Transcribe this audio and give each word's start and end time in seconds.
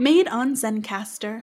made 0.00 0.26
on 0.28 0.54
Zencastr. 0.54 1.40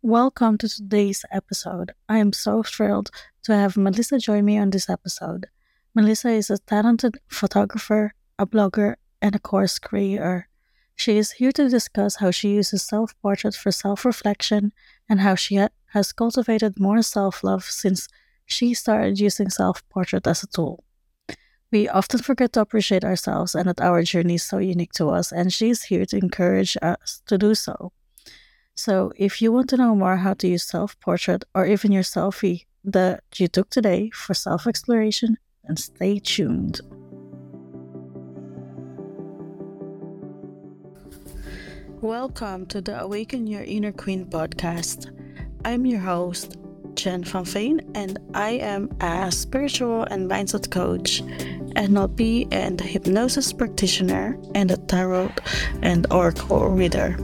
Welcome 0.00 0.58
to 0.58 0.68
today's 0.68 1.24
episode. 1.32 1.90
I 2.08 2.18
am 2.18 2.32
so 2.32 2.62
thrilled 2.62 3.10
to 3.42 3.52
have 3.52 3.76
Melissa 3.76 4.20
join 4.20 4.44
me 4.44 4.56
on 4.56 4.70
this 4.70 4.88
episode. 4.88 5.48
Melissa 5.92 6.28
is 6.28 6.50
a 6.50 6.58
talented 6.58 7.18
photographer, 7.26 8.14
a 8.38 8.46
blogger, 8.46 8.94
and 9.20 9.34
a 9.34 9.40
course 9.40 9.80
creator. 9.80 10.48
She 10.94 11.18
is 11.18 11.32
here 11.32 11.50
to 11.50 11.68
discuss 11.68 12.16
how 12.16 12.30
she 12.30 12.50
uses 12.50 12.84
self 12.84 13.12
portrait 13.22 13.56
for 13.56 13.72
self 13.72 14.04
reflection 14.04 14.72
and 15.08 15.22
how 15.22 15.34
she 15.34 15.56
ha- 15.56 15.74
has 15.86 16.12
cultivated 16.12 16.78
more 16.78 17.02
self 17.02 17.42
love 17.42 17.64
since 17.64 18.06
she 18.46 18.72
started 18.72 19.18
using 19.18 19.50
self 19.50 19.82
portrait 19.88 20.28
as 20.28 20.44
a 20.44 20.46
tool. 20.46 20.84
We 21.70 21.86
often 21.86 22.20
forget 22.20 22.54
to 22.54 22.62
appreciate 22.62 23.04
ourselves 23.04 23.54
and 23.54 23.68
that 23.68 23.82
our 23.82 24.02
journey 24.02 24.36
is 24.36 24.42
so 24.42 24.56
unique 24.56 24.92
to 24.92 25.08
us, 25.08 25.32
and 25.32 25.52
she's 25.52 25.82
here 25.82 26.06
to 26.06 26.16
encourage 26.16 26.78
us 26.80 27.20
to 27.26 27.36
do 27.36 27.54
so. 27.54 27.92
So, 28.74 29.12
if 29.16 29.42
you 29.42 29.52
want 29.52 29.68
to 29.70 29.76
know 29.76 29.94
more 29.94 30.16
how 30.16 30.32
to 30.34 30.48
use 30.48 30.62
self 30.62 30.98
portrait 31.00 31.44
or 31.54 31.66
even 31.66 31.92
your 31.92 32.04
selfie 32.04 32.64
that 32.84 33.22
you 33.36 33.48
took 33.48 33.68
today 33.68 34.08
for 34.14 34.32
self 34.32 34.66
exploration, 34.66 35.36
then 35.64 35.76
stay 35.76 36.18
tuned. 36.20 36.80
Welcome 42.00 42.64
to 42.66 42.80
the 42.80 42.98
Awaken 42.98 43.46
Your 43.46 43.64
Inner 43.64 43.92
Queen 43.92 44.24
podcast. 44.24 45.12
I'm 45.66 45.84
your 45.84 46.00
host, 46.00 46.56
Gen 46.98 47.22
Van 47.22 47.44
Veen, 47.44 47.80
and 47.94 48.18
I 48.34 48.50
am 48.50 48.90
a 49.00 49.30
spiritual 49.30 50.02
and 50.02 50.28
mindset 50.28 50.68
coach 50.68 51.22
NLP 51.78 52.48
and 52.50 52.80
a 52.80 52.84
hypnosis 52.84 53.52
practitioner 53.52 54.36
and 54.56 54.72
a 54.72 54.76
tarot 54.76 55.30
and 55.82 56.06
oracle 56.10 56.68
reader. 56.68 57.16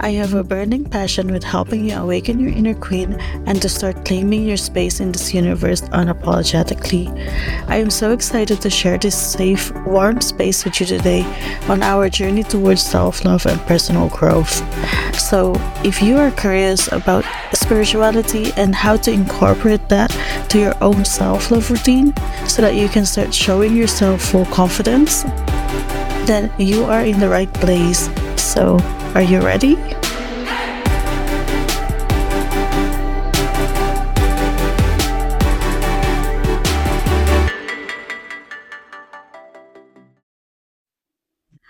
I 0.00 0.12
have 0.12 0.32
a 0.32 0.42
burning 0.42 0.86
passion 0.86 1.30
with 1.30 1.44
helping 1.44 1.84
you 1.84 1.96
awaken 1.96 2.40
your 2.40 2.48
inner 2.48 2.74
queen 2.74 3.12
and 3.44 3.60
to 3.60 3.68
start 3.68 4.06
claiming 4.06 4.46
your 4.48 4.56
space 4.56 5.00
in 5.00 5.12
this 5.12 5.34
universe 5.34 5.82
unapologetically. 5.82 7.08
I 7.68 7.76
am 7.76 7.90
so 7.90 8.12
excited 8.12 8.62
to 8.62 8.70
share 8.70 8.96
this 8.96 9.14
safe, 9.14 9.70
warm 9.84 10.22
space 10.22 10.64
with 10.64 10.80
you 10.80 10.86
today 10.86 11.22
on 11.68 11.82
our 11.82 12.08
journey 12.08 12.42
towards 12.42 12.82
self 12.82 13.26
love 13.26 13.44
and 13.44 13.60
personal 13.66 14.08
growth. 14.08 14.64
So, 15.14 15.52
if 15.84 16.00
you 16.00 16.16
are 16.16 16.30
curious 16.30 16.90
about 16.90 17.26
spirituality 17.52 18.52
and 18.56 18.74
how 18.74 18.96
to 18.96 19.12
incorporate 19.12 19.88
that 19.90 20.10
to 20.48 20.58
your 20.58 20.74
own 20.82 21.04
self 21.04 21.50
love 21.50 21.70
routine 21.70 22.14
so 22.46 22.62
that 22.62 22.74
you 22.74 22.88
can 22.88 23.04
start 23.04 23.34
showing 23.34 23.76
yourself 23.90 24.22
full 24.22 24.46
confidence, 24.46 25.24
then 26.24 26.48
you 26.58 26.84
are 26.84 27.04
in 27.04 27.18
the 27.18 27.28
right 27.28 27.52
place. 27.54 28.08
So, 28.36 28.78
are 29.16 29.22
you 29.22 29.40
ready? 29.40 29.74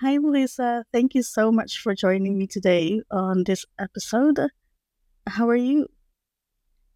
Hi, 0.03 0.19
Melissa. 0.19 0.85
Thank 0.93 1.15
you 1.15 1.23
so 1.23 1.51
much 1.51 1.79
for 1.79 1.95
joining 1.95 2.37
me 2.37 2.47
today 2.47 3.01
on 3.11 3.45
this 3.45 3.65
episode. 3.79 4.39
How 5.27 5.49
are 5.49 5.57
you? 5.57 5.87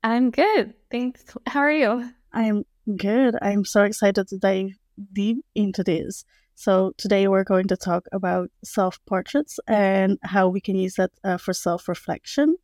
I'm 0.02 0.30
good. 0.30 0.74
Thanks. 0.90 1.24
How 1.46 1.60
are 1.60 1.72
you? 1.72 2.10
I'm 2.30 2.64
good. 2.94 3.36
I'm 3.40 3.64
so 3.64 3.84
excited 3.84 4.28
to 4.28 4.36
dive 4.36 4.72
deep 5.12 5.44
into 5.54 5.82
this. 5.82 6.24
So, 6.54 6.92
today 6.96 7.26
we're 7.26 7.44
going 7.44 7.66
to 7.68 7.76
talk 7.76 8.06
about 8.12 8.50
self 8.62 9.00
portraits 9.06 9.58
and 9.66 10.18
how 10.22 10.48
we 10.48 10.60
can 10.60 10.76
use 10.76 10.94
that 10.94 11.10
uh, 11.24 11.36
for 11.36 11.52
self 11.52 11.88
reflection. 11.88 12.56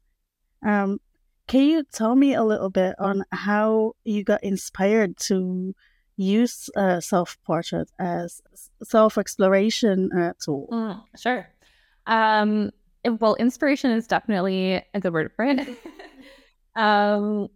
Um, 0.65 1.01
can 1.49 1.63
you 1.63 1.85
tell 1.93 2.15
me 2.15 2.35
a 2.35 2.45
little 2.45 2.71
bit 2.71 2.95
on 3.01 3.25
how 3.33 3.95
you 4.05 4.23
got 4.23 4.45
inspired 4.45 5.17
to 5.29 5.75
use 6.17 6.71
uh, 6.77 7.01
self 7.01 7.37
portrait 7.45 7.91
as 7.99 8.41
self 8.85 9.19
exploration 9.19 10.11
uh, 10.13 10.35
tool? 10.45 10.69
Mm, 10.71 11.03
sure. 11.19 11.49
Um, 12.07 12.71
well, 13.05 13.35
inspiration 13.37 13.91
is 13.91 14.07
definitely 14.07 14.83
a 14.95 15.01
good 15.01 15.13
word 15.13 15.33
for 15.35 15.45
it. 15.47 15.69
um, 16.77 17.49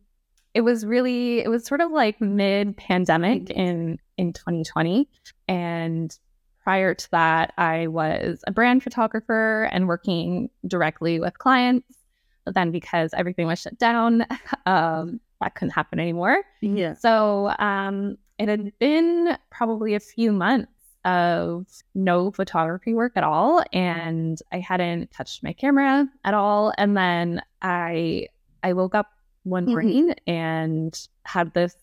it 0.54 0.60
was 0.62 0.86
really 0.86 1.40
it 1.40 1.48
was 1.48 1.66
sort 1.66 1.80
of 1.80 1.90
like 1.90 2.20
mid 2.20 2.76
pandemic 2.76 3.50
in 3.50 3.98
in 4.16 4.32
2020 4.32 5.08
and 5.48 6.18
prior 6.62 6.94
to 6.94 7.10
that 7.10 7.52
i 7.58 7.86
was 7.88 8.42
a 8.46 8.52
brand 8.52 8.82
photographer 8.82 9.68
and 9.72 9.88
working 9.88 10.48
directly 10.66 11.20
with 11.20 11.38
clients. 11.38 11.98
But 12.44 12.54
then 12.54 12.70
because 12.70 13.14
everything 13.14 13.46
was 13.46 13.58
shut 13.58 13.78
down 13.78 14.26
um, 14.66 15.20
that 15.40 15.54
couldn't 15.54 15.72
happen 15.72 15.98
anymore. 15.98 16.42
Yeah. 16.60 16.94
so 16.94 17.54
um, 17.58 18.16
it 18.38 18.48
had 18.48 18.78
been 18.78 19.36
probably 19.50 19.94
a 19.94 20.00
few 20.00 20.32
months 20.32 20.70
of 21.04 21.66
no 21.94 22.30
photography 22.30 22.94
work 22.94 23.12
at 23.16 23.24
all. 23.24 23.62
And 23.72 24.38
i 24.52 24.58
hadn't 24.58 25.10
touched 25.10 25.42
my 25.42 25.52
camera 25.52 26.08
at 26.24 26.34
all. 26.34 26.72
And 26.78 26.96
then 26.96 27.42
i 27.62 28.28
i 28.62 28.72
woke 28.72 28.94
up 28.94 29.13
one 29.44 29.66
Mhm. 29.66 29.70
morning 29.70 30.14
and 30.26 31.08
had 31.24 31.52
this 31.54 31.76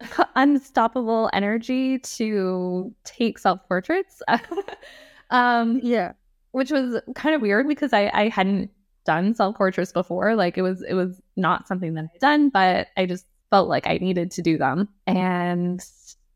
unstoppable 0.36 1.30
energy 1.32 1.98
to 2.00 2.92
take 3.04 3.38
self 3.38 3.60
portraits 3.68 4.20
um 5.30 5.80
Yeah. 5.82 6.12
which 6.52 6.70
was 6.70 7.00
kind 7.14 7.34
of 7.34 7.40
weird 7.42 7.68
because 7.68 7.92
i 7.92 8.10
i 8.12 8.28
hadn't 8.28 8.70
done 9.04 9.34
self 9.34 9.56
portraits 9.56 9.92
before 9.92 10.34
like 10.36 10.56
it 10.58 10.62
was 10.62 10.82
it 10.82 10.94
was 10.94 11.20
not 11.36 11.66
something 11.68 11.94
that 11.94 12.04
i'd 12.14 12.20
done 12.20 12.48
but 12.48 12.88
i 12.96 13.06
just 13.06 13.26
felt 13.50 13.68
like 13.68 13.86
i 13.86 13.98
needed 13.98 14.30
to 14.32 14.42
do 14.42 14.56
them 14.58 14.88
and 15.06 15.84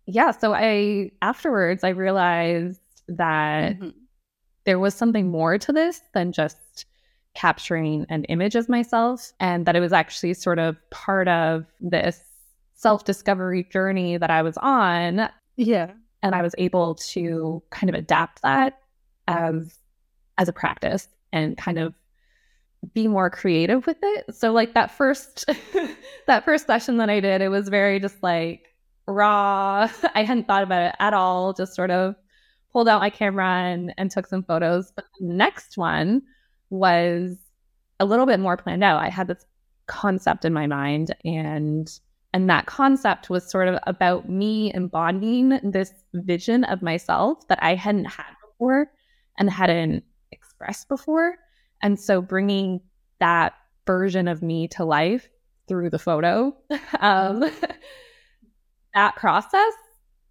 yeah 0.06 0.30
so 0.30 0.52
i 0.54 1.10
afterwards 1.22 1.82
i 1.84 1.88
realized 1.88 2.80
that 3.08 3.78
Mhm. 3.78 3.94
there 4.64 4.78
was 4.78 4.94
something 4.94 5.28
more 5.30 5.58
to 5.58 5.72
this 5.72 6.00
than 6.12 6.32
just 6.32 6.86
capturing 7.36 8.06
an 8.08 8.24
image 8.24 8.54
of 8.56 8.68
myself 8.68 9.32
and 9.38 9.66
that 9.66 9.76
it 9.76 9.80
was 9.80 9.92
actually 9.92 10.34
sort 10.34 10.58
of 10.58 10.74
part 10.90 11.28
of 11.28 11.66
this 11.80 12.18
self-discovery 12.74 13.64
journey 13.70 14.16
that 14.16 14.30
I 14.30 14.42
was 14.42 14.56
on 14.58 15.28
Yeah. 15.56 15.92
and 16.22 16.34
I 16.34 16.42
was 16.42 16.54
able 16.58 16.94
to 16.96 17.62
kind 17.70 17.88
of 17.90 17.94
adapt 17.94 18.42
that 18.42 18.80
as 19.28 19.78
as 20.38 20.48
a 20.48 20.52
practice 20.52 21.08
and 21.32 21.56
kind 21.56 21.78
of 21.78 21.94
be 22.94 23.08
more 23.08 23.30
creative 23.30 23.86
with 23.86 23.98
it. 24.02 24.34
So 24.34 24.52
like 24.52 24.74
that 24.74 24.90
first 24.90 25.44
that 26.26 26.44
first 26.44 26.66
session 26.66 26.96
that 26.98 27.10
I 27.10 27.20
did, 27.20 27.40
it 27.42 27.48
was 27.48 27.68
very 27.68 27.98
just 28.00 28.22
like 28.22 28.62
raw. 29.06 29.88
I 30.14 30.22
hadn't 30.24 30.46
thought 30.46 30.62
about 30.62 30.82
it 30.82 30.94
at 31.00 31.12
all, 31.14 31.52
just 31.52 31.74
sort 31.74 31.90
of 31.90 32.14
pulled 32.72 32.88
out 32.88 33.00
my 33.00 33.10
camera 33.10 33.46
and, 33.48 33.92
and 33.98 34.10
took 34.10 34.26
some 34.26 34.42
photos. 34.42 34.92
But 34.94 35.04
the 35.20 35.26
next 35.26 35.76
one 35.78 36.22
was 36.70 37.36
a 38.00 38.04
little 38.04 38.26
bit 38.26 38.40
more 38.40 38.56
planned 38.56 38.84
out. 38.84 39.02
I 39.02 39.08
had 39.08 39.28
this 39.28 39.44
concept 39.86 40.44
in 40.44 40.52
my 40.52 40.66
mind 40.66 41.14
and 41.24 41.88
and 42.32 42.50
that 42.50 42.66
concept 42.66 43.30
was 43.30 43.50
sort 43.50 43.66
of 43.66 43.78
about 43.86 44.28
me 44.28 44.70
embodying 44.74 45.58
this 45.62 45.92
vision 46.12 46.64
of 46.64 46.82
myself 46.82 47.48
that 47.48 47.58
I 47.62 47.74
hadn't 47.74 48.04
had 48.06 48.26
before 48.42 48.90
and 49.38 49.48
hadn't 49.48 50.04
expressed 50.32 50.88
before. 50.88 51.36
And 51.82 51.98
so 51.98 52.20
bringing 52.20 52.82
that 53.20 53.54
version 53.86 54.28
of 54.28 54.42
me 54.42 54.68
to 54.68 54.84
life 54.84 55.30
through 55.66 55.88
the 55.88 55.98
photo, 55.98 56.54
um, 57.00 57.50
that 58.94 59.16
process 59.16 59.72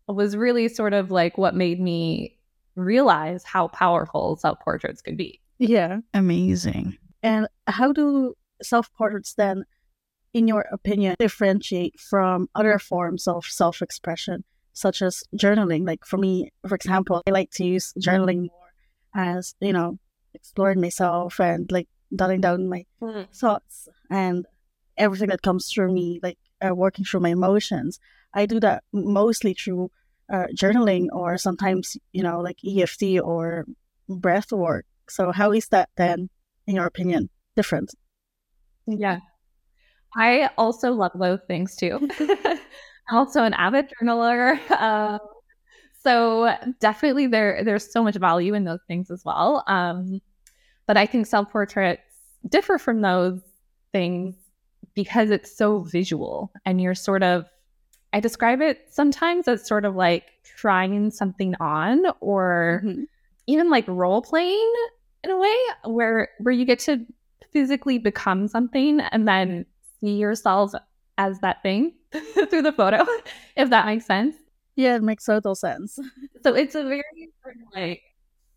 was 0.07 0.35
really 0.35 0.67
sort 0.67 0.93
of 0.93 1.09
like 1.09 1.39
what 1.39 1.55
made 1.55 1.79
me 1.79 2.37
realize 2.75 3.43
how 3.43 3.69
powerful 3.69 4.35
self 4.35 4.59
portraits 4.59 5.01
could 5.01 5.17
be. 5.17 5.41
Yeah. 5.57 5.99
Amazing. 6.13 6.97
And 7.23 7.47
how 7.67 7.91
do 7.91 8.35
self 8.61 8.93
portraits 8.93 9.33
then, 9.33 9.65
in 10.33 10.47
your 10.47 10.65
opinion, 10.71 11.15
differentiate 11.19 11.99
from 11.99 12.49
other 12.55 12.77
forms 12.79 13.27
of 13.27 13.45
self 13.45 13.81
expression, 13.81 14.43
such 14.73 15.01
as 15.01 15.23
journaling? 15.35 15.87
Like 15.87 16.05
for 16.05 16.17
me, 16.17 16.51
for 16.67 16.75
example, 16.75 17.21
I 17.27 17.31
like 17.31 17.51
to 17.51 17.65
use 17.65 17.93
journaling 17.99 18.49
more 18.49 18.71
as, 19.15 19.55
you 19.59 19.73
know, 19.73 19.97
exploring 20.33 20.81
myself 20.81 21.39
and 21.39 21.71
like 21.71 21.87
jotting 22.15 22.41
down 22.41 22.69
my 22.69 22.85
thoughts 23.33 23.87
and 24.09 24.45
everything 24.97 25.29
that 25.29 25.41
comes 25.41 25.71
through 25.71 25.93
me, 25.93 26.19
like 26.21 26.37
uh, 26.65 26.73
working 26.75 27.05
through 27.05 27.21
my 27.21 27.29
emotions. 27.29 27.99
I 28.33 28.45
do 28.45 28.59
that 28.59 28.83
mostly 28.91 29.53
through 29.53 29.91
uh, 30.31 30.45
journaling 30.55 31.07
or 31.11 31.37
sometimes, 31.37 31.97
you 32.11 32.23
know, 32.23 32.39
like 32.41 32.57
EFT 32.65 33.19
or 33.23 33.65
breath 34.09 34.51
work. 34.51 34.85
So, 35.09 35.31
how 35.31 35.51
is 35.51 35.67
that 35.67 35.89
then, 35.97 36.29
in 36.67 36.75
your 36.75 36.85
opinion, 36.85 37.29
different? 37.55 37.93
Yeah. 38.87 39.19
I 40.15 40.49
also 40.57 40.93
love 40.93 41.11
those 41.15 41.41
things 41.47 41.75
too. 41.75 42.09
also 43.11 43.43
an 43.43 43.53
avid 43.53 43.91
journaler. 44.01 44.59
Um, 44.79 45.19
so 46.03 46.55
definitely 46.79 47.25
there 47.25 47.63
there's 47.63 47.91
so 47.91 48.03
much 48.03 48.15
value 48.15 48.53
in 48.53 48.63
those 48.63 48.81
things 48.87 49.09
as 49.09 49.23
well. 49.25 49.63
Um, 49.67 50.21
But 50.85 50.97
I 50.97 51.05
think 51.07 51.25
self 51.25 51.51
portraits 51.51 52.01
differ 52.47 52.77
from 52.77 53.01
those 53.01 53.41
things 53.91 54.35
because 54.93 55.31
it's 55.31 55.55
so 55.55 55.79
visual 55.81 56.51
and 56.65 56.79
you're 56.79 56.95
sort 56.95 57.23
of, 57.23 57.45
I 58.13 58.19
describe 58.19 58.61
it 58.61 58.87
sometimes 58.91 59.47
as 59.47 59.67
sort 59.67 59.83
of 59.83 59.95
like 59.95 60.25
trying 60.43 61.11
something 61.11 61.55
on 61.59 62.03
or 62.21 62.81
mm-hmm. 62.85 63.03
even 63.47 63.69
like 63.69 63.87
role 63.87 64.21
playing 64.21 64.73
in 65.25 65.31
a 65.31 65.37
way 65.37 65.55
where 65.85 66.29
where 66.39 66.53
you 66.53 66.65
get 66.65 66.79
to 66.79 67.05
physically 67.51 67.97
become 67.97 68.47
something 68.47 68.99
and 68.99 69.27
then 69.27 69.65
see 69.99 70.15
yourself 70.15 70.73
as 71.17 71.39
that 71.39 71.61
thing 71.63 71.93
through 72.49 72.61
the 72.61 72.73
photo 72.73 73.05
if 73.55 73.69
that 73.69 73.85
makes 73.85 74.05
sense. 74.05 74.35
Yeah 74.75 74.95
it 74.95 75.03
makes 75.03 75.25
total 75.25 75.55
sense. 75.55 75.99
So 76.43 76.53
it's 76.53 76.75
a 76.75 76.83
very 76.83 77.03
like 77.73 78.01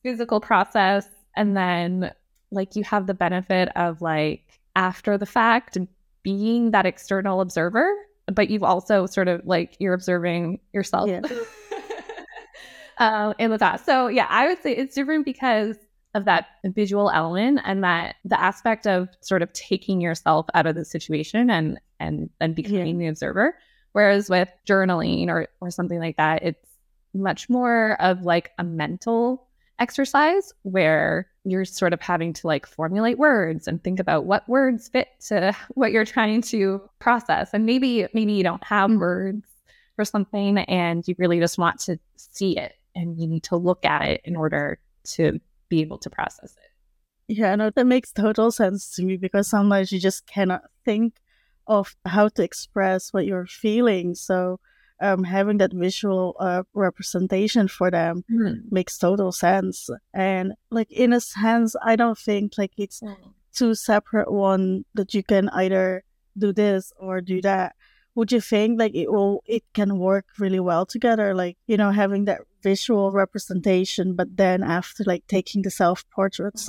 physical 0.03 0.41
process 0.41 1.07
and 1.37 1.57
then 1.57 2.13
like 2.51 2.77
you 2.77 2.85
have 2.85 3.07
the 3.07 3.15
benefit 3.15 3.69
of 3.77 4.03
like 4.03 4.61
after 4.77 5.17
the 5.17 5.27
fact 5.27 5.79
being 6.23 6.73
that 6.73 6.87
external 6.87 7.41
observer 7.41 7.91
but 8.33 8.51
you've 8.51 8.63
also 8.63 9.07
sort 9.07 9.29
of 9.29 9.41
like 9.47 9.77
you're 9.79 9.95
observing 9.95 10.61
yourself. 10.73 11.09
Yeah. 11.09 11.23
um, 12.99 13.35
in 13.39 13.51
the 13.51 13.59
past 13.59 13.87
so 13.87 14.09
yeah 14.09 14.27
i 14.29 14.47
would 14.47 14.63
say 14.63 14.73
it's 14.75 14.95
different 14.95 15.25
because 15.25 15.77
of 16.15 16.25
that 16.25 16.47
visual 16.65 17.11
element 17.11 17.61
and 17.65 17.85
that 17.85 18.17
the 18.25 18.41
aspect 18.41 18.87
of 18.87 19.09
sort 19.21 19.43
of 19.43 19.53
taking 19.53 20.01
yourself 20.01 20.47
out 20.55 20.67
of 20.67 20.75
the 20.75 20.85
situation 20.85 21.51
and 21.51 21.81
and 22.01 22.31
and 22.41 22.55
becoming 22.55 23.01
yeah. 23.01 23.07
the 23.07 23.11
observer 23.11 23.57
whereas 23.93 24.31
with 24.31 24.49
journaling 24.67 25.29
or 25.29 25.49
or 25.61 25.71
something 25.71 25.99
like 25.99 26.17
that 26.17 26.43
it's 26.43 26.69
much 27.15 27.49
more 27.49 27.97
of 28.01 28.23
like 28.23 28.51
a 28.59 28.65
mental 28.65 29.47
exercise 29.79 30.53
where 30.63 31.29
you're 31.45 31.65
sort 31.65 31.93
of 31.93 32.01
having 32.01 32.33
to 32.33 32.47
like 32.47 32.67
formulate 32.67 33.19
words 33.19 33.69
and 33.69 33.83
think 33.83 34.01
about 34.01 34.25
what 34.25 34.49
words 34.49 34.89
fit 34.89 35.09
to 35.21 35.55
what 35.75 35.93
you're 35.93 36.05
trying 36.05 36.41
to 36.41 36.81
process 36.99 37.51
and 37.53 37.67
maybe 37.67 38.07
maybe 38.15 38.33
you 38.33 38.43
don't 38.43 38.65
have 38.65 38.91
words 38.93 39.45
for 39.97 40.05
something 40.05 40.59
and 40.59 41.07
you 41.07 41.15
really 41.19 41.41
just 41.41 41.59
want 41.59 41.79
to 41.79 41.99
see 42.17 42.57
it 42.57 42.75
and 42.95 43.21
you 43.21 43.27
need 43.27 43.43
to 43.43 43.57
look 43.57 43.85
at 43.85 44.03
it 44.03 44.21
in 44.25 44.37
order 44.37 44.79
to 45.05 45.41
be 45.69 45.81
able 45.81 45.99
to 45.99 46.11
process 46.11 46.57
it. 46.57 47.37
Yeah, 47.37 47.55
no, 47.57 47.71
that 47.71 47.87
makes 47.87 48.13
total 48.13 48.51
sense 48.51 48.95
to 48.97 49.03
me 49.03 49.17
because 49.17 49.49
sometimes 49.49 49.93
you 49.93 50.01
just 50.01 50.27
cannot 50.27 50.63
think 50.85 51.15
of 51.67 51.95
how 52.07 52.29
to 52.29 52.43
express 52.43 53.13
what 53.13 53.27
you're 53.27 53.47
feeling. 53.47 54.15
So 54.15 54.61
um, 55.01 55.25
having 55.25 55.59
that 55.59 55.73
visual 55.73 56.37
uh, 56.41 56.63
representation 56.75 57.69
for 57.69 57.91
them 57.91 58.25
mm. 58.31 58.63
makes 58.71 58.97
total 58.97 59.31
sense. 59.33 59.91
And 60.15 60.55
like 60.71 60.91
in 60.91 61.13
a 61.13 61.21
sense, 61.21 61.77
I 61.83 61.97
don't 61.97 62.19
think 62.19 62.55
like 62.57 62.73
it's 62.79 63.01
mm. 63.01 63.15
two 63.55 63.75
separate 63.75 64.33
one 64.33 64.85
that 64.95 65.13
you 65.13 65.23
can 65.23 65.51
either 65.51 66.05
do 66.37 66.53
this 66.53 66.93
or 66.99 67.21
do 67.21 67.43
that 67.43 67.77
would 68.19 68.33
you 68.33 68.41
think 68.41 68.81
like 68.81 68.97
it 68.97 69.13
will 69.13 69.45
it 69.47 69.63
can 69.75 69.97
work 69.97 70.27
really 70.41 70.59
well 70.59 70.85
together? 70.85 71.37
Like 71.37 71.57
you 71.69 71.77
know 71.77 71.93
having 71.93 72.25
that 72.25 72.41
visual 72.65 73.13
representation 73.13 74.17
but 74.17 74.37
then 74.37 74.65
after 74.65 75.05
like 75.05 75.25
taking 75.29 75.63
the 75.63 75.71
self 75.71 76.05
portraits 76.11 76.69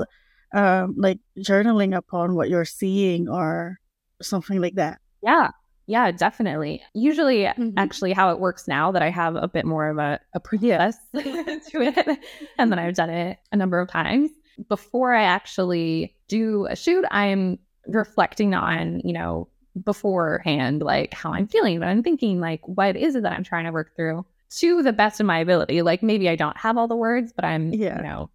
um 0.54 0.94
like 0.96 1.18
journaling 1.40 1.98
upon 1.98 2.36
what 2.36 2.50
you're 2.50 2.66
seeing 2.66 3.28
or 3.28 3.80
something 4.22 4.62
like 4.62 4.76
that? 4.76 5.00
Yeah. 5.24 5.50
Yeah 5.88 6.12
definitely. 6.12 6.84
Usually 6.94 7.40
mm-hmm. 7.46 7.72
actually 7.78 8.14
how 8.14 8.30
it 8.30 8.40
works 8.40 8.68
now 8.68 8.92
that 8.92 9.02
i 9.02 9.10
have 9.10 9.36
a 9.36 9.48
bit 9.48 9.66
more 9.66 9.90
of 9.90 9.98
a, 9.98 10.20
a 10.36 10.40
process 10.40 10.98
to 11.16 11.82
it 11.82 12.20
and 12.60 12.72
then 12.72 12.78
i've 12.78 12.94
done 12.94 13.10
it 13.10 13.40
a 13.52 13.58
number 13.58 13.80
of 13.80 13.90
times. 13.90 14.30
Before 14.68 15.16
i 15.16 15.24
actually 15.24 16.16
do 16.28 16.68
a 16.70 16.76
shoot 16.76 17.06
i'm 17.10 17.58
reflecting 17.88 18.54
on 18.54 19.02
you 19.04 19.14
know 19.14 19.48
beforehand, 19.84 20.82
like 20.82 21.14
how 21.14 21.34
I'm 21.34 21.48
feeling, 21.48 21.80
what 21.80 21.88
I'm 21.88 22.04
thinking, 22.04 22.40
like 22.40 22.62
what 22.68 22.96
is 22.96 23.16
it 23.16 23.24
that 23.24 23.34
I'm 23.34 23.44
trying 23.44 23.66
to 23.66 23.72
work 23.72 23.96
through 23.96 24.26
to 24.58 24.82
the 24.82 24.94
best 24.94 25.20
of 25.20 25.26
my 25.26 25.40
ability. 25.40 25.82
Like 25.82 26.02
maybe 26.04 26.30
I 26.30 26.36
don't 26.36 26.58
have 26.58 26.78
all 26.78 26.88
the 26.88 26.96
words, 26.96 27.32
but 27.34 27.46
I'm, 27.46 27.72
yeah. 27.72 27.98
you 27.98 28.04
know, 28.04 28.30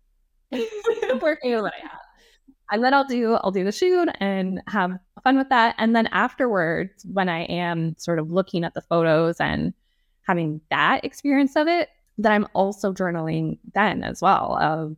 working 1.20 1.52
with 1.52 1.62
what 1.62 1.75
I 1.75 1.82
have. 1.82 2.00
And 2.70 2.82
then 2.82 2.94
I'll 2.94 3.05
do 3.05 3.35
I'll 3.35 3.50
do 3.50 3.64
the 3.64 3.73
shoot 3.73 4.08
and 4.20 4.62
have 4.69 4.99
fun 5.23 5.37
with 5.37 5.49
that. 5.50 5.75
And 5.79 5.94
then 5.94 6.06
afterwards, 6.08 7.05
when 7.12 7.29
I 7.29 7.43
am 7.44 7.94
sort 7.99 8.19
of 8.19 8.31
looking 8.31 8.64
at 8.64 8.75
the 8.75 8.81
photos 8.81 9.38
and 9.38 9.75
having 10.23 10.61
that 10.70 11.05
experience 11.05 11.56
of 11.56 11.69
it, 11.69 11.90
that 12.19 12.32
I'm 12.32 12.47
also 12.55 12.93
journaling 12.93 13.58
then 13.75 14.02
as 14.02 14.23
well 14.23 14.56
of 14.61 14.97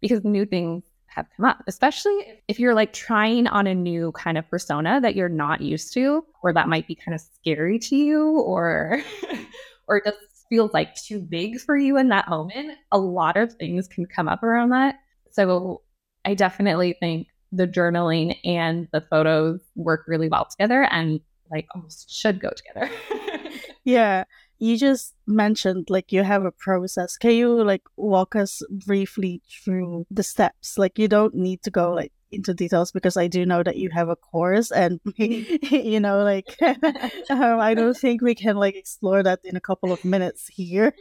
because 0.00 0.24
new 0.24 0.44
things 0.44 0.84
have 1.14 1.26
come 1.36 1.44
up, 1.46 1.62
especially 1.66 2.42
if 2.48 2.58
you're 2.58 2.74
like 2.74 2.92
trying 2.92 3.46
on 3.46 3.66
a 3.66 3.74
new 3.74 4.12
kind 4.12 4.38
of 4.38 4.48
persona 4.48 5.00
that 5.00 5.16
you're 5.16 5.28
not 5.28 5.60
used 5.60 5.92
to, 5.94 6.24
or 6.42 6.52
that 6.52 6.68
might 6.68 6.86
be 6.86 6.94
kind 6.94 7.14
of 7.14 7.20
scary 7.20 7.78
to 7.78 7.96
you, 7.96 8.40
or 8.40 9.02
or 9.88 10.00
just 10.04 10.18
feels 10.48 10.72
like 10.72 10.94
too 10.94 11.20
big 11.20 11.60
for 11.60 11.76
you 11.76 11.96
in 11.96 12.08
that 12.08 12.28
moment. 12.28 12.78
A 12.92 12.98
lot 12.98 13.36
of 13.36 13.52
things 13.54 13.88
can 13.88 14.06
come 14.06 14.28
up 14.28 14.42
around 14.42 14.70
that. 14.70 14.96
So 15.30 15.82
I 16.24 16.34
definitely 16.34 16.96
think 16.98 17.28
the 17.52 17.66
journaling 17.66 18.38
and 18.44 18.88
the 18.92 19.00
photos 19.00 19.60
work 19.74 20.04
really 20.06 20.28
well 20.28 20.46
together 20.46 20.86
and 20.90 21.20
like 21.50 21.66
almost 21.74 22.10
should 22.10 22.40
go 22.40 22.50
together. 22.50 22.90
yeah 23.84 24.24
you 24.60 24.76
just 24.76 25.14
mentioned 25.26 25.88
like 25.88 26.12
you 26.12 26.22
have 26.22 26.44
a 26.44 26.52
process. 26.52 27.16
Can 27.16 27.32
you 27.32 27.64
like 27.64 27.82
walk 27.96 28.36
us 28.36 28.62
briefly 28.86 29.40
through 29.64 30.06
the 30.10 30.22
steps? 30.22 30.76
Like 30.76 30.98
you 30.98 31.08
don't 31.08 31.34
need 31.34 31.62
to 31.62 31.70
go 31.70 31.92
like 31.92 32.12
into 32.30 32.52
details 32.52 32.92
because 32.92 33.16
I 33.16 33.26
do 33.26 33.44
know 33.46 33.62
that 33.62 33.76
you 33.76 33.88
have 33.90 34.10
a 34.10 34.16
course 34.16 34.70
and 34.70 35.00
you 35.16 35.98
know 35.98 36.22
like 36.22 36.56
um, 37.30 37.58
I 37.58 37.74
don't 37.74 37.96
think 37.96 38.22
we 38.22 38.34
can 38.34 38.56
like 38.56 38.76
explore 38.76 39.22
that 39.22 39.40
in 39.44 39.56
a 39.56 39.60
couple 39.60 39.92
of 39.92 40.04
minutes 40.04 40.46
here. 40.46 40.94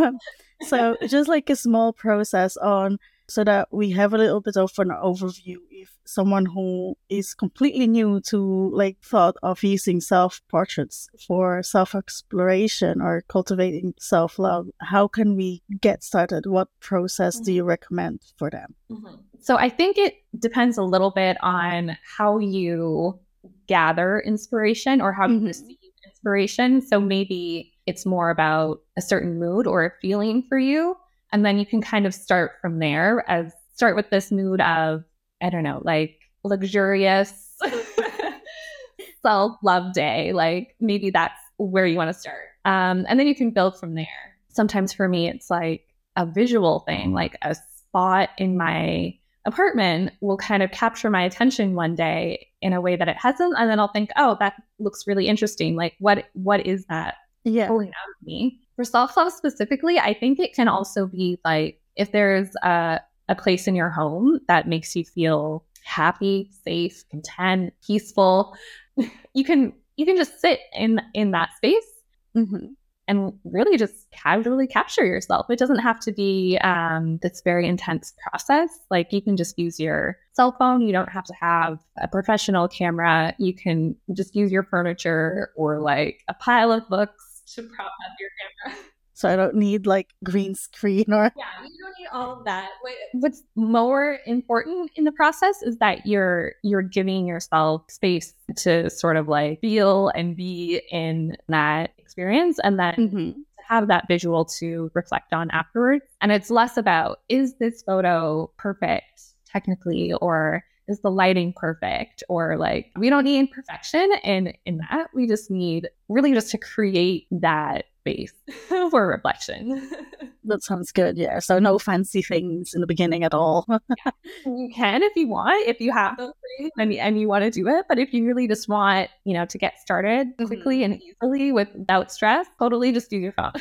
so 0.62 0.96
just 1.06 1.28
like 1.28 1.48
a 1.48 1.56
small 1.56 1.92
process 1.92 2.56
on 2.56 2.98
so 3.28 3.44
that 3.44 3.68
we 3.70 3.90
have 3.90 4.14
a 4.14 4.18
little 4.18 4.40
bit 4.40 4.56
of 4.56 4.72
an 4.78 4.88
overview 4.88 5.56
if 5.70 5.96
someone 6.04 6.46
who 6.46 6.96
is 7.08 7.34
completely 7.34 7.86
new 7.86 8.20
to 8.20 8.70
like 8.74 8.96
thought 9.02 9.36
of 9.42 9.62
using 9.62 10.00
self 10.00 10.40
portraits 10.48 11.08
for 11.26 11.62
self 11.62 11.94
exploration 11.94 13.00
or 13.00 13.22
cultivating 13.28 13.94
self 13.98 14.38
love 14.38 14.68
how 14.80 15.06
can 15.06 15.36
we 15.36 15.62
get 15.80 16.02
started 16.02 16.46
what 16.46 16.68
process 16.80 17.36
mm-hmm. 17.36 17.44
do 17.44 17.52
you 17.52 17.62
mm-hmm. 17.62 17.68
recommend 17.68 18.20
for 18.36 18.50
them 18.50 18.74
mm-hmm. 18.90 19.16
so 19.38 19.56
i 19.56 19.68
think 19.68 19.98
it 19.98 20.14
depends 20.38 20.78
a 20.78 20.82
little 20.82 21.10
bit 21.10 21.36
on 21.42 21.96
how 22.16 22.38
you 22.38 23.18
gather 23.66 24.20
inspiration 24.20 25.00
or 25.00 25.12
how 25.12 25.26
you 25.28 25.36
mm-hmm. 25.36 25.46
receive 25.46 25.76
inspiration 26.06 26.80
so 26.80 26.98
maybe 26.98 27.72
it's 27.86 28.04
more 28.04 28.30
about 28.30 28.80
a 28.96 29.02
certain 29.02 29.38
mood 29.38 29.66
or 29.66 29.84
a 29.84 29.92
feeling 30.00 30.42
for 30.48 30.58
you 30.58 30.96
and 31.32 31.44
then 31.44 31.58
you 31.58 31.66
can 31.66 31.80
kind 31.80 32.06
of 32.06 32.14
start 32.14 32.52
from 32.60 32.78
there 32.78 33.24
as 33.28 33.52
start 33.74 33.96
with 33.96 34.10
this 34.10 34.32
mood 34.32 34.60
of, 34.60 35.04
I 35.42 35.50
don't 35.50 35.62
know, 35.62 35.80
like 35.84 36.18
luxurious 36.44 37.56
self 39.22 39.56
love 39.62 39.92
day. 39.92 40.32
Like 40.32 40.74
maybe 40.80 41.10
that's 41.10 41.40
where 41.58 41.86
you 41.86 41.96
want 41.96 42.12
to 42.12 42.18
start. 42.18 42.46
Um, 42.64 43.06
and 43.08 43.18
then 43.18 43.26
you 43.26 43.34
can 43.34 43.50
build 43.50 43.78
from 43.78 43.94
there. 43.94 44.06
Sometimes 44.48 44.92
for 44.92 45.08
me, 45.08 45.28
it's 45.28 45.50
like 45.50 45.84
a 46.16 46.26
visual 46.26 46.80
thing, 46.80 47.12
like 47.12 47.36
a 47.42 47.54
spot 47.54 48.30
in 48.38 48.56
my 48.56 49.18
apartment 49.48 50.12
will 50.20 50.36
kind 50.36 50.62
of 50.62 50.70
capture 50.70 51.08
my 51.08 51.22
attention 51.22 51.74
one 51.74 51.94
day 51.94 52.48
in 52.60 52.72
a 52.72 52.80
way 52.80 52.96
that 52.96 53.08
it 53.08 53.16
hasn't 53.16 53.54
and 53.56 53.70
then 53.70 53.80
i'll 53.80 53.88
think 53.88 54.10
oh 54.16 54.36
that 54.40 54.54
looks 54.78 55.06
really 55.06 55.26
interesting 55.26 55.74
like 55.74 55.94
what 56.00 56.26
what 56.34 56.66
is 56.66 56.84
that 56.86 57.14
yeah. 57.44 57.66
pulling 57.66 57.88
out 57.88 58.10
of 58.20 58.26
me 58.26 58.60
for 58.78 58.84
self 58.84 59.16
love 59.16 59.32
specifically, 59.32 59.98
I 59.98 60.14
think 60.14 60.38
it 60.38 60.54
can 60.54 60.68
also 60.68 61.08
be 61.08 61.40
like 61.44 61.80
if 61.96 62.12
there's 62.12 62.54
a, 62.62 63.00
a 63.28 63.34
place 63.34 63.66
in 63.66 63.74
your 63.74 63.90
home 63.90 64.38
that 64.46 64.68
makes 64.68 64.94
you 64.94 65.04
feel 65.04 65.64
happy, 65.82 66.48
safe, 66.62 67.02
content, 67.10 67.74
peaceful, 67.84 68.56
you 69.34 69.42
can 69.42 69.72
you 69.96 70.06
can 70.06 70.16
just 70.16 70.40
sit 70.40 70.60
in 70.72 71.00
in 71.12 71.32
that 71.32 71.48
space 71.56 71.90
mm-hmm. 72.36 72.66
and 73.08 73.32
really 73.42 73.76
just 73.76 74.08
casually 74.12 74.68
capture 74.68 75.04
yourself. 75.04 75.50
It 75.50 75.58
doesn't 75.58 75.80
have 75.80 75.98
to 75.98 76.12
be 76.12 76.56
um, 76.62 77.18
this 77.20 77.42
very 77.44 77.66
intense 77.66 78.14
process. 78.28 78.70
Like 78.92 79.12
you 79.12 79.20
can 79.20 79.36
just 79.36 79.58
use 79.58 79.80
your 79.80 80.18
cell 80.34 80.54
phone. 80.56 80.82
You 80.82 80.92
don't 80.92 81.10
have 81.10 81.24
to 81.24 81.34
have 81.34 81.80
a 82.00 82.06
professional 82.06 82.68
camera. 82.68 83.34
You 83.40 83.54
can 83.54 83.96
just 84.12 84.36
use 84.36 84.52
your 84.52 84.62
furniture 84.62 85.50
or 85.56 85.80
like 85.80 86.22
a 86.28 86.34
pile 86.34 86.70
of 86.70 86.88
books 86.88 87.27
to 87.54 87.62
prop 87.62 87.86
up 87.86 88.16
your 88.20 88.30
camera. 88.38 88.84
So 89.18 89.28
I 89.28 89.34
don't 89.34 89.56
need 89.56 89.84
like 89.84 90.14
green 90.22 90.54
screen 90.54 91.06
or 91.12 91.32
yeah, 91.36 91.44
you 91.64 91.76
don't 91.82 91.94
need 91.98 92.06
all 92.12 92.38
of 92.38 92.44
that. 92.44 92.68
What's 93.14 93.42
more 93.56 94.20
important 94.26 94.92
in 94.94 95.02
the 95.02 95.10
process 95.10 95.60
is 95.62 95.76
that 95.78 96.06
you're 96.06 96.52
you're 96.62 96.82
giving 96.82 97.26
yourself 97.26 97.82
space 97.90 98.32
to 98.58 98.88
sort 98.88 99.16
of 99.16 99.26
like 99.26 99.60
feel 99.60 100.12
and 100.14 100.36
be 100.36 100.80
in 100.92 101.36
that 101.48 101.94
experience, 101.98 102.60
and 102.62 102.78
then 102.78 102.94
mm-hmm. 102.94 103.40
have 103.66 103.88
that 103.88 104.06
visual 104.06 104.44
to 104.60 104.88
reflect 104.94 105.32
on 105.32 105.50
afterwards. 105.50 106.04
And 106.20 106.30
it's 106.30 106.48
less 106.48 106.76
about 106.76 107.18
is 107.28 107.56
this 107.56 107.82
photo 107.82 108.52
perfect 108.56 109.22
technically 109.50 110.12
or 110.20 110.62
is 110.88 111.00
the 111.00 111.10
lighting 111.10 111.52
perfect 111.54 112.22
or 112.28 112.56
like 112.56 112.90
we 112.96 113.10
don't 113.10 113.24
need 113.24 113.50
perfection 113.50 114.10
and 114.24 114.56
in 114.64 114.78
that 114.90 115.08
we 115.14 115.26
just 115.26 115.50
need 115.50 115.88
really 116.08 116.32
just 116.32 116.50
to 116.50 116.58
create 116.58 117.26
that 117.30 117.84
space 118.00 118.32
for 118.90 119.06
reflection 119.06 119.90
that 120.44 120.62
sounds 120.62 120.90
good 120.90 121.18
yeah 121.18 121.38
so 121.38 121.58
no 121.58 121.78
fancy 121.78 122.22
things 122.22 122.72
in 122.74 122.80
the 122.80 122.86
beginning 122.86 123.22
at 123.22 123.34
all 123.34 123.66
yeah. 123.70 124.12
you 124.46 124.70
can 124.74 125.02
if 125.02 125.14
you 125.14 125.28
want 125.28 125.68
if 125.68 125.80
you 125.80 125.92
have 125.92 126.16
those 126.16 126.32
things 126.58 126.70
and, 126.78 126.92
and 126.94 127.20
you 127.20 127.28
want 127.28 127.44
to 127.44 127.50
do 127.50 127.68
it 127.68 127.84
but 127.88 127.98
if 127.98 128.12
you 128.12 128.24
really 128.24 128.48
just 128.48 128.68
want 128.68 129.10
you 129.24 129.34
know 129.34 129.44
to 129.44 129.58
get 129.58 129.78
started 129.78 130.28
quickly 130.46 130.78
mm-hmm. 130.78 130.92
and 130.92 131.02
easily 131.02 131.52
without 131.52 132.10
stress 132.10 132.46
totally 132.58 132.92
just 132.92 133.10
do 133.10 133.18
your 133.18 133.32
phone 133.32 133.52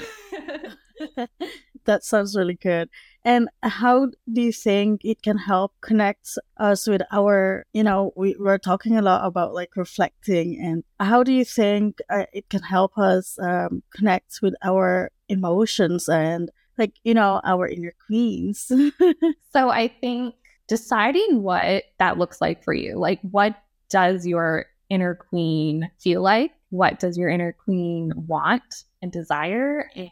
that 1.87 2.03
sounds 2.03 2.35
really 2.35 2.55
good. 2.55 2.89
And 3.27 3.49
how 3.61 4.05
do 4.31 4.41
you 4.41 4.53
think 4.53 5.03
it 5.03 5.21
can 5.21 5.37
help 5.37 5.73
connect 5.81 6.37
us 6.55 6.87
with 6.87 7.01
our, 7.11 7.65
you 7.73 7.83
know, 7.83 8.13
we, 8.15 8.37
we're 8.39 8.57
talking 8.57 8.95
a 8.95 9.01
lot 9.01 9.25
about 9.25 9.53
like 9.53 9.75
reflecting, 9.75 10.57
and 10.63 10.85
how 11.01 11.23
do 11.23 11.33
you 11.33 11.43
think 11.43 11.99
uh, 12.09 12.23
it 12.31 12.47
can 12.49 12.61
help 12.61 12.97
us 12.97 13.37
um, 13.39 13.83
connect 13.93 14.39
with 14.41 14.53
our 14.63 15.11
emotions 15.27 16.07
and 16.07 16.49
like, 16.77 16.93
you 17.03 17.13
know, 17.13 17.41
our 17.43 17.67
inner 17.67 17.93
queens? 18.05 18.71
so 19.51 19.69
I 19.71 19.89
think 19.89 20.33
deciding 20.69 21.43
what 21.43 21.83
that 21.99 22.17
looks 22.17 22.39
like 22.39 22.63
for 22.63 22.73
you, 22.73 22.97
like 22.97 23.19
what 23.29 23.57
does 23.89 24.25
your 24.25 24.67
inner 24.89 25.15
queen 25.15 25.91
feel 25.99 26.21
like? 26.21 26.53
What 26.69 27.01
does 27.01 27.17
your 27.17 27.27
inner 27.27 27.51
queen 27.51 28.13
want 28.15 28.85
and 29.01 29.11
desire? 29.11 29.89
And 29.97 30.11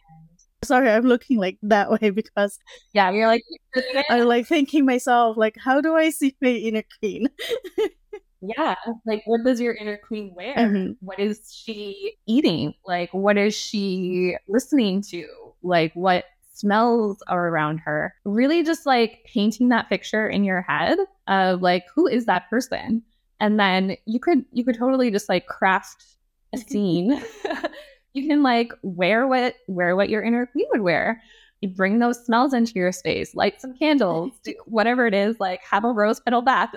sorry 0.66 0.90
i'm 0.90 1.04
looking 1.04 1.38
like 1.38 1.58
that 1.62 1.90
way 1.90 2.10
because 2.22 2.60
yeah 2.94 3.10
you're 3.12 3.28
like 3.28 3.44
i'm 4.10 4.26
like 4.26 4.48
thinking 4.48 4.86
myself 4.86 5.38
like 5.38 5.56
how 5.64 5.80
do 5.82 5.96
i 5.96 6.10
see 6.10 6.36
my 6.42 6.50
inner 6.50 6.84
queen? 7.00 7.28
Yeah 8.48 8.76
like 9.06 9.24
what 9.26 9.44
does 9.44 9.60
your 9.60 9.74
inner 9.74 9.98
queen 9.98 10.34
wear? 10.36 10.56
Mm-hmm. 10.56 10.94
what 11.00 11.20
is 11.20 11.52
she 11.52 12.16
eating? 12.28 12.74
Like 12.86 13.14
what 13.14 13.38
is 13.38 13.56
she 13.56 14.36
listening 14.48 15.02
to? 15.10 15.26
Like 15.64 15.94
what 15.94 16.26
smells 16.54 17.24
are 17.28 17.48
around 17.48 17.80
her? 17.80 18.14
Really 18.24 18.64
just 18.64 18.86
like 18.86 19.26
painting 19.26 19.70
that 19.70 19.90
picture 19.90 20.28
in 20.28 20.44
your 20.44 20.62
head 20.62 20.98
of 21.28 21.62
like 21.62 21.86
who 21.96 22.08
is 22.08 22.26
that 22.26 22.50
person? 22.50 23.04
And 23.40 23.60
then 23.60 23.98
you 24.06 24.20
could 24.20 24.46
you 24.52 24.64
could 24.64 24.78
totally 24.78 25.12
just 25.12 25.30
like 25.30 25.48
craft 25.48 26.04
a 26.54 26.58
scene 26.58 27.22
you 28.16 28.28
can 28.28 28.42
like 28.42 28.72
wear 28.82 29.28
what 29.28 29.56
wear 29.68 29.96
what 29.96 30.10
your 30.10 30.24
inner 30.24 30.46
queen 30.46 30.66
would 30.72 30.82
wear. 30.82 31.22
You 31.62 31.70
bring 31.70 32.00
those 32.00 32.24
smells 32.26 32.54
into 32.54 32.74
your 32.74 32.92
space, 32.92 33.36
light 33.36 33.60
some 33.60 33.78
candles, 33.78 34.32
do 34.44 34.56
whatever 34.66 35.06
it 35.06 35.14
is, 35.14 35.40
like 35.40 35.62
have 35.70 35.84
a 35.84 35.92
rose 35.92 36.20
petal 36.20 36.42
bath. 36.42 36.74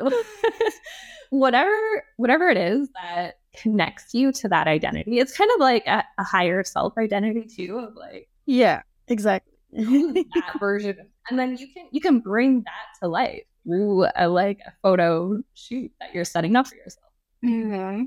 whatever 1.30 2.04
whatever 2.16 2.48
it 2.48 2.56
is 2.56 2.88
that 2.94 3.38
connects 3.56 4.14
you 4.14 4.32
to 4.32 4.48
that 4.48 4.66
identity. 4.66 5.18
It's 5.18 5.36
kind 5.36 5.50
of 5.54 5.60
like 5.60 5.86
a, 5.86 6.04
a 6.18 6.24
higher 6.24 6.64
self 6.64 6.98
identity 6.98 7.44
too 7.44 7.78
of 7.78 7.94
like 7.94 8.28
Yeah, 8.46 8.82
exactly. 9.06 9.54
that 9.72 10.58
version. 10.58 11.08
And 11.30 11.38
then 11.38 11.56
you 11.56 11.68
can 11.72 11.86
you 11.92 12.00
can 12.00 12.18
bring 12.18 12.62
that 12.62 12.98
to 13.00 13.08
life 13.08 13.44
through 13.64 14.06
a 14.16 14.28
like 14.28 14.58
a 14.66 14.72
photo 14.82 15.40
shoot 15.54 15.92
that 16.00 16.14
you're 16.14 16.24
setting 16.24 16.56
up 16.56 16.66
for 16.66 16.74
yourself. 16.76 17.12
Mm-hmm. 17.44 18.04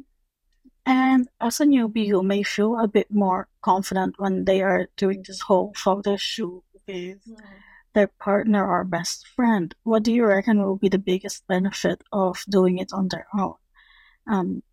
And 0.86 1.28
as 1.40 1.60
a 1.60 1.66
newbie, 1.66 2.08
you 2.08 2.24
may 2.24 2.44
feel 2.44 2.80
a 2.80 2.88
bit 2.88 3.12
more 3.12 3.48
confident 3.62 4.16
when 4.18 4.46
they 4.46 4.62
are 4.62 4.88
doing 4.98 5.24
this 5.26 5.42
whole 5.42 5.74
photo 5.76 6.18
shoot 6.18 6.64
with 6.88 7.20
their 7.94 8.08
partner 8.08 8.68
or 8.68 8.84
best 8.84 9.28
friend. 9.28 9.76
What 9.84 10.04
do 10.04 10.12
you 10.12 10.26
reckon 10.26 10.64
will 10.64 10.78
be 10.78 10.90
the 10.90 10.98
biggest 10.98 11.46
benefit 11.48 12.02
of 12.12 12.44
doing 12.50 12.80
it 12.80 12.94
on 12.94 13.10
their 13.10 13.28
own? 13.38 13.56
Um, 14.28 14.64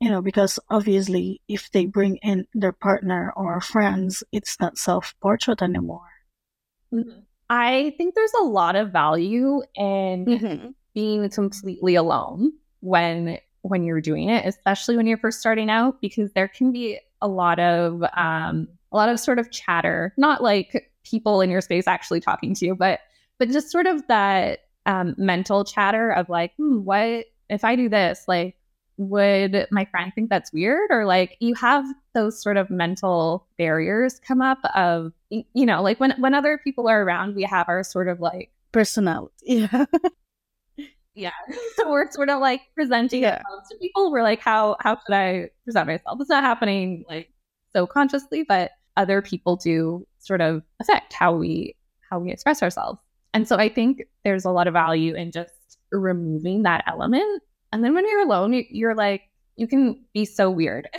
you 0.00 0.10
know, 0.10 0.20
because 0.20 0.58
obviously, 0.68 1.40
if 1.48 1.70
they 1.70 1.86
bring 1.86 2.16
in 2.16 2.46
their 2.52 2.72
partner 2.72 3.32
or 3.36 3.60
friends, 3.60 4.22
it's 4.32 4.60
not 4.60 4.76
self 4.76 5.14
portrait 5.22 5.62
anymore. 5.62 6.10
Mm-hmm. 6.92 7.20
I 7.48 7.94
think 7.96 8.14
there's 8.14 8.34
a 8.40 8.44
lot 8.44 8.76
of 8.76 8.92
value 8.92 9.62
in 9.74 10.24
mm-hmm. 10.26 10.68
being 10.94 11.30
completely 11.30 11.94
alone 11.94 12.52
when 12.80 13.38
when 13.64 13.82
you're 13.82 14.00
doing 14.00 14.28
it, 14.28 14.44
especially 14.46 14.94
when 14.96 15.06
you're 15.06 15.18
first 15.18 15.40
starting 15.40 15.70
out, 15.70 16.00
because 16.02 16.32
there 16.32 16.48
can 16.48 16.70
be 16.70 16.98
a 17.22 17.28
lot 17.28 17.58
of 17.58 18.04
um, 18.14 18.68
a 18.92 18.96
lot 18.96 19.08
of 19.08 19.18
sort 19.18 19.38
of 19.38 19.50
chatter, 19.50 20.12
not 20.18 20.42
like 20.42 20.92
people 21.02 21.40
in 21.40 21.50
your 21.50 21.62
space 21.62 21.86
actually 21.86 22.20
talking 22.20 22.54
to 22.54 22.66
you, 22.66 22.74
but 22.74 23.00
but 23.38 23.48
just 23.48 23.70
sort 23.70 23.86
of 23.86 24.06
that 24.08 24.60
um, 24.86 25.14
mental 25.16 25.64
chatter 25.64 26.10
of 26.10 26.28
like, 26.28 26.54
hmm, 26.56 26.84
what 26.84 27.24
if 27.48 27.64
I 27.64 27.74
do 27.74 27.88
this? 27.88 28.24
Like, 28.28 28.54
would 28.98 29.66
my 29.70 29.86
friend 29.86 30.12
think 30.14 30.28
that's 30.28 30.52
weird? 30.52 30.90
Or 30.90 31.06
like, 31.06 31.36
you 31.40 31.54
have 31.54 31.86
those 32.12 32.40
sort 32.40 32.58
of 32.58 32.68
mental 32.68 33.46
barriers 33.56 34.20
come 34.20 34.42
up 34.42 34.58
of, 34.74 35.12
you 35.30 35.66
know, 35.66 35.82
like 35.82 35.98
when 36.00 36.12
when 36.18 36.34
other 36.34 36.60
people 36.62 36.86
are 36.86 37.02
around, 37.02 37.34
we 37.34 37.44
have 37.44 37.68
our 37.68 37.82
sort 37.82 38.08
of 38.08 38.20
like 38.20 38.50
personality. 38.72 39.32
Yeah. 39.46 39.86
Yeah 41.14 41.30
so 41.76 41.90
we're 41.90 42.10
sort 42.10 42.28
of 42.28 42.40
like 42.40 42.62
presenting 42.74 43.22
yeah. 43.22 43.38
to 43.38 43.76
people. 43.78 44.10
We're 44.10 44.22
like 44.22 44.40
how 44.40 44.76
how 44.80 44.96
should 44.96 45.14
i 45.14 45.50
present 45.64 45.86
myself? 45.86 46.18
It's 46.20 46.30
not 46.30 46.42
happening 46.42 47.04
like 47.08 47.30
so 47.72 47.86
consciously 47.86 48.44
but 48.44 48.72
other 48.96 49.22
people 49.22 49.56
do 49.56 50.06
sort 50.18 50.40
of 50.40 50.62
affect 50.80 51.12
how 51.12 51.34
we 51.34 51.74
how 52.10 52.18
we 52.18 52.30
express 52.30 52.62
ourselves. 52.62 53.00
And 53.32 53.46
so 53.48 53.56
i 53.56 53.68
think 53.68 54.02
there's 54.24 54.44
a 54.44 54.50
lot 54.50 54.66
of 54.66 54.72
value 54.72 55.14
in 55.14 55.32
just 55.32 55.52
removing 55.90 56.62
that 56.64 56.84
element. 56.86 57.42
And 57.72 57.84
then 57.84 57.94
when 57.94 58.08
you're 58.08 58.22
alone 58.22 58.64
you're 58.70 58.94
like 58.94 59.22
you 59.56 59.68
can 59.68 60.04
be 60.12 60.24
so 60.24 60.50
weird. 60.50 60.88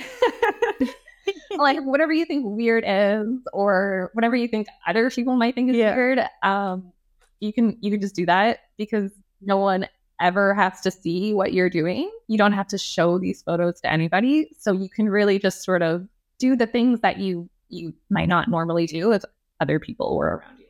Like 1.58 1.80
whatever 1.82 2.14
you 2.14 2.26
think 2.26 2.44
weird 2.46 2.84
is 2.86 3.40
or 3.54 4.12
whatever 4.14 4.36
you 4.36 4.48
think 4.48 4.68
other 4.86 5.10
people 5.10 5.36
might 5.36 5.56
think 5.56 5.70
is 5.70 5.76
yeah. 5.78 5.96
weird 5.96 6.20
um 6.44 6.92
you 7.40 7.54
can 7.54 7.78
you 7.82 7.92
can 7.92 8.02
just 8.02 8.16
do 8.16 8.26
that 8.26 8.60
because 8.78 9.12
no 9.42 9.58
one 9.58 9.88
ever 10.20 10.54
has 10.54 10.82
to 10.82 10.92
see 10.92 11.34
what 11.34 11.54
you're 11.54 11.70
doing. 11.70 12.10
You 12.28 12.38
don't 12.38 12.54
have 12.54 12.68
to 12.70 12.78
show 12.78 13.20
these 13.20 13.42
photos 13.42 13.82
to 13.82 13.92
anybody. 13.92 14.50
So 14.60 14.72
you 14.72 14.90
can 14.90 15.10
really 15.10 15.40
just 15.40 15.64
sort 15.64 15.82
of 15.82 16.08
do 16.40 16.56
the 16.56 16.68
things 16.68 17.02
that 17.02 17.18
you 17.18 17.50
you 17.70 17.94
might 18.10 18.30
not 18.30 18.48
normally 18.48 18.86
do 18.86 19.12
if 19.12 19.24
other 19.60 19.80
people 19.80 20.16
were 20.18 20.38
around 20.38 20.60
you. 20.60 20.66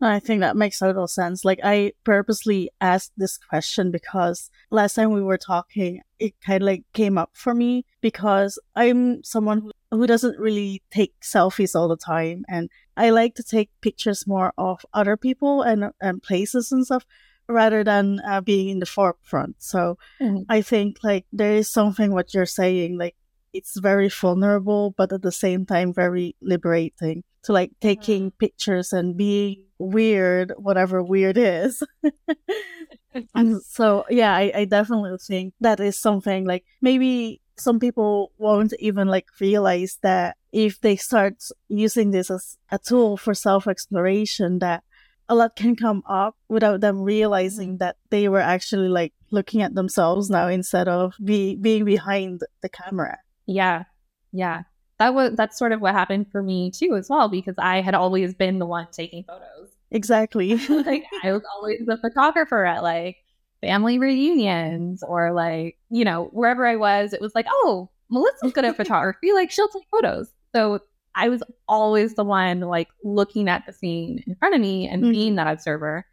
I 0.00 0.20
think 0.20 0.40
that 0.40 0.56
makes 0.56 0.78
total 0.78 1.08
sense. 1.08 1.44
Like 1.44 1.58
I 1.64 1.92
purposely 2.04 2.70
asked 2.80 3.12
this 3.16 3.36
question 3.36 3.90
because 3.90 4.50
last 4.70 4.94
time 4.94 5.10
we 5.10 5.22
were 5.22 5.38
talking, 5.38 6.02
it 6.20 6.34
kind 6.40 6.62
of 6.62 6.66
like 6.66 6.84
came 6.92 7.18
up 7.18 7.30
for 7.32 7.52
me 7.52 7.84
because 8.00 8.60
I'm 8.76 9.24
someone 9.24 9.60
who, 9.60 9.72
who 9.90 10.06
doesn't 10.06 10.38
really 10.38 10.82
take 10.90 11.18
selfies 11.20 11.74
all 11.74 11.88
the 11.88 11.96
time 11.96 12.44
and 12.48 12.70
I 12.96 13.10
like 13.10 13.34
to 13.36 13.42
take 13.42 13.70
pictures 13.80 14.26
more 14.26 14.52
of 14.56 14.86
other 14.94 15.16
people 15.16 15.62
and 15.62 15.92
and 16.00 16.22
places 16.22 16.70
and 16.70 16.86
stuff 16.86 17.04
rather 17.48 17.82
than 17.82 18.20
uh, 18.26 18.40
being 18.40 18.68
in 18.68 18.78
the 18.78 18.86
forefront. 18.86 19.56
So 19.58 19.98
mm-hmm. 20.20 20.42
I 20.48 20.62
think 20.62 20.98
like 21.02 21.26
there 21.32 21.54
is 21.54 21.68
something 21.68 22.12
what 22.12 22.34
you're 22.34 22.46
saying 22.46 22.98
like 22.98 23.16
it's 23.52 23.78
very 23.78 24.08
vulnerable, 24.08 24.94
but 24.96 25.12
at 25.12 25.22
the 25.22 25.32
same 25.32 25.64
time 25.64 25.92
very 25.92 26.36
liberating 26.42 27.24
to 27.44 27.52
like 27.52 27.72
taking 27.80 28.26
mm-hmm. 28.26 28.38
pictures 28.38 28.92
and 28.92 29.16
being 29.16 29.64
weird, 29.78 30.52
whatever 30.56 31.02
weird 31.02 31.38
is. 31.38 31.82
and 33.34 33.62
so 33.62 34.04
yeah, 34.10 34.34
I, 34.34 34.52
I 34.54 34.64
definitely 34.66 35.16
think 35.18 35.54
that 35.60 35.80
is 35.80 35.98
something 35.98 36.44
like 36.44 36.64
maybe 36.82 37.40
some 37.56 37.80
people 37.80 38.32
won't 38.38 38.72
even 38.78 39.08
like 39.08 39.26
realize 39.40 39.98
that 40.02 40.36
if 40.52 40.80
they 40.80 40.96
start 40.96 41.42
using 41.68 42.10
this 42.10 42.30
as 42.30 42.56
a 42.70 42.78
tool 42.78 43.16
for 43.16 43.34
self 43.34 43.66
exploration 43.66 44.58
that 44.60 44.84
a 45.28 45.34
lot 45.34 45.56
can 45.56 45.76
come 45.76 46.02
up 46.08 46.36
without 46.48 46.80
them 46.80 47.02
realizing 47.02 47.74
mm. 47.74 47.78
that 47.78 47.96
they 48.10 48.28
were 48.28 48.40
actually 48.40 48.88
like 48.88 49.12
looking 49.30 49.62
at 49.62 49.74
themselves 49.74 50.30
now 50.30 50.48
instead 50.48 50.88
of 50.88 51.14
be 51.22 51.56
being 51.56 51.84
behind 51.84 52.40
the 52.62 52.68
camera. 52.68 53.18
Yeah. 53.46 53.84
Yeah. 54.32 54.62
That 54.98 55.14
was 55.14 55.34
that's 55.36 55.58
sort 55.58 55.72
of 55.72 55.80
what 55.80 55.94
happened 55.94 56.26
for 56.32 56.42
me 56.42 56.70
too 56.70 56.96
as 56.96 57.08
well 57.08 57.28
because 57.28 57.54
I 57.58 57.80
had 57.80 57.94
always 57.94 58.34
been 58.34 58.58
the 58.58 58.66
one 58.66 58.88
taking 58.90 59.24
photos. 59.24 59.70
Exactly. 59.90 60.56
like 60.68 61.04
I 61.22 61.32
was 61.32 61.42
always 61.54 61.80
the 61.86 61.98
photographer 61.98 62.64
at 62.64 62.82
like 62.82 63.16
family 63.60 63.98
reunions 63.98 65.02
or 65.02 65.32
like, 65.32 65.78
you 65.90 66.04
know, 66.04 66.30
wherever 66.32 66.66
I 66.66 66.76
was, 66.76 67.12
it 67.12 67.20
was 67.20 67.34
like, 67.34 67.46
oh, 67.48 67.90
Melissa's 68.10 68.52
good 68.52 68.64
at 68.64 68.76
photography, 68.78 69.32
like 69.32 69.50
she'll 69.50 69.68
take 69.68 69.86
photos. 69.90 70.30
So 70.54 70.80
I 71.18 71.28
was 71.28 71.42
always 71.66 72.14
the 72.14 72.24
one 72.24 72.60
like 72.60 72.88
looking 73.02 73.48
at 73.48 73.66
the 73.66 73.72
scene 73.72 74.22
in 74.26 74.36
front 74.36 74.54
of 74.54 74.60
me 74.60 74.86
and 74.86 75.02
mm-hmm. 75.02 75.10
being 75.10 75.34
that 75.34 75.48
observer, 75.48 76.06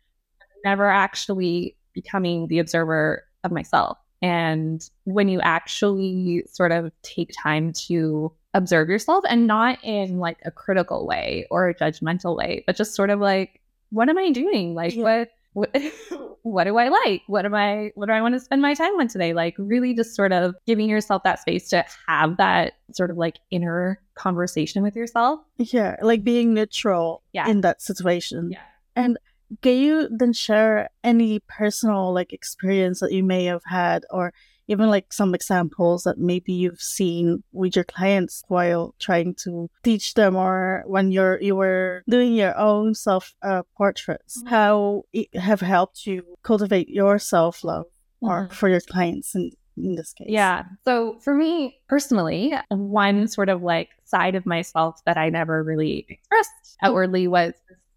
never 0.66 0.90
actually 0.90 1.78
becoming 1.94 2.48
the 2.48 2.58
observer 2.58 3.24
of 3.44 3.52
myself. 3.52 4.00
And 4.24 4.82
when 5.04 5.30
you 5.30 5.40
actually 5.42 6.44
sort 6.52 6.72
of 6.72 6.92
take 7.04 7.32
time 7.42 7.72
to 7.88 8.34
observe 8.56 8.90
yourself 8.90 9.24
and 9.30 9.46
not 9.46 9.78
in 9.84 10.18
like 10.18 10.40
a 10.44 10.50
critical 10.50 11.06
way 11.06 11.46
or 11.52 11.70
a 11.70 11.76
judgmental 11.76 12.36
way, 12.36 12.64
but 12.66 12.76
just 12.76 12.96
sort 12.96 13.12
of 13.12 13.20
like, 13.20 13.62
what 13.92 14.10
am 14.10 14.18
I 14.18 14.32
doing? 14.32 14.74
Like, 14.74 14.96
yeah. 14.96 15.04
what 15.04 15.30
what, 15.54 15.76
what 16.42 16.64
do 16.64 16.78
I 16.78 16.90
like? 16.90 17.22
What 17.28 17.46
am 17.46 17.54
I 17.54 17.92
what 17.94 18.08
do 18.08 18.14
I 18.14 18.22
want 18.22 18.34
to 18.34 18.40
spend 18.40 18.64
my 18.64 18.74
time 18.74 19.00
on 19.00 19.08
today? 19.08 19.34
Like 19.34 19.54
really 19.60 19.94
just 19.94 20.16
sort 20.16 20.32
of 20.32 20.56
giving 20.66 20.90
yourself 20.90 21.22
that 21.24 21.40
space 21.40 21.70
to 21.70 21.86
have 22.08 22.38
that 22.38 22.74
sort 22.92 23.12
of 23.12 23.18
like 23.18 23.38
inner 23.52 24.02
conversation 24.16 24.82
with 24.84 24.96
yourself. 24.96 25.40
Yeah, 25.58 25.96
like 26.02 26.24
being 26.24 26.54
neutral 26.54 27.22
Yeah. 27.34 27.48
in 27.50 27.62
that 27.62 27.82
situation. 27.82 28.50
Yeah. 28.52 28.60
And 28.96 29.18
can 29.62 29.78
you 29.78 30.08
then 30.10 30.34
share 30.34 30.90
any 31.04 31.40
personal 31.48 32.14
like 32.14 32.34
experience 32.34 33.00
that 33.02 33.12
you 33.12 33.24
may 33.24 33.46
have 33.46 33.64
had 33.66 34.04
or 34.10 34.34
even 34.68 34.90
like 34.90 35.14
some 35.14 35.36
examples 35.36 36.04
that 36.04 36.18
maybe 36.18 36.52
you've 36.52 36.82
seen 36.82 37.44
with 37.52 37.76
your 37.76 37.86
clients 37.86 38.42
while 38.48 38.96
trying 38.98 39.36
to 39.36 39.70
teach 39.84 40.16
them 40.16 40.36
or 40.36 40.84
when 40.88 41.12
you're 41.12 41.40
you 41.40 41.56
were 41.56 42.02
doing 42.10 42.34
your 42.34 42.58
own 42.58 42.96
self 42.96 43.36
uh, 43.44 43.62
portraits 43.78 44.42
Mhm. 44.42 44.48
how 44.50 45.04
it 45.14 45.28
have 45.36 45.62
helped 45.62 46.08
you 46.08 46.24
cultivate 46.42 46.90
your 46.90 47.20
self-love 47.20 47.86
or 48.22 48.48
Mhm. 48.48 48.54
for 48.54 48.68
your 48.70 48.82
clients 48.82 49.36
in, 49.36 49.52
in 49.78 49.96
this 49.96 50.14
case 50.14 50.28
Yeah. 50.30 50.64
So 50.86 51.20
for 51.20 51.34
me 51.34 51.78
personally, 51.88 52.54
one 52.70 53.28
sort 53.28 53.50
of 53.50 53.62
like 53.62 53.90
side 54.06 54.36
of 54.36 54.46
myself 54.46 55.02
that 55.06 55.18
I 55.18 55.30
never 55.30 55.64
really 55.64 56.06
expressed 56.10 56.78
outwardly 56.82 57.28
was 57.28 57.54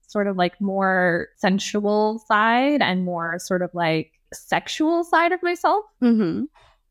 sort 0.07 0.27
of 0.27 0.37
like 0.37 0.61
more 0.61 1.29
sensual 1.37 2.23
side 2.27 2.81
and 2.81 3.05
more 3.05 3.39
sort 3.39 3.63
of 3.63 3.71
like 3.75 4.13
sexual 4.33 5.05
side 5.05 5.33
of 5.33 5.43
myself 5.43 5.85
mm-hmm. 6.03 6.45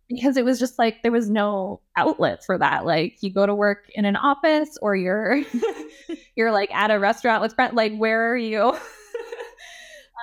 because 0.07 0.37
it 0.37 0.45
was 0.45 0.59
just 0.59 0.79
like 0.79 1.01
there 1.03 1.11
was 1.11 1.29
no 1.29 1.81
outlet 1.97 2.43
for 2.45 2.57
that. 2.57 2.85
Like 2.85 3.17
you 3.21 3.31
go 3.31 3.45
to 3.45 3.55
work 3.55 3.89
in 3.93 4.05
an 4.05 4.15
office 4.15 4.77
or 4.81 4.95
you're 4.95 5.43
you're 6.35 6.51
like 6.51 6.73
at 6.73 6.91
a 6.91 6.99
restaurant 6.99 7.41
with 7.41 7.55
friends. 7.55 7.73
Like 7.73 7.95
where 7.97 8.31
are 8.31 8.37
you? 8.37 8.75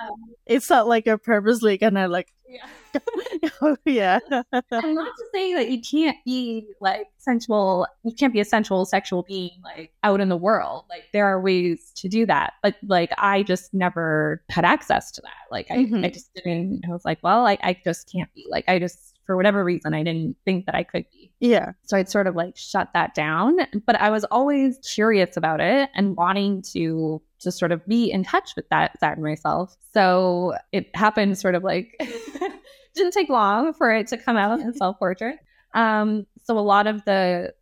Um, 0.03 0.33
it's 0.45 0.69
not 0.69 0.87
like 0.87 1.05
you're 1.05 1.17
purposely 1.17 1.77
gonna 1.77 2.07
like 2.07 2.31
yeah. 2.47 2.99
oh 3.61 3.75
yeah 3.85 4.19
And 4.29 4.95
not 4.95 5.11
to 5.17 5.25
say 5.33 5.53
that 5.55 5.69
you 5.69 5.81
can't 5.81 6.17
be 6.25 6.67
like 6.79 7.07
sensual, 7.17 7.87
you 8.03 8.13
can't 8.13 8.31
be 8.33 8.39
a 8.39 8.45
sensual 8.45 8.85
sexual 8.85 9.23
being 9.23 9.49
like 9.63 9.91
out 10.03 10.21
in 10.21 10.29
the 10.29 10.37
world. 10.37 10.85
Like 10.89 11.05
there 11.11 11.25
are 11.25 11.41
ways 11.41 11.91
to 11.95 12.07
do 12.07 12.25
that. 12.27 12.53
But 12.61 12.75
like 12.87 13.11
I 13.17 13.41
just 13.43 13.73
never 13.73 14.43
had 14.49 14.63
access 14.63 15.11
to 15.13 15.21
that. 15.21 15.33
Like 15.51 15.71
I, 15.71 15.77
Mhm. 15.77 16.05
I 16.05 16.09
just 16.09 16.33
didn't 16.35 16.83
I 16.87 16.91
was 16.91 17.03
like, 17.03 17.17
well, 17.23 17.41
like 17.41 17.59
I 17.63 17.79
just 17.83 18.11
can't 18.11 18.31
be. 18.35 18.45
Like 18.49 18.65
I 18.67 18.77
just 18.79 19.13
for 19.25 19.35
whatever 19.35 19.63
reason 19.63 19.95
I 19.95 20.03
didn't 20.03 20.37
think 20.45 20.67
that 20.67 20.75
I 20.75 20.83
could 20.83 21.05
be. 21.11 21.31
yeah 21.39 21.71
So 21.85 21.97
I'd 21.97 22.09
sort 22.09 22.27
of 22.27 22.35
like 22.35 22.55
shut 22.55 22.89
that 22.93 23.15
down. 23.15 23.57
But 23.87 23.95
I 23.99 24.11
was 24.11 24.23
always 24.25 24.77
curious 24.93 25.35
about 25.35 25.61
it 25.61 25.89
and 25.95 26.15
wanting 26.15 26.61
to 26.73 27.21
just 27.45 27.57
sort 27.57 27.71
of 27.71 27.85
be 27.87 28.11
in 28.11 28.23
touch 28.25 28.51
with 28.57 28.67
that 28.69 28.99
side 28.99 29.13
of 29.13 29.23
myself. 29.23 29.77
So 29.93 30.53
it 30.73 30.93
happened 30.93 31.37
sort 31.37 31.55
of 31.55 31.63
like 31.63 31.97
didn't 32.95 33.13
take 33.13 33.29
long 33.29 33.73
for 33.73 33.93
it 33.93 34.07
to 34.07 34.17
come 34.17 34.35
out 34.35 34.59
in 34.59 34.73
self 34.77 34.99
portrait. 34.99 35.37
Um, 35.73 36.25
so 36.43 36.57
a 36.57 36.61
lot 36.61 36.87
of 36.87 37.05
the 37.05 37.53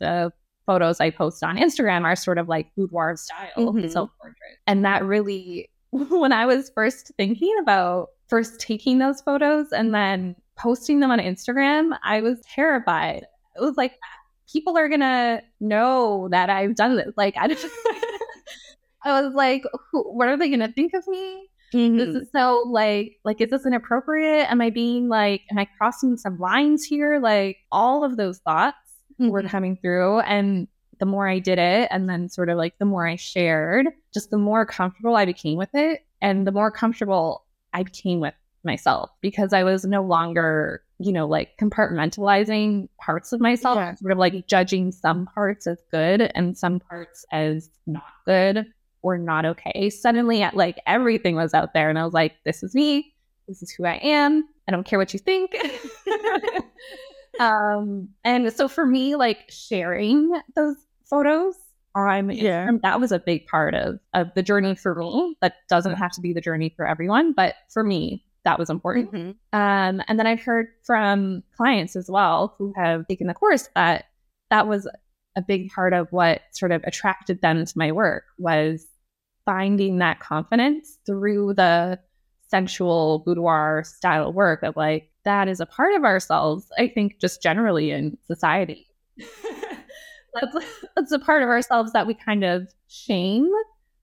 the 0.00 0.32
photos 0.64 1.00
I 1.00 1.10
post 1.10 1.42
on 1.42 1.56
Instagram 1.58 2.04
are 2.04 2.14
sort 2.16 2.38
of 2.38 2.48
like 2.48 2.70
boudoir 2.76 3.16
style 3.16 3.50
Mhm. 3.58 3.90
self 3.90 4.10
portrait. 4.20 4.58
And 4.66 4.84
that 4.84 5.04
really 5.04 5.68
when 5.90 6.32
I 6.32 6.46
was 6.46 6.70
first 6.74 7.12
thinking 7.18 7.54
about 7.60 8.08
first 8.28 8.60
taking 8.60 8.98
those 8.98 9.20
photos 9.20 9.72
and 9.72 9.94
then 9.94 10.34
posting 10.56 11.00
them 11.00 11.10
on 11.10 11.18
Instagram, 11.18 11.96
I 12.04 12.20
was 12.22 12.40
terrified. 12.54 13.26
It 13.56 13.60
was 13.60 13.76
like 13.76 13.98
people 14.50 14.76
are 14.78 14.88
gonna 14.88 15.42
know 15.60 16.28
that 16.30 16.48
I've 16.50 16.74
done 16.76 16.96
this. 16.96 17.12
Like 17.16 17.34
I 17.38 17.48
just 17.48 17.66
I 19.04 19.20
was 19.22 19.32
like, 19.34 19.64
what 19.92 20.28
are 20.28 20.36
they 20.36 20.50
gonna 20.50 20.72
think 20.72 20.92
of 20.94 21.06
me? 21.08 21.48
Mm-hmm. 21.74 21.96
This 21.96 22.14
is 22.14 22.28
so 22.32 22.64
like 22.68 23.18
like 23.24 23.40
is 23.40 23.50
this 23.50 23.64
inappropriate? 23.66 24.50
Am 24.50 24.60
I 24.60 24.68
being 24.70 25.08
like 25.08 25.42
am 25.50 25.58
I 25.58 25.66
crossing 25.78 26.16
some 26.18 26.38
lines 26.38 26.84
here? 26.84 27.18
Like 27.18 27.56
all 27.72 28.04
of 28.04 28.16
those 28.16 28.38
thoughts 28.40 28.76
were 29.18 29.42
Mhm. 29.42 29.48
coming 29.48 29.76
through 29.76 30.20
and 30.20 30.68
the 30.98 31.06
more 31.06 31.26
I 31.26 31.38
did 31.38 31.58
it 31.58 31.88
and 31.90 32.08
then 32.08 32.28
sort 32.28 32.48
of 32.50 32.58
like 32.58 32.74
the 32.78 32.84
more 32.84 33.06
I 33.06 33.16
shared, 33.16 33.88
just 34.12 34.30
the 34.30 34.36
more 34.38 34.66
comfortable 34.66 35.16
I 35.16 35.24
became 35.24 35.56
with 35.56 35.70
it 35.74 36.00
and 36.20 36.46
the 36.46 36.52
more 36.52 36.70
comfortable 36.70 37.44
I 37.72 37.82
became 37.84 38.20
with 38.20 38.34
myself 38.64 39.10
because 39.22 39.52
I 39.54 39.64
was 39.64 39.84
no 39.84 40.02
longer, 40.02 40.82
you 40.98 41.10
know, 41.12 41.26
like 41.26 41.56
compartmentalizing 41.58 42.88
parts 43.00 43.32
of 43.32 43.40
myself, 43.40 43.76
Yeah. 43.76 43.94
sort 43.94 44.12
of 44.12 44.18
like 44.18 44.46
judging 44.46 44.92
some 44.92 45.26
parts 45.26 45.66
as 45.66 45.78
good 45.90 46.30
and 46.34 46.56
some 46.56 46.80
parts 46.80 47.24
as 47.32 47.70
not 47.86 48.04
good 48.26 48.66
or 49.02 49.18
not 49.18 49.44
okay. 49.44 49.90
Suddenly, 49.90 50.44
like 50.54 50.80
everything 50.86 51.34
was 51.36 51.54
out 51.54 51.74
there, 51.74 51.88
and 51.90 51.98
I 51.98 52.04
was 52.04 52.14
like, 52.14 52.32
this 52.44 52.62
is 52.62 52.74
me. 52.74 53.12
This 53.48 53.62
is 53.62 53.70
who 53.70 53.84
I 53.84 53.94
am. 54.02 54.44
I 54.68 54.72
don't 54.72 54.84
care 54.86 54.98
what 54.98 55.12
you 55.12 55.18
think. 55.18 55.54
um, 57.40 58.08
and 58.24 58.52
so 58.52 58.68
for 58.68 58.86
me, 58.86 59.16
like 59.16 59.40
sharing 59.48 60.32
those 60.54 60.76
photos 61.08 61.54
on 61.94 62.30
Yeah. 62.30 62.66
Instagram, 62.66 62.82
that 62.82 63.00
was 63.00 63.12
a 63.12 63.18
big 63.18 63.46
part 63.46 63.74
of 63.74 63.98
of 64.14 64.28
the 64.34 64.42
journey 64.42 64.74
for 64.74 64.94
me. 64.94 65.36
That 65.40 65.54
doesn't 65.68 65.96
have 65.96 66.12
to 66.12 66.20
be 66.20 66.32
the 66.32 66.40
journey 66.40 66.72
for 66.76 66.86
everyone, 66.86 67.32
but 67.32 67.54
for 67.70 67.82
me, 67.84 68.24
that 68.44 68.58
was 68.58 68.70
important. 68.70 69.12
Mhm. 69.12 69.28
Um, 69.52 70.02
and 70.08 70.18
then 70.18 70.26
I've 70.26 70.42
heard 70.42 70.68
from 70.84 71.42
clients 71.56 71.96
as 71.96 72.10
well 72.10 72.54
who 72.58 72.72
have 72.76 73.06
taken 73.08 73.26
the 73.26 73.34
course 73.34 73.68
that 73.74 74.06
that 74.50 74.66
was 74.66 74.88
a 75.36 75.42
big 75.42 75.70
part 75.70 75.92
of 75.92 76.08
what 76.12 76.42
sort 76.52 76.72
of 76.72 76.82
attracted 76.84 77.40
them 77.40 77.64
to 77.64 77.72
my 77.78 77.90
work 77.92 78.24
was 78.38 78.86
finding 79.44 79.98
that 79.98 80.20
confidence 80.20 80.98
through 81.06 81.54
the 81.54 81.98
sensual 82.48 83.20
boudoir 83.24 83.82
style 83.84 84.32
work 84.32 84.62
of 84.62 84.76
like 84.76 85.10
that 85.24 85.48
is 85.48 85.60
a 85.60 85.66
part 85.66 85.94
of 85.94 86.04
ourselves. 86.04 86.70
I 86.78 86.88
think 86.88 87.18
just 87.20 87.42
generally 87.42 87.90
in 87.90 88.18
society. 88.26 88.88
that's, 90.34 90.56
that's 90.96 91.12
a 91.12 91.18
part 91.18 91.42
of 91.42 91.48
ourselves 91.48 91.92
that 91.92 92.06
we 92.06 92.14
kind 92.14 92.44
of 92.44 92.68
shame 92.88 93.48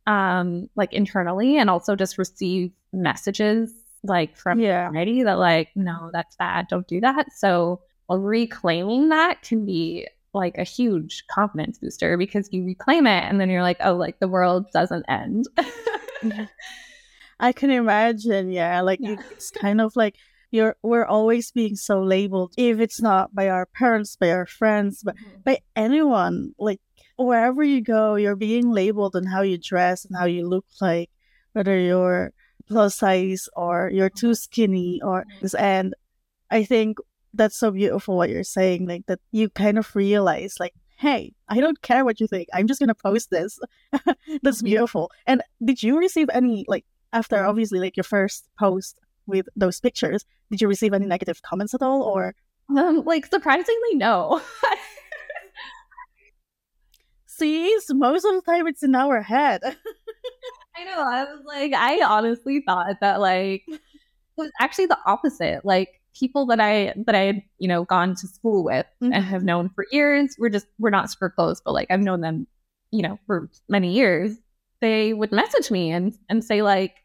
um 0.08 0.70
like 0.76 0.94
internally 0.94 1.58
and 1.58 1.70
also 1.70 1.96
just 1.96 2.18
receive 2.18 2.72
messages 2.94 3.72
like 4.04 4.36
from 4.38 4.60
Yeah. 4.60 4.90
society 4.90 5.24
that 5.24 5.38
like 5.38 5.70
no 5.76 6.10
that's 6.14 6.36
bad 6.38 6.68
don't 6.70 6.88
do 6.88 7.02
that 7.02 7.28
so 7.36 7.82
reclaiming 8.10 9.10
that 9.10 9.42
can 9.42 9.66
be 9.66 10.08
like 10.34 10.58
a 10.58 10.64
huge 10.64 11.24
confidence 11.32 11.80
booster 11.80 12.18
because 12.18 12.48
you 12.52 12.64
reclaim 12.64 13.08
it 13.08 13.24
and 13.24 13.40
then 13.42 13.50
you're 13.50 13.64
like 13.64 13.78
oh 13.84 13.96
like 13.96 14.20
the 14.20 14.28
world 14.28 14.66
doesn't 14.74 15.06
end 15.10 15.46
I 17.40 17.52
can 17.54 17.70
imagine, 17.72 18.52
yeah. 18.52 18.82
Like 18.82 19.00
Yeah. 19.02 19.16
it's 19.32 19.52
kind 19.52 19.80
of 19.82 19.96
like 19.96 20.16
you're 20.52 20.76
we're 20.82 21.06
always 21.06 21.52
being 21.52 21.76
so 21.76 22.02
labeled 22.02 22.54
if 22.58 22.80
it's 22.80 23.02
not 23.02 23.34
by 23.34 23.50
our 23.50 23.66
parents, 23.66 24.16
by 24.16 24.32
our 24.32 24.46
friends, 24.46 25.02
but 25.04 25.16
mm-hmm. 25.16 25.42
by 25.46 25.60
anyone. 25.76 26.54
Like 26.60 26.82
wherever 27.18 27.64
you 27.64 27.82
go, 27.82 28.16
you're 28.16 28.36
being 28.36 28.72
labeled 28.72 29.16
on 29.16 29.26
how 29.26 29.42
you 29.42 29.58
dress 29.58 30.06
and 30.06 30.18
how 30.18 30.26
you 30.26 30.48
look 30.48 30.66
like, 30.82 31.10
whether 31.54 31.78
you're 31.78 32.34
plus 32.68 32.96
size 32.98 33.48
or 33.56 33.90
you're 33.94 34.10
too 34.10 34.36
skinny 34.36 35.00
or 35.04 35.26
mm-hmm. 35.42 35.58
and 35.58 35.94
I 36.52 36.64
think 36.64 36.98
that's 37.34 37.58
so 37.58 37.72
beautiful 37.72 38.18
what 38.18 38.30
you're 38.30 38.44
saying, 38.44 38.88
like 38.88 39.06
that 39.08 39.20
you 39.32 39.50
kind 39.50 39.78
of 39.78 39.96
realize 39.96 40.56
like 40.60 40.74
Hey, 40.98 41.32
I 41.48 41.62
don't 41.62 41.82
care 41.82 42.04
what 42.04 42.20
you 42.20 42.28
think. 42.28 42.50
I'm 42.54 42.68
just 42.68 42.82
gonna 42.82 42.94
post 42.94 43.30
this. 43.32 43.58
That's 44.44 44.62
Mhm. 44.62 44.66
beautiful. 44.66 45.12
And 45.26 45.42
did 45.64 45.82
you 45.82 45.98
receive 45.98 46.28
any 46.34 46.66
like 46.68 46.84
after 47.14 47.42
obviously 47.46 47.80
like 47.80 47.96
your 47.96 48.04
first 48.04 48.50
post 48.60 49.00
with 49.26 49.48
those 49.56 49.80
pictures? 49.80 50.26
Did 50.52 50.60
you 50.60 50.68
receive 50.68 50.92
any 50.94 51.06
negative 51.06 51.42
comments 51.42 51.74
at 51.74 51.82
all, 51.82 52.02
or 52.02 52.36
um, 52.76 53.04
like 53.06 53.26
surprisingly 53.28 53.96
no 53.96 54.42
see, 57.26 57.76
most 57.92 58.26
of 58.26 58.36
the 58.36 58.42
time 58.42 58.68
it's 58.68 58.84
in 58.84 58.96
our 58.96 59.22
head. 59.22 59.62
I 60.76 60.84
know. 60.84 61.02
I 61.02 61.24
was 61.26 61.44
like, 61.46 61.74
I 61.74 62.02
honestly 62.06 62.62
thought 62.66 62.96
that 63.02 63.20
like 63.22 63.64
it 63.68 63.80
was 64.38 64.52
actually 64.60 64.88
the 64.88 64.98
opposite. 65.06 65.64
Like 65.64 65.99
people 66.14 66.46
that 66.48 66.60
I 66.60 66.94
that 67.06 67.16
I 67.16 67.20
had, 67.22 67.42
you 67.60 67.68
know, 67.68 67.84
gone 67.86 68.16
to 68.16 68.28
school 68.28 68.64
with 68.64 68.86
Mhm. 69.02 69.14
and 69.14 69.24
have 69.24 69.44
known 69.44 69.70
for 69.70 69.86
years, 69.92 70.36
we're 70.40 70.50
just 70.50 70.68
we're 70.80 70.90
not 70.90 71.10
super 71.12 71.30
close, 71.30 71.62
but 71.64 71.74
like 71.74 71.88
I've 71.90 72.02
known 72.02 72.22
them, 72.22 72.48
you 72.92 73.02
know, 73.02 73.20
for 73.28 73.50
many 73.68 73.94
years. 73.94 74.36
They 74.82 75.14
would 75.14 75.32
message 75.32 75.72
me 75.72 75.92
and 75.92 76.14
and 76.30 76.44
say 76.44 76.62
like, 76.62 76.96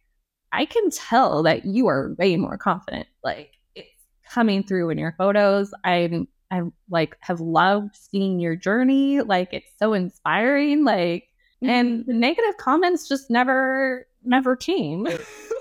I 0.53 0.64
can 0.64 0.90
tell 0.90 1.43
that 1.43 1.64
you 1.64 1.88
are 1.88 2.14
way 2.19 2.37
more 2.37 2.57
confident. 2.57 3.09
Like 3.23 3.51
it's 3.75 3.88
coming 4.31 4.62
through 4.62 4.90
in 4.90 4.99
your 4.99 5.14
photos. 5.19 5.73
I'm 5.85 6.29
I 6.51 6.62
like 6.88 7.17
have 7.21 7.40
loved 7.40 7.97
seeing 7.97 8.38
your 8.38 8.55
journey. 8.57 9.21
Like 9.23 9.53
it's 9.53 9.73
so 9.79 9.93
inspiring. 9.93 10.85
Like 10.85 11.25
and 11.62 12.05
the 12.07 12.12
negative 12.12 12.57
comments 12.59 13.09
just 13.09 13.31
never 13.31 14.07
never 14.23 14.55
came 14.55 15.07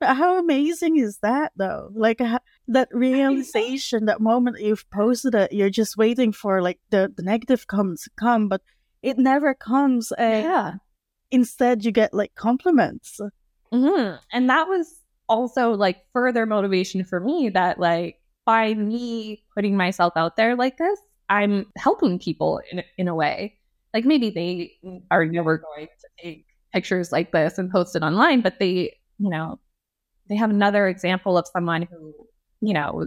how 0.00 0.38
amazing 0.38 0.96
is 0.98 1.18
that, 1.18 1.52
though? 1.56 1.90
Like 1.94 2.20
that 2.68 2.88
realization, 2.92 4.06
that 4.06 4.20
moment 4.20 4.56
that 4.56 4.64
you've 4.64 4.88
posted 4.90 5.34
it, 5.34 5.52
you're 5.52 5.70
just 5.70 5.96
waiting 5.96 6.32
for 6.32 6.60
like 6.62 6.78
the, 6.90 7.12
the 7.16 7.22
negative 7.22 7.66
comments 7.66 8.04
to 8.04 8.10
come, 8.18 8.48
but 8.48 8.62
it 9.02 9.18
never 9.18 9.54
comes. 9.54 10.12
And 10.12 10.44
yeah 10.44 10.72
instead, 11.34 11.84
you 11.84 11.90
get 11.90 12.14
like 12.14 12.34
compliments. 12.34 13.20
Mm-hmm. 13.72 14.16
And 14.32 14.50
that 14.50 14.68
was 14.68 15.00
also 15.28 15.72
like 15.72 15.98
further 16.12 16.46
motivation 16.46 17.04
for 17.04 17.20
me 17.20 17.50
that 17.50 17.78
like 17.78 18.20
by 18.46 18.74
me 18.74 19.42
putting 19.54 19.76
myself 19.76 20.12
out 20.16 20.36
there 20.36 20.54
like 20.54 20.78
this, 20.78 20.98
I'm 21.28 21.66
helping 21.76 22.18
people 22.18 22.60
in 22.70 22.82
in 22.96 23.08
a 23.08 23.14
way. 23.14 23.58
Like 23.92 24.04
maybe 24.04 24.30
they 24.30 25.00
are 25.10 25.26
never 25.26 25.58
going 25.58 25.86
to 25.86 26.22
take 26.22 26.46
pictures 26.72 27.12
like 27.12 27.32
this 27.32 27.58
and 27.58 27.70
post 27.70 27.96
it 27.96 28.02
online, 28.02 28.40
but 28.40 28.58
they, 28.58 28.96
you 29.18 29.30
know, 29.30 29.58
they 30.28 30.36
have 30.36 30.50
another 30.50 30.88
example 30.88 31.36
of 31.36 31.46
someone 31.52 31.82
who, 31.82 32.14
you 32.60 32.74
know, 32.74 33.04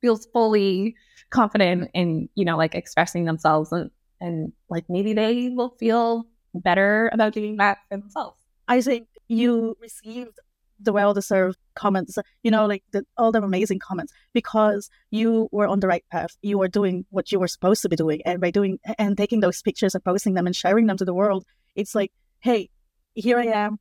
feels 0.00 0.26
fully 0.32 0.94
confident 1.30 1.90
in, 1.94 2.28
you 2.34 2.44
know, 2.44 2.56
like 2.56 2.74
expressing 2.74 3.24
themselves 3.24 3.72
and 3.72 3.90
and 4.20 4.52
like 4.68 4.84
maybe 4.88 5.12
they 5.12 5.50
will 5.50 5.76
feel 5.78 6.26
better 6.54 7.08
about 7.12 7.32
doing 7.32 7.56
that 7.56 7.78
for 7.88 7.98
themselves. 7.98 8.40
I 8.66 8.80
think 8.80 9.06
you 9.28 9.76
received 9.80 10.38
the 10.80 10.92
well 10.92 11.14
deserved 11.14 11.58
comments, 11.74 12.18
you 12.42 12.50
know, 12.50 12.66
like 12.66 12.84
the, 12.92 13.04
all 13.16 13.32
the 13.32 13.42
amazing 13.42 13.78
comments 13.80 14.12
because 14.32 14.90
you 15.10 15.48
were 15.50 15.66
on 15.66 15.80
the 15.80 15.88
right 15.88 16.04
path. 16.10 16.36
You 16.42 16.58
were 16.58 16.68
doing 16.68 17.04
what 17.10 17.32
you 17.32 17.38
were 17.40 17.48
supposed 17.48 17.82
to 17.82 17.88
be 17.88 17.96
doing. 17.96 18.22
And 18.24 18.40
by 18.40 18.50
doing 18.50 18.78
and 18.98 19.16
taking 19.16 19.40
those 19.40 19.62
pictures 19.62 19.94
and 19.94 20.04
posting 20.04 20.34
them 20.34 20.46
and 20.46 20.54
sharing 20.54 20.86
them 20.86 20.96
to 20.96 21.04
the 21.04 21.14
world, 21.14 21.44
it's 21.74 21.94
like, 21.94 22.12
hey, 22.40 22.70
here 23.14 23.38
I 23.38 23.46
am. 23.46 23.78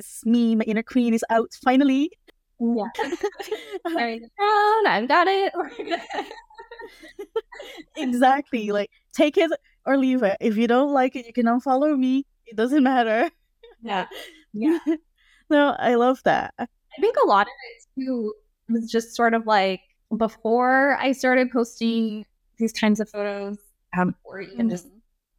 This 0.00 0.16
is 0.16 0.24
me. 0.24 0.56
My 0.56 0.64
inner 0.64 0.82
queen 0.82 1.12
is 1.12 1.22
out 1.28 1.52
finally. 1.62 2.10
Yeah. 2.58 2.86
I'm, 3.86 4.86
I'm 4.86 5.06
got 5.06 5.26
it. 5.28 5.52
exactly. 7.96 8.70
Like, 8.72 8.90
take 9.12 9.36
it 9.36 9.50
or 9.84 9.98
leave 9.98 10.22
it. 10.22 10.38
If 10.40 10.56
you 10.56 10.66
don't 10.66 10.94
like 10.94 11.16
it, 11.16 11.26
you 11.26 11.34
can 11.34 11.44
unfollow 11.44 11.98
me. 11.98 12.24
It 12.46 12.56
doesn't 12.56 12.82
matter. 12.82 13.30
Yeah. 13.82 14.06
Yeah. 14.52 14.80
no, 15.48 15.76
I 15.78 15.94
love 15.94 16.20
that. 16.24 16.54
I 16.58 16.66
think 17.00 17.14
a 17.22 17.26
lot 17.28 17.46
of 17.46 17.52
it 17.70 18.02
too 18.04 18.34
was 18.68 18.90
just 18.90 19.14
sort 19.14 19.32
of 19.32 19.46
like 19.46 19.80
before 20.16 20.96
I 20.98 21.12
started 21.12 21.52
posting 21.52 22.26
these 22.58 22.72
kinds 22.72 22.98
of 22.98 23.08
photos, 23.08 23.58
um, 23.96 24.16
or 24.24 24.40
even 24.40 24.58
mm-hmm. 24.58 24.70
just 24.70 24.88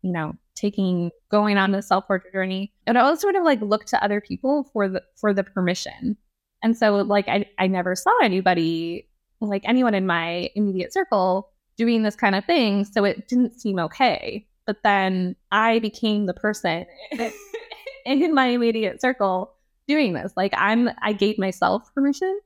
you 0.01 0.11
know 0.11 0.33
taking 0.55 1.11
going 1.29 1.57
on 1.57 1.71
the 1.71 1.81
self 1.81 2.07
portrait 2.07 2.33
journey, 2.33 2.71
and 2.87 2.97
I 2.97 3.01
always 3.01 3.19
sort 3.19 3.35
of 3.35 3.43
like 3.43 3.61
look 3.61 3.85
to 3.85 4.03
other 4.03 4.21
people 4.21 4.69
for 4.71 4.87
the 4.87 5.01
for 5.15 5.33
the 5.33 5.43
permission. 5.43 6.17
And 6.63 6.77
so 6.77 6.97
like 6.97 7.27
I 7.27 7.45
I 7.57 7.67
never 7.67 7.95
saw 7.95 8.11
anybody 8.23 9.07
like 9.39 9.63
anyone 9.65 9.95
in 9.95 10.05
my 10.05 10.49
immediate 10.55 10.93
circle 10.93 11.49
doing 11.77 12.03
this 12.03 12.15
kind 12.15 12.35
of 12.35 12.45
thing, 12.45 12.85
so 12.85 13.03
it 13.03 13.27
didn't 13.27 13.59
seem 13.59 13.79
okay. 13.79 14.47
But 14.65 14.83
then 14.83 15.35
I 15.51 15.79
became 15.79 16.27
the 16.27 16.33
person 16.33 16.85
in 18.05 18.33
my 18.33 18.47
immediate 18.47 19.01
circle 19.01 19.53
doing 19.87 20.13
this. 20.13 20.33
Like 20.37 20.53
I'm 20.55 20.89
I 21.01 21.13
gave 21.13 21.37
myself 21.37 21.93
permission. 21.93 22.39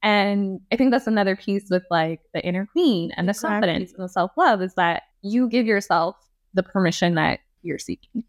And 0.00 0.60
I 0.72 0.76
think 0.76 0.92
that's 0.92 1.08
another 1.08 1.34
piece 1.34 1.68
with 1.70 1.82
like 1.90 2.20
the 2.32 2.44
inner 2.44 2.66
queen 2.66 3.10
and 3.16 3.26
the 3.26 3.30
exactly. 3.30 3.54
confidence 3.54 3.92
and 3.92 4.04
the 4.04 4.08
self 4.08 4.30
love 4.36 4.62
is 4.62 4.74
that 4.74 5.02
you 5.22 5.48
give 5.48 5.66
yourself 5.66 6.16
the 6.54 6.62
permission 6.62 7.14
that 7.14 7.40
you're 7.62 7.78
seeking. 7.78 8.24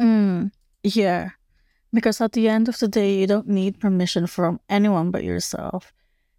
Mm, 0.00 0.50
yeah. 0.82 1.30
Because 1.92 2.20
at 2.20 2.32
the 2.32 2.48
end 2.48 2.68
of 2.68 2.78
the 2.78 2.88
day, 2.88 3.20
you 3.20 3.26
don't 3.26 3.48
need 3.48 3.80
permission 3.80 4.26
from 4.26 4.60
anyone 4.68 5.10
but 5.10 5.24
yourself. 5.24 5.92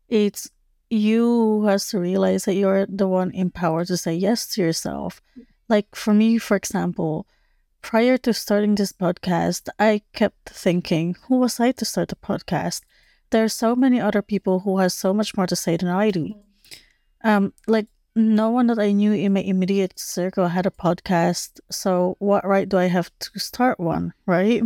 It's 0.09 0.49
you 0.89 1.23
who 1.23 1.65
has 1.65 1.87
to 1.89 1.99
realize 1.99 2.45
that 2.45 2.55
you're 2.55 2.85
the 2.87 3.07
one 3.07 3.31
empowered 3.31 3.87
to 3.87 3.97
say 3.97 4.13
yes 4.13 4.47
to 4.47 4.61
yourself. 4.61 5.21
Like 5.69 5.95
for 5.95 6.13
me, 6.13 6.37
for 6.37 6.55
example, 6.57 7.27
prior 7.81 8.17
to 8.17 8.33
starting 8.33 8.75
this 8.75 8.91
podcast, 8.91 9.69
I 9.79 10.01
kept 10.13 10.49
thinking, 10.49 11.15
who 11.27 11.37
was 11.37 11.59
I 11.59 11.71
to 11.73 11.85
start 11.85 12.11
a 12.11 12.15
podcast? 12.15 12.81
There 13.29 13.43
are 13.43 13.49
so 13.49 13.75
many 13.75 13.99
other 13.99 14.21
people 14.21 14.59
who 14.61 14.79
has 14.79 14.93
so 14.93 15.13
much 15.13 15.35
more 15.35 15.47
to 15.47 15.55
say 15.55 15.77
than 15.77 15.89
I 15.89 16.11
do. 16.11 16.35
Um, 17.23 17.53
like 17.67 17.87
no 18.15 18.49
one 18.49 18.67
that 18.67 18.79
I 18.79 18.91
knew 18.91 19.11
in 19.13 19.33
my 19.33 19.41
immediate 19.41 19.97
circle 19.97 20.47
had 20.47 20.65
a 20.65 20.71
podcast, 20.71 21.59
so 21.71 22.15
what 22.19 22.45
right 22.45 22.67
do 22.67 22.77
I 22.77 22.85
have 22.85 23.11
to 23.19 23.39
start 23.39 23.79
one, 23.79 24.13
right? 24.25 24.63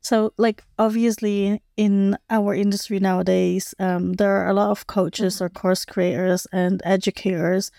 So, 0.00 0.34
like, 0.36 0.62
obviously, 0.78 1.62
in 1.76 2.18
our 2.28 2.54
industry 2.54 3.00
nowadays, 3.00 3.74
um, 3.78 4.14
there 4.14 4.36
are 4.36 4.48
a 4.48 4.54
lot 4.54 4.70
of 4.70 4.86
coaches 4.86 5.40
or 5.40 5.48
course 5.48 5.84
creators 5.84 6.46
and 6.52 6.82
educators 6.84 7.70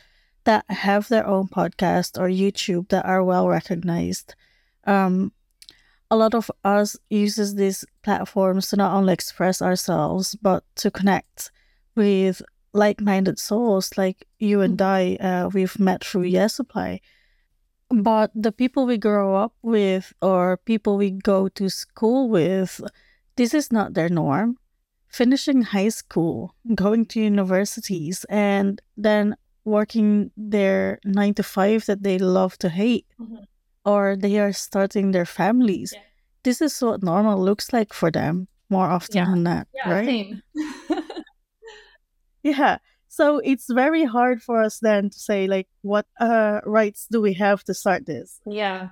that 0.45 0.65
have 0.69 1.07
their 1.07 1.27
own 1.27 1.47
podcast 1.47 2.19
or 2.19 2.27
YouTube 2.27 2.89
that 2.89 3.05
are 3.05 3.23
well 3.23 3.47
recognized 3.47 4.35
um, 4.85 5.31
a 6.09 6.15
lot 6.15 6.33
of 6.33 6.51
us 6.63 6.95
uses 7.09 7.55
these 7.55 7.83
platforms 8.03 8.69
to 8.69 8.77
not 8.77 8.93
only 8.95 9.13
express 9.13 9.61
ourselves 9.61 10.35
but 10.41 10.63
to 10.75 10.91
connect 10.91 11.51
with 11.95 12.41
like-minded 12.75 13.39
souls 13.39 13.97
like 13.97 14.27
you 14.39 14.61
and 14.61 14.81
I. 14.81 15.15
Uh, 15.15 15.49
we've 15.53 15.79
met 15.79 16.03
through 16.03 16.23
Yes 16.23 16.55
Supply, 16.55 17.01
but 17.89 18.31
the 18.35 18.51
people 18.51 18.85
we 18.85 18.97
grow 18.97 19.35
up 19.35 19.53
with 19.61 20.13
or 20.21 20.57
people 20.57 20.97
we 20.97 21.11
go 21.11 21.47
to 21.49 21.69
school 21.69 22.29
with, 22.29 22.81
this 23.35 23.53
is 23.53 23.71
not 23.71 23.93
their 23.93 24.09
norm. 24.09 24.57
Finishing 25.07 25.61
high 25.61 25.89
school, 25.89 26.53
going 26.75 27.05
to 27.05 27.21
universities, 27.21 28.25
and 28.27 28.81
then 28.97 29.35
working 29.63 30.29
their 30.35 30.99
nine 31.05 31.33
to 31.33 31.43
five 31.43 31.85
that 31.85 32.03
they 32.03 32.19
love 32.19 32.57
to 32.57 32.69
hate. 32.69 33.05
Mm-hmm 33.19 33.45
or 33.85 34.15
they 34.15 34.39
are 34.39 34.51
starting 34.51 35.11
their 35.11 35.25
families. 35.25 35.93
Yeah. 35.93 36.01
This 36.43 36.61
is 36.61 36.81
what 36.81 37.03
normal 37.03 37.41
looks 37.41 37.71
like 37.71 37.93
for 37.93 38.11
them 38.11 38.47
more 38.69 38.87
often 38.87 39.15
yeah. 39.17 39.25
than 39.25 39.43
not, 39.43 39.67
yeah, 39.73 39.91
right? 39.91 40.33
yeah. 42.45 42.77
So 43.07 43.39
it's 43.39 43.65
very 43.69 44.03
hard 44.03 44.41
for 44.41 44.61
us 44.61 44.79
then 44.79 45.09
to 45.09 45.19
say 45.19 45.47
like 45.47 45.67
what 45.81 46.05
uh 46.19 46.61
rights 46.65 47.07
do 47.09 47.19
we 47.19 47.33
have 47.33 47.63
to 47.65 47.73
start 47.73 48.05
this? 48.05 48.39
Yeah. 48.45 48.89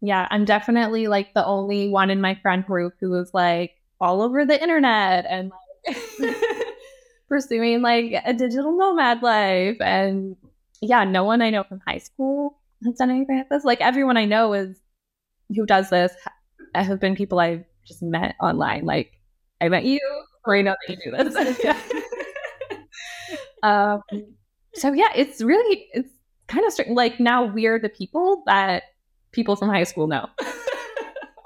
Yeah, 0.00 0.28
I'm 0.30 0.44
definitely 0.44 1.08
like 1.08 1.32
the 1.32 1.44
only 1.44 1.88
one 1.88 2.10
in 2.10 2.20
my 2.20 2.34
friend 2.34 2.64
group 2.64 2.94
who 3.00 3.10
was 3.10 3.32
like 3.32 3.72
all 4.00 4.20
over 4.20 4.44
the 4.44 4.60
internet 4.60 5.24
and 5.26 5.50
like 5.88 5.96
pursuing 7.28 7.80
like 7.80 8.12
a 8.24 8.34
digital 8.34 8.76
nomad 8.76 9.22
life 9.22 9.80
and 9.80 10.36
yeah, 10.82 11.04
no 11.04 11.24
one 11.24 11.40
I 11.40 11.48
know 11.48 11.64
from 11.64 11.80
high 11.86 11.98
school 11.98 12.58
has 12.84 12.96
done 12.96 13.10
anything 13.10 13.38
like 13.38 13.48
this. 13.48 13.64
Like 13.64 13.80
everyone 13.80 14.18
I 14.18 14.26
know 14.26 14.52
is 14.52 14.76
who 15.56 15.64
does 15.64 15.88
this 15.88 16.12
have 16.74 17.00
been 17.00 17.16
people 17.16 17.40
I've 17.40 17.64
just 17.86 18.02
met 18.02 18.34
online. 18.42 18.84
Like 18.84 19.12
I 19.62 19.70
met 19.70 19.84
you, 19.84 20.00
or 20.44 20.54
I 20.54 20.60
know 20.60 20.74
that 20.86 20.98
you 20.98 21.12
do 21.12 21.16
this. 21.16 21.94
um, 23.64 24.02
so 24.74 24.92
yeah, 24.92 25.08
it's 25.14 25.40
really 25.40 25.88
it's 25.92 26.10
kind 26.48 26.64
of. 26.66 26.94
Like 26.94 27.18
now 27.18 27.44
we're 27.44 27.78
the 27.78 27.88
people 27.88 28.42
that 28.46 28.84
people 29.32 29.56
from 29.56 29.70
high 29.70 29.84
school 29.84 30.06
know. 30.06 30.28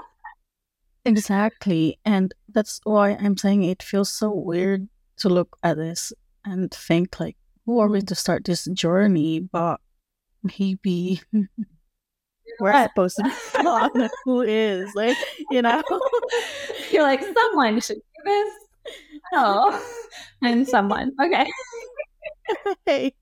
exactly, 1.04 1.98
and 2.04 2.34
that's 2.48 2.80
why 2.82 3.10
I'm 3.10 3.36
saying 3.36 3.62
it 3.62 3.82
feels 3.82 4.10
so 4.10 4.32
weird 4.32 4.88
to 5.18 5.28
look 5.28 5.56
at 5.62 5.76
this 5.76 6.12
and 6.44 6.72
think 6.72 7.20
like, 7.20 7.36
who 7.66 7.78
are 7.78 7.88
we 7.88 8.00
to 8.02 8.14
start 8.14 8.44
this 8.44 8.64
journey? 8.64 9.40
But 9.40 9.80
maybe 10.42 11.20
we're 12.60 12.82
supposed 12.88 13.16
to 13.16 13.22
be 13.22 13.30
on 13.66 14.08
who 14.24 14.42
is 14.42 14.92
like 14.94 15.16
you 15.50 15.62
know 15.62 15.82
you're 16.90 17.02
like 17.02 17.22
someone 17.22 17.80
should 17.80 17.96
do 17.96 18.22
this 18.24 18.54
oh 19.32 19.82
and 20.42 20.66
someone 20.66 21.12
okay 21.22 21.46
hey. 22.86 23.14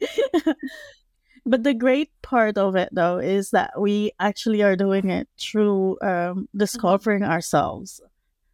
but 1.44 1.62
the 1.62 1.74
great 1.74 2.10
part 2.22 2.58
of 2.58 2.76
it 2.76 2.88
though 2.92 3.18
is 3.18 3.50
that 3.50 3.80
we 3.80 4.12
actually 4.20 4.62
are 4.62 4.76
doing 4.76 5.10
it 5.10 5.28
through 5.38 5.92
um, 6.02 6.08
mm-hmm. 6.08 6.58
discovering 6.58 7.22
ourselves 7.22 8.00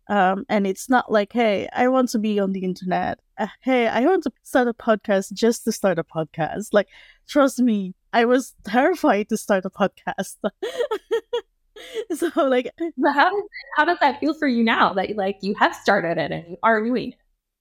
um, 0.09 0.45
and 0.49 0.67
it's 0.67 0.89
not 0.89 1.11
like 1.11 1.33
hey 1.33 1.69
i 1.73 1.89
want 1.89 2.09
to 2.09 2.19
be 2.19 2.39
on 2.39 2.53
the 2.53 2.65
internet 2.65 3.19
uh, 3.39 3.47
hey 3.61 3.87
i 3.87 4.01
want 4.01 4.23
to 4.23 4.33
start 4.43 4.69
a 4.69 4.75
podcast 4.75 5.33
just 5.33 5.65
to 5.65 5.73
start 5.73 5.99
a 5.99 6.05
podcast 6.05 6.69
like 6.73 6.89
trust 7.27 7.59
me 7.59 7.95
I 8.13 8.25
was 8.27 8.55
terrified 8.65 9.29
to 9.31 9.37
start 9.37 9.65
a 9.65 9.71
podcast. 9.71 10.37
so 12.15 12.31
like 12.45 12.71
but 12.97 13.13
how 13.13 13.31
does 13.31 13.43
how 13.77 13.85
does 13.85 13.99
that 14.01 14.21
feel 14.21 14.35
for 14.35 14.47
you 14.47 14.63
now 14.63 14.93
that 14.93 15.17
like 15.17 15.39
you 15.41 15.55
have 15.59 15.75
started 15.75 16.19
it 16.19 16.31
and 16.31 16.45
you 16.51 16.57
are 16.63 16.83
doing 16.83 17.13
it? 17.13 17.19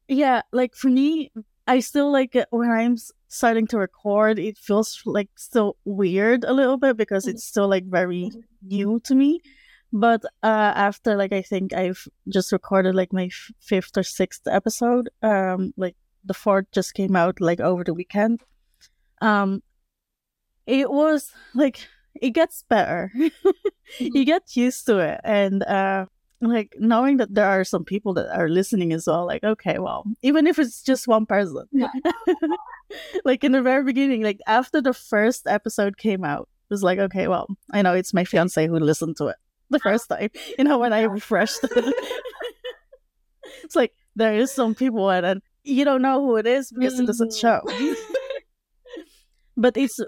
Yeah, 0.08 0.42
like 0.52 0.76
for 0.76 0.90
me, 0.90 1.32
I 1.72 1.80
still 1.80 2.12
like 2.12 2.36
it 2.36 2.48
when 2.50 2.70
I'm 2.70 2.98
starting 3.30 3.66
to 3.68 3.78
record, 3.78 4.38
it 4.40 4.58
feels 4.58 5.02
like 5.06 5.30
still 5.38 5.78
weird 5.86 6.44
a 6.44 6.52
little 6.52 6.76
bit 6.76 6.98
because 6.98 7.28
it's 7.28 7.46
still 7.46 7.70
like 7.70 7.86
very 7.86 8.24
mm-hmm. 8.24 8.40
new 8.62 9.00
to 9.06 9.16
me. 9.16 9.40
But 9.94 10.26
uh, 10.44 10.74
after 10.76 11.16
like 11.16 11.32
I 11.32 11.42
think 11.42 11.72
I've 11.72 12.06
just 12.28 12.52
recorded 12.52 12.94
like 12.94 13.14
my 13.14 13.28
f- 13.28 13.52
fifth 13.62 13.96
or 13.96 14.04
sixth 14.04 14.48
episode, 14.48 15.10
um, 15.24 15.74
like 15.78 15.96
the 16.26 16.34
fourth 16.34 16.66
just 16.74 16.94
came 16.94 17.16
out 17.16 17.40
like 17.40 17.62
over 17.62 17.86
the 17.86 17.94
weekend. 17.94 18.42
Um, 19.22 19.64
it 20.68 20.92
was 20.92 21.32
like 21.56 21.88
it 22.22 22.32
gets 22.32 22.66
better. 22.68 23.14
you 23.98 24.26
get 24.26 24.58
used 24.58 24.86
to 24.88 25.00
it, 25.00 25.22
and 25.24 25.64
uh, 25.64 26.08
like 26.42 26.76
knowing 26.80 27.18
that 27.18 27.34
there 27.34 27.46
are 27.46 27.64
some 27.64 27.86
people 27.86 28.14
that 28.16 28.36
are 28.36 28.50
listening 28.50 28.92
as 28.94 29.06
well 29.06 29.26
like 29.26 29.44
okay 29.44 29.78
well 29.78 30.04
even 30.22 30.48
if 30.48 30.58
it's 30.60 30.82
just 30.82 31.08
one 31.08 31.26
person. 31.26 31.66
Yeah. 31.72 31.92
like 33.26 33.44
in 33.44 33.52
the 33.52 33.62
very 33.62 33.84
beginning 33.84 34.24
like 34.24 34.40
after 34.48 34.82
the 34.82 34.94
first 34.94 35.48
episode 35.48 35.98
came 35.98 36.26
out 36.26 36.50
it 36.70 36.74
was 36.74 36.84
like 36.84 37.00
okay 37.00 37.28
well 37.30 37.48
i 37.72 37.82
know 37.82 37.94
it's 37.94 38.14
my 38.14 38.26
fiance 38.26 38.68
who 38.68 38.78
listened 38.80 39.16
to 39.16 39.28
it 39.28 39.38
the 39.70 39.78
uh-huh. 39.78 39.92
first 39.92 40.10
time. 40.10 40.30
You 40.58 40.66
know 40.66 40.78
when 40.80 40.92
i 40.92 41.04
refreshed 41.04 41.60
it. 41.64 41.96
it's 43.64 43.76
like 43.76 43.94
there 44.16 44.34
is 44.34 44.52
some 44.52 44.76
people 44.76 45.10
and 45.10 45.42
you 45.64 45.86
don't 45.86 46.02
know 46.02 46.22
who 46.22 46.36
it 46.38 46.48
is 46.48 46.72
because 46.72 47.00
it 47.00 47.06
doesn't 47.06 47.30
mm. 47.30 47.40
show. 47.40 47.62
But 49.56 49.78
it's 49.78 50.00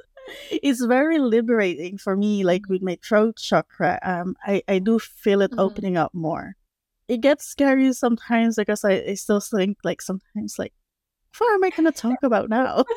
it's 0.51 0.83
very 0.83 1.19
liberating 1.19 1.97
for 1.97 2.15
me 2.15 2.43
like 2.43 2.67
with 2.69 2.81
my 2.81 2.97
throat 3.03 3.35
chakra 3.37 3.99
um 4.03 4.35
i 4.45 4.61
i 4.67 4.79
do 4.79 4.99
feel 4.99 5.41
it 5.41 5.51
Mhm. 5.51 5.59
opening 5.59 5.97
up 5.97 6.13
more 6.13 6.55
it 7.07 7.21
gets 7.21 7.45
scary 7.45 7.91
sometimes 7.93 8.55
because 8.55 8.83
I, 8.85 8.93
I 9.09 9.13
still 9.15 9.39
think 9.41 9.77
like 9.83 10.01
sometimes 10.01 10.57
like 10.59 10.73
what 11.37 11.53
am 11.53 11.63
i 11.63 11.69
gonna 11.69 11.91
talk 11.91 12.21
about 12.23 12.49
now 12.49 12.83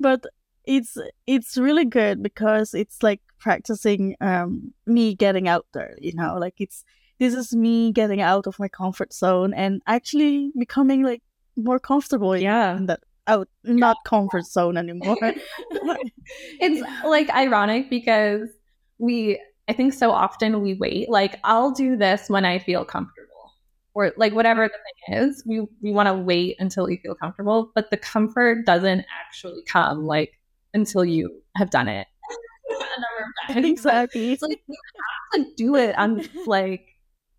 but 0.00 0.24
it's 0.64 0.96
it's 1.26 1.56
really 1.56 1.84
good 1.84 2.22
because 2.22 2.74
it's 2.74 3.02
like 3.02 3.20
practicing 3.38 4.16
um 4.20 4.72
me 4.86 5.14
getting 5.14 5.46
out 5.48 5.66
there 5.74 5.94
you 6.00 6.12
know 6.14 6.36
like 6.38 6.54
it's 6.58 6.84
this 7.20 7.34
is 7.34 7.54
me 7.54 7.92
getting 7.92 8.20
out 8.20 8.46
of 8.46 8.58
my 8.58 8.68
comfort 8.68 9.12
zone 9.12 9.52
and 9.54 9.82
actually 9.86 10.50
becoming 10.58 11.02
like 11.02 11.22
more 11.56 11.78
comfortable 11.78 12.36
Yeah. 12.36 12.76
in 12.76 12.86
that 12.86 13.00
out 13.26 13.48
not 13.64 13.96
comfort 14.04 14.46
zone 14.46 14.76
anymore. 14.76 15.16
It's 16.60 16.86
like 17.04 17.28
ironic 17.30 17.90
because 17.90 18.48
we 18.98 19.40
i 19.68 19.72
think 19.72 19.92
so 19.92 20.10
often 20.10 20.62
we 20.62 20.74
wait 20.74 21.10
like 21.10 21.38
i'll 21.44 21.70
do 21.72 21.96
this 21.96 22.30
when 22.30 22.44
i 22.44 22.58
feel 22.58 22.84
comfortable. 22.84 23.20
Or 23.94 24.12
like 24.16 24.32
whatever 24.34 24.66
the 24.66 24.74
thing 24.74 25.22
is 25.22 25.42
we 25.46 25.66
we 25.82 25.92
want 25.92 26.08
to 26.08 26.14
wait 26.14 26.56
until 26.58 26.86
we 26.86 26.96
feel 26.96 27.14
comfortable 27.14 27.70
but 27.74 27.90
the 27.90 27.96
comfort 27.96 28.64
doesn't 28.66 29.04
actually 29.20 29.62
come 29.66 30.04
like 30.04 30.32
until 30.72 31.04
you 31.04 31.42
have 31.56 31.70
done 31.70 31.88
it. 31.88 32.06
A 32.70 33.00
number 33.00 33.30
of 33.48 33.54
times. 33.54 33.66
exactly. 33.70 34.32
It's 34.32 34.42
like 34.42 34.60
you 34.66 34.76
have 35.32 35.46
to 35.46 35.54
do 35.56 35.76
it. 35.76 35.96
On 35.96 36.22
like 36.46 36.86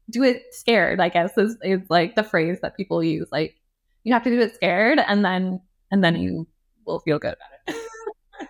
do 0.10 0.24
it 0.24 0.44
scared 0.52 1.00
i 1.00 1.10
guess 1.10 1.36
is, 1.38 1.58
is 1.64 1.82
like 1.90 2.16
the 2.16 2.24
phrase 2.24 2.60
that 2.62 2.78
people 2.78 3.04
use 3.04 3.28
like 3.32 3.56
you 4.04 4.14
have 4.14 4.24
to 4.24 4.30
do 4.30 4.40
it 4.40 4.54
scared 4.54 5.00
and 5.00 5.26
then 5.26 5.60
and 5.96 6.04
then 6.04 6.18
you 6.18 6.46
will 6.86 7.00
feel 7.00 7.18
good 7.18 7.36
about 7.40 7.52
it 7.68 8.50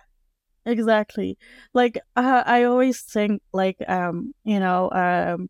exactly 0.66 1.38
like 1.74 1.96
uh, 2.16 2.42
i 2.44 2.64
always 2.64 3.02
think 3.02 3.40
like 3.52 3.78
um 3.86 4.34
you 4.42 4.58
know 4.58 4.90
um 4.90 5.48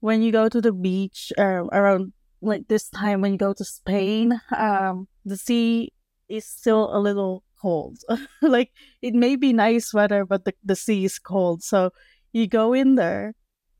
when 0.00 0.22
you 0.22 0.32
go 0.32 0.48
to 0.48 0.62
the 0.62 0.72
beach 0.72 1.30
uh, 1.36 1.64
around 1.72 2.14
like 2.40 2.66
this 2.68 2.88
time 2.88 3.20
when 3.20 3.32
you 3.32 3.38
go 3.38 3.52
to 3.52 3.64
spain 3.66 4.40
um 4.56 5.06
the 5.26 5.36
sea 5.36 5.92
is 6.30 6.46
still 6.46 6.88
a 6.96 6.98
little 6.98 7.44
cold 7.60 7.98
like 8.40 8.72
it 9.02 9.12
may 9.12 9.36
be 9.36 9.52
nice 9.52 9.92
weather 9.92 10.24
but 10.24 10.46
the, 10.46 10.54
the 10.64 10.74
sea 10.74 11.04
is 11.04 11.18
cold 11.18 11.62
so 11.62 11.90
you 12.32 12.46
go 12.46 12.72
in 12.72 12.94
there 12.94 13.34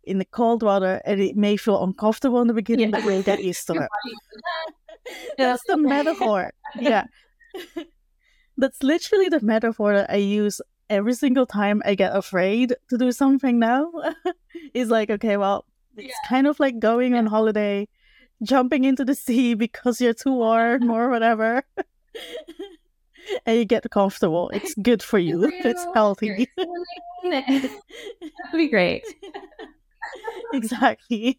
in 0.04 0.18
the 0.18 0.26
cold 0.26 0.62
water 0.62 1.00
and 1.06 1.22
it 1.22 1.36
may 1.36 1.56
feel 1.56 1.82
uncomfortable 1.82 2.42
in 2.42 2.48
the 2.48 2.60
beginning 2.62 2.90
Yeah. 2.90 3.00
but 3.00 3.04
you'll 3.04 3.22
get 3.22 3.42
used 3.52 3.66
to 3.68 3.72
it 3.80 3.88
that's 5.38 5.62
the 5.66 5.76
metaphor. 5.76 6.52
Yeah. 6.78 7.04
That's 8.56 8.82
literally 8.82 9.28
the 9.28 9.40
metaphor 9.40 9.94
that 9.94 10.10
I 10.10 10.16
use 10.16 10.60
every 10.88 11.14
single 11.14 11.46
time 11.46 11.80
I 11.84 11.94
get 11.94 12.14
afraid 12.14 12.74
to 12.90 12.98
do 12.98 13.12
something 13.12 13.58
now. 13.58 13.90
it's 14.74 14.90
like, 14.90 15.08
okay, 15.08 15.36
well, 15.36 15.64
it's 15.96 16.18
kind 16.28 16.46
of 16.46 16.60
like 16.60 16.78
going 16.78 17.14
on 17.14 17.26
holiday, 17.26 17.88
jumping 18.42 18.84
into 18.84 19.04
the 19.04 19.14
sea 19.14 19.54
because 19.54 20.00
you're 20.00 20.14
too 20.14 20.32
warm 20.32 20.90
or 20.90 21.08
whatever. 21.10 21.62
and 23.46 23.56
you 23.56 23.64
get 23.64 23.88
comfortable. 23.90 24.50
It's 24.50 24.74
good 24.74 25.02
for 25.02 25.18
you. 25.18 25.50
It's 25.64 25.86
healthy. 25.94 26.48
That'd 27.24 27.70
be 28.52 28.68
great. 28.68 29.04
exactly. 30.52 31.38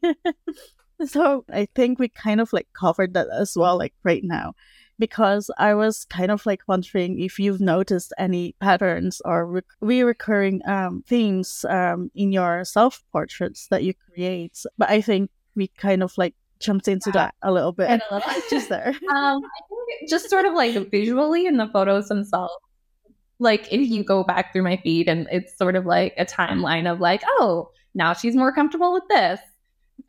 so 1.05 1.45
I 1.51 1.67
think 1.75 1.99
we 1.99 2.09
kind 2.09 2.39
of 2.39 2.53
like 2.53 2.67
covered 2.73 3.13
that 3.15 3.27
as 3.31 3.53
well, 3.55 3.77
like 3.77 3.93
right 4.03 4.23
now, 4.23 4.53
because 5.01 5.51
I 5.57 5.73
was 5.73 6.05
kind 6.05 6.31
of 6.31 6.45
like 6.45 6.61
wondering 6.67 7.19
if 7.19 7.39
you've 7.39 7.59
noticed 7.59 8.13
any 8.17 8.55
patterns 8.61 9.21
or 9.25 9.45
re- 9.45 9.61
reoccurring 9.83 10.65
um, 10.69 11.03
themes 11.07 11.65
um, 11.69 12.09
in 12.15 12.31
your 12.31 12.63
self 12.63 13.03
portraits 13.11 13.67
that 13.71 13.83
you 13.83 13.93
create. 14.13 14.57
But 14.77 14.89
I 14.89 15.01
think 15.01 15.29
we 15.55 15.67
kind 15.67 16.01
of 16.03 16.17
like 16.17 16.35
jumped 16.59 16.87
into 16.87 17.09
Yeah. 17.09 17.13
that 17.23 17.35
a 17.41 17.51
little 17.51 17.71
bit 17.73 17.89
And 17.89 18.01
a 18.09 18.15
little- 18.15 18.31
just 18.49 18.69
there. 18.69 18.93
Um, 19.09 19.41
I 19.43 19.59
think 19.67 20.09
just 20.09 20.29
sort 20.29 20.45
of 20.45 20.53
like 20.53 20.89
visually 20.91 21.45
in 21.47 21.57
the 21.57 21.67
photos 21.67 22.07
themselves. 22.07 22.53
Like 23.39 23.67
if 23.73 23.81
you 23.89 24.03
go 24.03 24.23
back 24.23 24.53
through 24.53 24.63
my 24.63 24.77
feed 24.77 25.09
and 25.09 25.27
it's 25.31 25.57
sort 25.57 25.75
of 25.75 25.85
like 25.85 26.13
a 26.17 26.25
timeline 26.25 26.89
of 26.91 26.99
like, 26.99 27.23
oh, 27.25 27.71
now 27.95 28.13
she's 28.13 28.35
more 28.35 28.53
comfortable 28.53 28.93
with 28.93 29.03
this. 29.09 29.39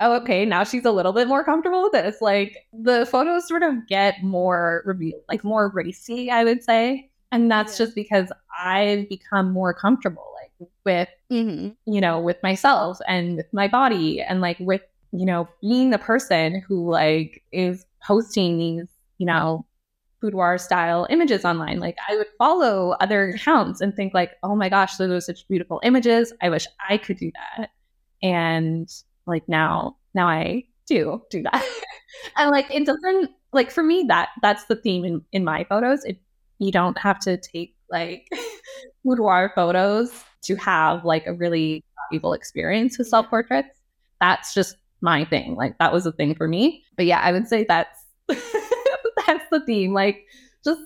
Oh, 0.01 0.15
okay, 0.17 0.45
now 0.45 0.65
she's 0.65 0.85
a 0.85 0.91
little 0.93 1.13
bit 1.13 1.29
more 1.29 1.45
comfortable 1.45 1.83
with 1.83 1.93
this. 1.93 2.21
Like 2.21 2.57
the 2.73 3.07
photos 3.07 3.47
sort 3.49 3.63
of 3.63 3.87
get 3.89 4.23
more 4.23 4.83
revealed, 4.85 5.23
like 5.29 5.45
more 5.45 5.69
racy, 5.71 6.31
I 6.31 6.45
would 6.45 6.63
say. 6.63 7.11
And 7.31 7.51
that's 7.51 7.79
Yeah. 7.79 7.87
just 7.87 7.95
because 7.95 8.31
I've 8.59 9.09
become 9.09 9.53
more 9.53 9.73
comfortable 9.75 10.27
like 10.41 10.69
with 10.85 11.09
hmm 11.31 11.69
you 11.87 12.01
know, 12.01 12.21
with 12.21 12.43
myself 12.43 12.99
and 13.09 13.37
with 13.37 13.53
my 13.53 13.69
body 13.69 14.21
and 14.23 14.41
like 14.41 14.59
with, 14.61 14.83
you 15.13 15.27
know, 15.27 15.49
being 15.61 15.91
the 15.91 15.99
person 15.99 16.63
who 16.67 16.91
like 16.91 17.43
is 17.53 17.87
posting 18.07 18.59
these, 18.59 18.89
you 19.19 19.27
know, 19.27 19.67
boudoir 20.21 20.59
style 20.59 21.07
images 21.11 21.45
online. 21.45 21.81
Like 21.81 21.97
I 22.09 22.17
would 22.17 22.29
follow 22.39 22.93
other 23.01 23.31
accounts 23.31 23.81
and 23.81 23.95
think 23.95 24.15
like, 24.15 24.33
oh 24.43 24.57
my 24.57 24.69
gosh, 24.69 24.97
those 24.97 25.11
are 25.11 25.21
such 25.21 25.49
beautiful 25.49 25.81
images. 25.85 26.33
I 26.43 26.51
wish 26.51 26.67
I 26.89 26.99
could 26.99 27.19
do 27.19 27.33
that. 27.35 27.71
And 28.23 28.89
like 29.27 29.49
now, 29.49 29.97
now 30.15 30.29
I 30.29 30.65
do 30.87 31.23
do 31.31 31.43
that. 31.43 31.65
and 32.37 32.51
like 32.51 32.71
it 32.71 32.87
doesn't 32.87 33.31
like 33.53 33.71
for 33.71 33.83
me 33.83 34.05
that 34.09 34.31
that's 34.41 34.65
the 34.65 34.77
theme 34.77 35.05
in, 35.05 35.23
in 35.33 35.45
my 35.45 35.65
photos. 35.65 36.05
It 36.05 36.19
you 36.59 36.71
don't 36.71 36.99
have 36.99 37.19
to 37.21 37.37
take 37.37 37.75
like 37.91 38.29
boudoir 39.05 39.53
photos 39.55 40.13
to 40.43 40.57
have 40.57 41.05
like 41.05 41.27
a 41.27 41.33
really 41.33 41.85
valuable 42.11 42.33
experience 42.33 42.99
with 42.99 43.09
self 43.09 43.29
portraits. 43.29 43.81
That's 44.21 44.55
just 44.55 44.77
my 45.01 45.25
thing. 45.25 45.57
Like 45.57 45.77
that 45.79 45.93
was 45.93 46.07
a 46.07 46.13
thing 46.13 46.35
for 46.35 46.49
me. 46.49 46.85
But 46.97 47.07
yeah, 47.07 47.21
I 47.21 47.33
would 47.33 47.49
say 47.49 47.65
that's 47.69 47.99
that's 48.29 49.45
the 49.51 49.63
theme. 49.67 49.93
Like 49.93 50.25
just 50.65 50.81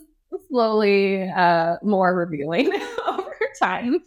slowly 0.48 1.30
uh 1.30 1.76
more 1.82 2.14
revealing 2.14 2.72
over 3.06 3.36
time. 3.60 4.00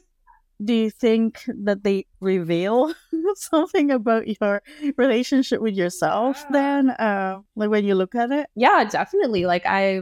Do 0.63 0.73
you 0.73 0.89
think 0.89 1.43
that 1.63 1.83
they 1.83 2.05
reveal 2.19 2.93
something 3.35 3.91
about 3.91 4.27
your 4.27 4.61
relationship 4.97 5.61
with 5.61 5.73
yourself 5.75 6.45
then? 6.51 6.89
Uh, 6.91 7.39
like 7.55 7.69
when 7.69 7.85
you 7.85 7.95
look 7.95 8.13
at 8.15 8.31
it? 8.31 8.47
Yeah, 8.55 8.83
definitely. 8.89 9.45
Like 9.45 9.65
I 9.65 10.01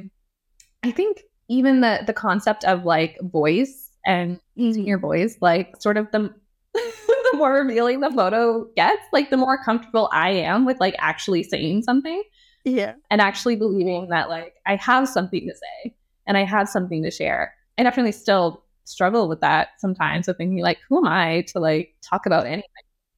I 0.83 0.91
think 0.91 1.21
even 1.49 1.81
the 1.81 2.03
the 2.05 2.13
concept 2.13 2.63
of 2.65 2.85
like 2.85 3.17
voice 3.21 3.91
and 4.05 4.39
using 4.55 4.85
your 4.87 4.99
voice, 4.99 5.37
like 5.41 5.79
sort 5.81 5.97
of 5.97 6.09
the 6.11 6.33
the 6.73 7.31
more 7.35 7.53
revealing 7.53 7.99
the 8.01 8.11
photo 8.11 8.65
gets, 8.75 9.01
like 9.13 9.29
the 9.29 9.37
more 9.37 9.61
comfortable 9.63 10.09
I 10.11 10.29
am 10.31 10.65
with 10.65 10.79
like 10.79 10.95
actually 10.99 11.43
saying 11.43 11.83
something 11.83 12.23
Yeah. 12.65 12.93
and 13.09 13.21
actually 13.21 13.55
believing 13.55 14.09
that 14.09 14.29
like 14.29 14.55
I 14.65 14.75
have 14.75 15.07
something 15.09 15.47
to 15.47 15.53
say 15.55 15.95
and 16.25 16.37
I 16.37 16.43
have 16.43 16.69
something 16.69 17.03
to 17.03 17.11
share. 17.11 17.53
I 17.77 17.83
definitely 17.83 18.11
still 18.11 18.63
struggle 18.87 19.27
with 19.27 19.41
that 19.41 19.69
sometimes 19.79 20.27
of 20.27 20.37
thinking 20.37 20.61
like, 20.61 20.79
who 20.87 20.97
am 20.97 21.07
I 21.07 21.41
to 21.49 21.59
like 21.59 21.95
talk 22.01 22.25
about 22.25 22.45
anything? 22.45 22.63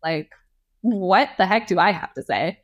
Like, 0.04 0.32
what 0.82 1.30
the 1.38 1.46
heck 1.46 1.68
do 1.68 1.80
I 1.80 1.92
have 1.92 2.14
to 2.14 2.24
say? 2.24 2.60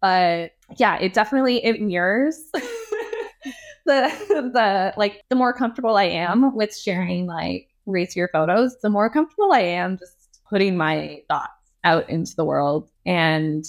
But 0.00 0.52
yeah, 0.76 0.98
it 0.98 1.14
definitely 1.14 1.64
it 1.64 1.80
mirrors 1.80 2.38
the 3.86 4.12
the 4.52 4.94
like 4.96 5.22
the 5.28 5.36
more 5.36 5.52
comfortable 5.52 5.96
I 5.96 6.04
am 6.04 6.54
with 6.54 6.76
sharing 6.76 7.26
like 7.26 7.68
racier 7.86 8.28
photos, 8.32 8.76
the 8.82 8.90
more 8.90 9.10
comfortable 9.10 9.52
I 9.52 9.60
am 9.60 9.98
just 9.98 10.40
putting 10.48 10.76
my 10.76 11.22
thoughts 11.28 11.52
out 11.84 12.08
into 12.10 12.34
the 12.36 12.44
world 12.44 12.90
and 13.06 13.64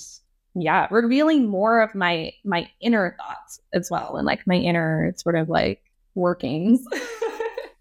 yeah 0.55 0.87
revealing 0.89 1.47
more 1.47 1.81
of 1.81 1.93
my 1.93 2.31
my 2.43 2.67
inner 2.81 3.15
thoughts 3.19 3.61
as 3.73 3.89
well 3.91 4.17
and 4.17 4.25
like 4.25 4.45
my 4.47 4.55
inner 4.55 5.13
sort 5.15 5.35
of 5.35 5.47
like 5.47 5.81
workings 6.15 6.83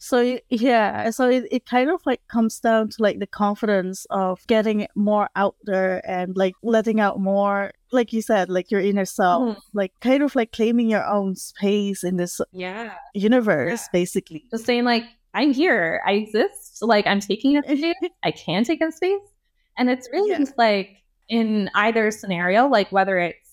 So 0.01 0.39
yeah, 0.49 1.11
so 1.11 1.29
it, 1.29 1.45
it 1.51 1.67
kind 1.67 1.91
of 1.91 2.01
like 2.07 2.21
comes 2.29 2.61
down 2.61 2.89
to 2.91 3.03
like 3.03 3.19
the 3.19 3.27
confidence 3.27 4.07
of 4.11 4.47
getting 4.47 4.81
it 4.81 4.91
more 4.95 5.29
out 5.35 5.57
there 5.65 6.01
and 6.09 6.37
like 6.37 6.55
letting 6.63 7.01
out 7.01 7.19
more, 7.21 7.73
like 7.91 8.13
you 8.13 8.23
said, 8.23 8.49
like 8.49 8.71
your 8.71 8.81
inner 8.81 9.05
self, 9.05 9.57
Mhm. 9.57 9.61
like 9.75 9.93
kind 10.01 10.23
of 10.23 10.37
like 10.37 10.53
claiming 10.53 10.89
your 10.89 11.05
own 11.05 11.35
space 11.35 12.05
in 12.05 12.17
this 12.17 12.41
yeah 12.53 12.95
universe, 13.15 13.81
Yeah. 13.83 13.89
basically. 13.93 14.45
just 14.51 14.67
saying 14.67 14.85
like 14.85 15.05
i'm 15.35 15.53
here 15.53 16.01
i 16.07 16.13
exist 16.13 16.79
like 16.81 17.07
i'm 17.07 17.21
taking 17.21 17.59
a 17.59 17.63
space 17.77 17.95
i 18.23 18.31
can 18.31 18.65
take 18.65 18.81
a 18.81 18.91
space 18.91 19.21
And 19.77 19.91
it's 19.91 20.09
really 20.13 20.31
Yeah. 20.31 20.39
just 20.39 20.57
like 20.57 20.89
in 21.29 21.69
either 21.75 22.11
scenario, 22.11 22.67
like 22.69 22.91
whether 22.91 23.19
it's 23.19 23.51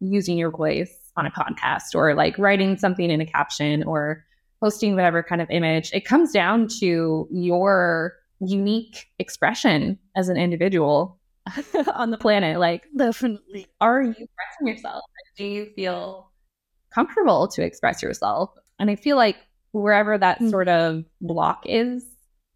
using 0.00 0.36
your 0.36 0.50
voice 0.50 0.94
on 1.16 1.24
a 1.26 1.30
podcast 1.30 1.94
or 1.94 2.14
like 2.14 2.36
writing 2.38 2.76
something 2.76 3.10
in 3.10 3.20
a 3.22 3.26
caption 3.26 3.82
or 3.84 4.24
posting 4.60 4.94
whatever 4.94 5.22
kind 5.22 5.40
of 5.42 5.50
image, 5.50 5.92
it 5.92 6.04
comes 6.04 6.32
down 6.32 6.68
to 6.80 7.28
your 7.30 8.14
unique 8.40 9.06
expression 9.18 9.98
as 10.16 10.28
an 10.28 10.36
individual 10.36 11.18
on 11.94 12.10
the 12.10 12.18
planet. 12.18 12.58
Like, 12.58 12.84
Definitely. 12.96 13.66
are 13.80 14.02
you 14.02 14.10
expressing 14.10 14.66
yourself? 14.66 15.04
Do 15.36 15.44
you 15.44 15.66
feel 15.76 16.30
comfortable 16.94 17.48
to 17.48 17.62
express 17.62 18.02
yourself? 18.02 18.50
And 18.78 18.90
I 18.90 18.96
feel 18.96 19.16
like 19.16 19.36
wherever 19.72 20.16
that 20.18 20.40
Mm. 20.40 20.50
sort 20.50 20.68
of 20.68 21.04
block 21.20 21.62
is 21.66 22.04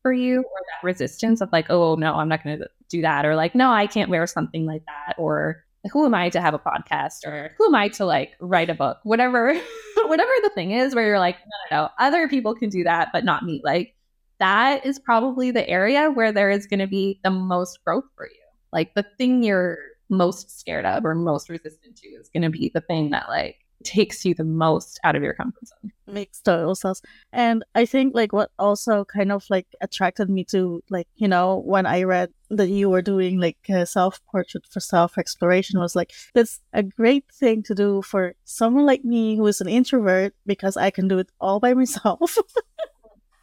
for 0.03 0.13
you, 0.13 0.39
or 0.39 0.43
that 0.43 0.87
resistance 0.87 1.41
of 1.43 1.51
like, 1.53 1.67
oh 1.71 1.95
no, 1.95 2.15
I'm 2.15 2.29
not 2.29 2.43
going 2.43 2.59
to 2.59 2.69
do 2.89 3.03
that, 3.03 3.27
or 3.27 3.37
like, 3.37 3.55
no, 3.55 3.71
I 3.71 3.87
can't 3.87 4.09
wear 4.11 4.27
something 4.27 4.65
like 4.65 4.83
that, 4.87 5.17
or 5.19 5.63
who 5.93 6.05
am 6.05 6.15
I 6.15 6.29
to 6.31 6.41
have 6.41 6.55
a 6.55 6.59
podcast, 6.59 7.27
or 7.27 7.55
who 7.57 7.67
am 7.67 7.75
I 7.75 7.89
to 7.89 8.05
like 8.05 8.33
write 8.41 8.71
a 8.71 8.75
book, 8.75 8.99
whatever, 9.03 9.55
whatever 10.07 10.33
the 10.43 10.51
thing 10.55 10.73
is, 10.73 10.95
where 10.95 11.07
you're 11.07 11.19
like, 11.19 11.37
no, 11.39 11.77
no, 11.77 11.83
no, 11.85 11.89
other 11.99 12.29
people 12.29 12.55
can 12.55 12.69
do 12.69 12.85
that, 12.85 13.09
but 13.13 13.25
not 13.25 13.45
me. 13.45 13.61
Like 13.65 13.95
that 14.39 14.85
is 14.85 14.99
probably 14.99 15.51
the 15.51 15.69
area 15.69 16.11
where 16.11 16.33
there 16.33 16.51
is 16.51 16.67
going 16.67 16.81
to 16.81 16.87
be 16.87 17.21
the 17.23 17.31
most 17.31 17.79
growth 17.85 18.05
for 18.17 18.27
you. 18.27 18.41
Like 18.73 18.95
the 18.95 19.07
thing 19.19 19.43
you're 19.43 19.79
most 20.09 20.59
scared 20.59 20.85
of 20.85 21.05
or 21.05 21.15
most 21.15 21.49
resistant 21.49 21.97
to 21.97 22.09
is 22.09 22.29
going 22.29 22.43
to 22.43 22.51
be 22.51 22.71
the 22.75 22.81
thing 22.81 23.11
that 23.11 23.29
like 23.29 23.57
takes 23.85 24.25
you 24.25 24.35
the 24.35 24.45
most 24.45 25.01
out 25.05 25.17
of 25.17 25.23
your 25.23 25.33
comfort 25.35 25.67
zone. 25.67 25.93
makes 26.07 26.41
total 26.41 26.75
sense. 26.75 27.01
And 27.33 27.65
I 27.75 27.87
think 27.87 28.15
like 28.15 28.33
what 28.33 28.51
also 28.59 29.05
kind 29.05 29.33
of 29.33 29.45
like 29.49 29.67
attracted 29.81 30.29
me 30.29 30.45
to 30.47 30.83
like, 30.91 31.09
you 31.17 31.29
know, 31.29 31.63
when 31.65 31.87
I 31.87 32.03
read 32.03 32.31
that 32.51 32.69
you 32.69 32.91
were 32.91 33.01
doing 33.03 33.41
like 33.41 33.57
a 33.69 33.87
self 33.87 34.21
portrait 34.31 34.67
for 34.71 34.81
self 34.81 35.17
exploration 35.17 35.79
was 35.81 35.97
like, 35.97 36.13
that's 36.35 36.61
a 36.73 36.83
great 36.83 37.25
thing 37.33 37.63
to 37.65 37.75
do 37.75 38.03
for 38.03 38.35
someone 38.45 38.85
like 38.87 39.05
me 39.05 39.37
who 39.37 39.47
is 39.47 39.61
an 39.61 39.69
introvert 39.69 40.35
because 40.47 40.77
I 40.77 40.91
can 40.91 41.09
do 41.09 41.19
it 41.19 41.31
all 41.41 41.61
by 41.61 41.73
myself. 41.75 42.37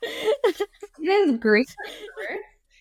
It 0.04 0.67
is 1.30 1.38
great. 1.39 1.67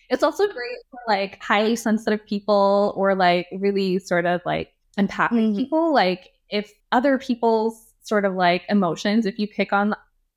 It's 0.09 0.23
also 0.23 0.45
great 0.45 0.77
for 0.91 0.99
like 1.07 1.41
highly 1.43 1.75
sensitive 1.75 2.25
people 2.25 2.93
or 2.95 3.15
like 3.15 3.47
really 3.51 3.99
sort 3.99 4.25
of 4.25 4.41
like 4.45 4.73
empathic 4.97 5.37
Mhm. 5.39 5.55
people. 5.55 5.93
Like 5.93 6.31
if 6.49 6.71
other 6.91 7.17
people's 7.17 7.93
sort 8.03 8.25
of 8.25 8.33
like 8.35 8.63
emotions, 8.69 9.25
if 9.25 9.37
you 9.39 9.47
pick 9.47 9.73
on 9.73 9.95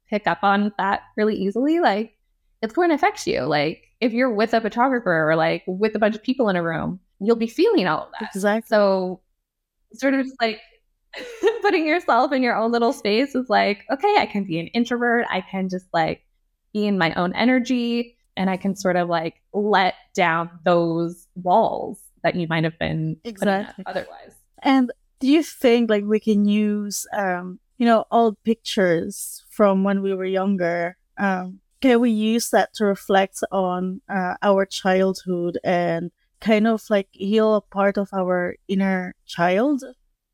pick 0.08 0.26
up 0.26 0.40
on 0.42 0.72
that 0.76 1.02
really 1.16 1.36
easily, 1.36 1.80
like 1.80 2.16
it's 2.62 2.74
going 2.74 2.88
to 2.90 2.94
affect 2.94 3.26
you. 3.26 3.42
Like 3.42 3.84
if 4.00 4.12
you're 4.12 4.32
with 4.32 4.54
a 4.54 4.60
photographer 4.60 5.30
or 5.30 5.36
like 5.36 5.62
with 5.66 5.94
a 5.94 5.98
bunch 5.98 6.14
of 6.14 6.22
people 6.22 6.48
in 6.48 6.56
a 6.56 6.62
room, 6.62 7.00
you'll 7.20 7.36
be 7.36 7.46
feeling 7.46 7.86
all 7.86 8.04
of 8.04 8.12
that. 8.18 8.30
exactly. 8.34 8.66
So, 8.68 9.20
sort 9.94 10.14
of 10.14 10.24
just 10.24 10.36
like 10.40 10.60
putting 11.62 11.86
yourself 11.86 12.32
in 12.32 12.42
your 12.42 12.56
own 12.56 12.72
little 12.72 12.92
space 12.92 13.34
is 13.34 13.48
like, 13.48 13.84
okay, 13.90 14.16
I 14.18 14.26
can 14.26 14.44
be 14.44 14.58
an 14.58 14.68
introvert. 14.68 15.26
I 15.30 15.40
can 15.40 15.68
just 15.68 15.86
like 15.92 16.22
be 16.72 16.86
in 16.86 16.98
my 16.98 17.12
own 17.14 17.34
energy 17.34 18.16
and 18.36 18.48
I 18.48 18.56
can 18.56 18.76
sort 18.76 18.96
of 18.96 19.08
like 19.08 19.34
let 19.52 19.94
down 20.14 20.50
those 20.64 21.26
walls 21.34 22.00
that 22.22 22.34
you 22.34 22.46
might 22.48 22.64
have 22.64 22.78
been 22.78 23.16
Exactly. 23.24 23.84
otherwise. 23.86 24.34
And 24.62 24.92
do 25.20 25.28
you 25.28 25.42
think 25.42 25.90
like 25.90 26.04
we 26.04 26.20
can 26.20 26.44
use 26.46 27.06
um 27.12 27.60
you 27.78 27.86
know 27.86 28.04
old 28.10 28.36
pictures 28.44 29.44
from 29.50 29.84
when 29.84 30.02
we 30.02 30.14
were 30.14 30.24
younger? 30.24 30.96
Um, 31.18 31.60
can 31.80 32.00
we 32.00 32.10
use 32.10 32.50
that 32.50 32.74
to 32.74 32.84
reflect 32.84 33.40
on 33.52 34.02
uh, 34.08 34.34
our 34.42 34.66
childhood 34.66 35.58
and 35.64 36.10
kind 36.40 36.66
of 36.66 36.84
like 36.90 37.08
heal 37.12 37.54
a 37.56 37.60
part 37.62 37.98
of 37.98 38.10
our 38.12 38.56
inner 38.68 39.14
child? 39.26 39.82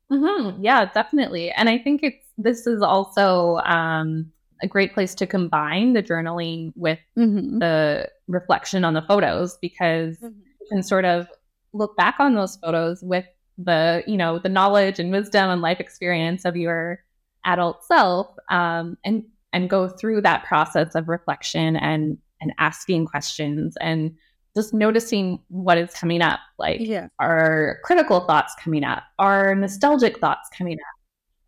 hmm 0.09 0.51
Yeah, 0.61 0.85
definitely. 0.93 1.51
And 1.51 1.69
I 1.69 1.77
think 1.77 2.01
it's 2.03 2.25
this 2.37 2.67
is 2.67 2.81
also 2.81 3.57
um, 3.65 4.31
a 4.61 4.67
great 4.67 4.93
place 4.93 5.13
to 5.15 5.27
combine 5.27 5.93
the 5.93 6.03
journaling 6.03 6.71
with 6.75 6.99
Mm-hmm. 7.17 7.59
the 7.59 8.09
reflection 8.27 8.85
on 8.85 8.93
the 8.93 9.01
photos 9.01 9.57
because 9.61 10.17
you 10.21 10.67
can 10.69 10.83
sort 10.83 11.05
of 11.05 11.27
look 11.73 11.97
back 11.97 12.15
on 12.19 12.35
those 12.35 12.55
photos 12.57 13.01
with 13.03 13.25
the 13.57 14.03
you 14.05 14.17
know 14.17 14.39
the 14.39 14.49
knowledge 14.49 14.99
and 14.99 15.11
wisdom 15.11 15.49
and 15.49 15.61
life 15.61 15.79
experience 15.79 16.45
of 16.45 16.55
your 16.55 17.03
adult 17.45 17.83
self 17.83 18.27
um, 18.49 18.97
and 19.03 19.23
and 19.53 19.69
go 19.69 19.87
through 19.87 20.21
that 20.21 20.43
process 20.45 20.95
of 20.95 21.07
reflection 21.07 21.75
and 21.75 22.17
and 22.41 22.53
asking 22.59 23.05
questions 23.05 23.75
and 23.81 24.15
just 24.55 24.73
noticing 24.73 25.39
what 25.49 25.77
is 25.77 25.91
coming 25.93 26.21
up 26.21 26.39
like 26.59 26.79
Yeah. 26.81 27.07
are 27.19 27.79
critical 27.83 28.21
thoughts 28.21 28.55
coming 28.63 28.83
up? 28.83 29.03
Are 29.19 29.55
nostalgic 29.55 30.19
thoughts 30.19 30.49
coming 30.55 30.73
up? 30.73 31.01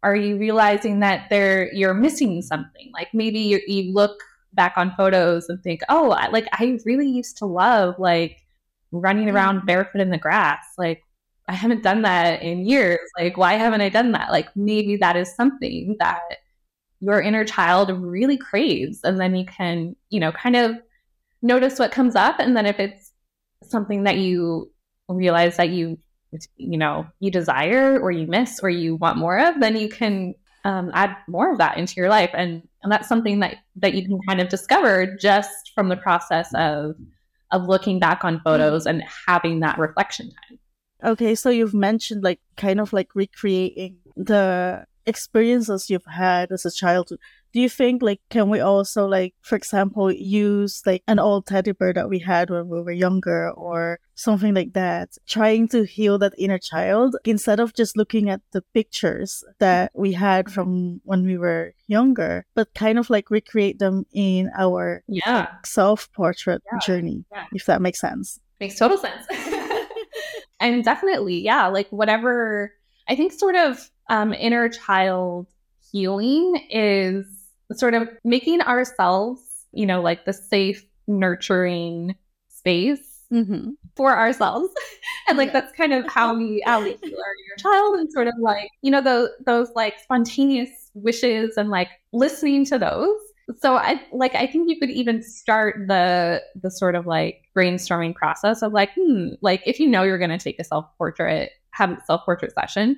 Are 0.03 0.15
you 0.15 0.37
realizing 0.37 0.99
that 1.01 1.29
there 1.29 1.71
you're 1.73 1.93
missing 1.93 2.41
something? 2.41 2.91
Like 2.93 3.09
maybe 3.13 3.39
you, 3.39 3.61
you 3.67 3.93
look 3.93 4.19
back 4.53 4.73
on 4.77 4.93
photos 4.97 5.47
and 5.49 5.61
think 5.61 5.81
oh 5.89 6.09
I, 6.09 6.27
like 6.29 6.47
i 6.53 6.79
really 6.83 7.07
used 7.07 7.37
to 7.37 7.45
love 7.45 7.93
like 7.99 8.39
running 8.91 9.29
around 9.29 9.65
barefoot 9.65 10.01
in 10.01 10.09
the 10.09 10.17
grass. 10.17 10.63
Like 10.77 11.03
i 11.49 11.53
haven't 11.53 11.83
done 11.83 12.03
that 12.03 12.41
in 12.41 12.65
years. 12.65 12.99
Like 13.17 13.37
why 13.37 13.53
haven't 13.53 13.81
i 13.81 13.89
done 13.89 14.11
that? 14.13 14.31
Like 14.31 14.55
maybe 14.55 14.97
that 14.97 15.17
is 15.17 15.35
something 15.35 15.95
that 15.99 16.21
your 17.01 17.21
inner 17.21 17.45
child 17.45 17.91
really 17.91 18.37
craves 18.37 19.01
and 19.03 19.19
then 19.19 19.35
you 19.35 19.45
can 19.45 19.95
you 20.09 20.19
know 20.19 20.31
kind 20.31 20.55
of 20.55 20.77
notice 21.41 21.79
what 21.79 21.91
comes 21.91 22.15
up 22.15 22.39
and 22.39 22.55
then 22.57 22.65
if 22.65 22.77
it's 22.79 23.13
something 23.63 24.03
that 24.03 24.17
you 24.17 24.69
realize 25.07 25.55
that 25.57 25.69
you 25.69 25.97
you 26.57 26.77
know 26.77 27.07
you 27.19 27.31
desire 27.31 27.97
or 27.99 28.11
you 28.11 28.27
miss 28.27 28.59
or 28.61 28.69
you 28.69 28.97
want 28.97 29.17
more 29.17 29.39
of 29.39 29.59
then 29.61 29.77
you 29.77 29.87
can 29.89 30.35
um, 30.65 30.91
add 30.93 31.15
more 31.27 31.51
of 31.51 31.57
that 31.57 31.77
into 31.77 31.95
your 31.95 32.09
life. 32.09 32.31
And 32.33 32.67
and 32.83 32.91
that's 32.91 33.07
something 33.07 33.39
that 33.39 33.57
that 33.77 33.93
you 33.93 34.05
can 34.05 34.19
kind 34.27 34.41
of 34.41 34.49
discover 34.49 35.15
just 35.17 35.71
from 35.73 35.89
the 35.89 35.97
process 35.97 36.53
of 36.53 36.95
of 37.51 37.67
looking 37.67 37.99
back 37.99 38.23
on 38.23 38.41
photos 38.41 38.85
and 38.85 39.03
having 39.27 39.59
that 39.61 39.77
reflection 39.77 40.29
time 40.29 40.59
Okay, 41.03 41.35
so 41.35 41.49
you've 41.49 41.73
mentioned 41.73 42.23
like 42.23 42.39
kind 42.57 42.79
of 42.79 42.91
like 42.93 43.15
recreating 43.15 43.97
the 44.15 44.85
experiences 45.05 45.89
you've 45.89 46.05
had 46.05 46.51
as 46.51 46.65
a 46.65 46.71
child. 46.71 47.09
Do 47.51 47.59
you 47.59 47.69
think 47.69 48.03
like 48.03 48.21
can 48.29 48.47
we 48.49 48.59
also 48.59 49.07
like 49.07 49.33
for 49.41 49.55
example 49.55 50.11
use 50.11 50.83
like 50.85 51.01
an 51.07 51.17
old 51.17 51.47
teddy 51.47 51.71
bear 51.71 51.93
that 51.93 52.07
we 52.09 52.19
had 52.19 52.51
when 52.51 52.67
we 52.69 52.79
were 52.81 52.91
younger 52.91 53.49
or 53.51 53.99
something 54.13 54.53
like 54.53 54.73
that 54.73 55.17
trying 55.27 55.67
to 55.69 55.83
heal 55.83 56.19
that 56.19 56.33
inner 56.37 56.59
child 56.59 57.15
instead 57.25 57.59
of 57.59 57.73
just 57.73 57.97
looking 57.97 58.29
at 58.29 58.41
the 58.51 58.61
pictures 58.75 59.43
that 59.57 59.91
we 59.95 60.11
had 60.13 60.51
from 60.51 61.01
when 61.05 61.25
we 61.25 61.39
were 61.39 61.73
younger 61.87 62.45
but 62.53 62.71
kind 62.75 62.99
of 62.99 63.09
like 63.09 63.31
recreate 63.31 63.79
them 63.79 64.05
in 64.13 64.51
our 64.55 65.01
yeah 65.07 65.47
self-portrait 65.65 66.61
Yeah, 66.71 66.79
journey 66.85 67.25
yeah. 67.31 67.45
if 67.53 67.65
that 67.65 67.81
makes 67.81 67.99
sense. 67.99 68.39
makes 68.59 68.77
total 68.77 68.97
sense 68.99 69.25
and 70.59 70.83
definitely 70.83 71.39
yeah 71.39 71.67
like 71.67 71.87
whatever 71.89 72.73
i 73.07 73.15
think 73.15 73.31
sort 73.33 73.55
of 73.55 73.89
um, 74.09 74.33
inner 74.33 74.69
child 74.69 75.45
healing 75.91 76.55
is 76.71 77.25
sort 77.73 77.93
of 77.93 78.09
making 78.23 78.61
ourselves 78.61 79.41
you 79.71 79.85
know 79.85 80.01
like 80.01 80.25
the 80.25 80.33
safe 80.33 80.85
nurturing 81.07 82.15
space 82.49 83.05
Mhm. 83.31 83.73
for 83.95 84.15
ourselves 84.17 84.73
and 85.27 85.37
like 85.37 85.49
Yeah. 85.53 85.59
that's 85.61 85.71
kind 85.77 85.93
of 85.93 86.07
how 86.07 86.35
we 86.35 86.63
how 86.65 86.81
we 86.81 86.89
heal 86.89 87.17
our 87.19 87.35
inner 87.45 87.57
child 87.59 87.99
and 87.99 88.11
sort 88.11 88.27
of 88.27 88.33
like 88.39 88.69
you 88.81 88.89
know 88.89 89.01
those 89.01 89.29
those 89.45 89.69
like 89.75 89.99
spontaneous 89.99 90.89
wishes 90.95 91.55
and 91.55 91.69
like 91.69 91.89
listening 92.11 92.65
to 92.65 92.79
those 92.79 93.19
so 93.57 93.75
i 93.75 93.99
like 94.11 94.35
i 94.35 94.45
think 94.45 94.69
you 94.69 94.79
could 94.79 94.89
even 94.89 95.21
start 95.21 95.75
the 95.87 96.41
the 96.61 96.69
sort 96.69 96.95
of 96.95 97.05
like 97.05 97.41
brainstorming 97.55 98.13
process 98.13 98.61
of 98.61 98.73
like 98.73 98.91
hmm 98.95 99.29
like 99.41 99.61
if 99.65 99.79
you 99.79 99.87
know 99.87 100.03
you're 100.03 100.17
going 100.17 100.29
to 100.29 100.37
take 100.37 100.59
a 100.59 100.63
self 100.63 100.85
portrait 100.97 101.51
have 101.71 101.91
a 101.91 102.01
self 102.05 102.23
portrait 102.25 102.53
session 102.53 102.95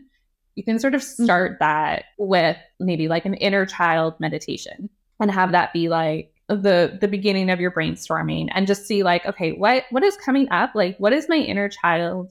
you 0.55 0.63
can 0.63 0.79
sort 0.79 0.95
of 0.95 1.01
start 1.01 1.57
that 1.59 2.05
with 2.17 2.57
maybe 2.79 3.07
like 3.07 3.25
an 3.25 3.33
inner 3.35 3.65
child 3.65 4.13
meditation 4.19 4.89
and 5.19 5.31
have 5.31 5.51
that 5.53 5.71
be 5.73 5.87
like 5.87 6.31
the 6.49 6.97
the 6.99 7.07
beginning 7.07 7.49
of 7.49 7.59
your 7.59 7.71
brainstorming 7.71 8.49
and 8.53 8.67
just 8.67 8.85
see 8.85 9.03
like 9.03 9.25
okay 9.25 9.53
what 9.53 9.85
what 9.91 10.03
is 10.03 10.17
coming 10.17 10.49
up? 10.51 10.71
Like 10.75 10.97
what 10.97 11.13
is 11.13 11.29
my 11.29 11.37
inner 11.37 11.69
child 11.69 12.29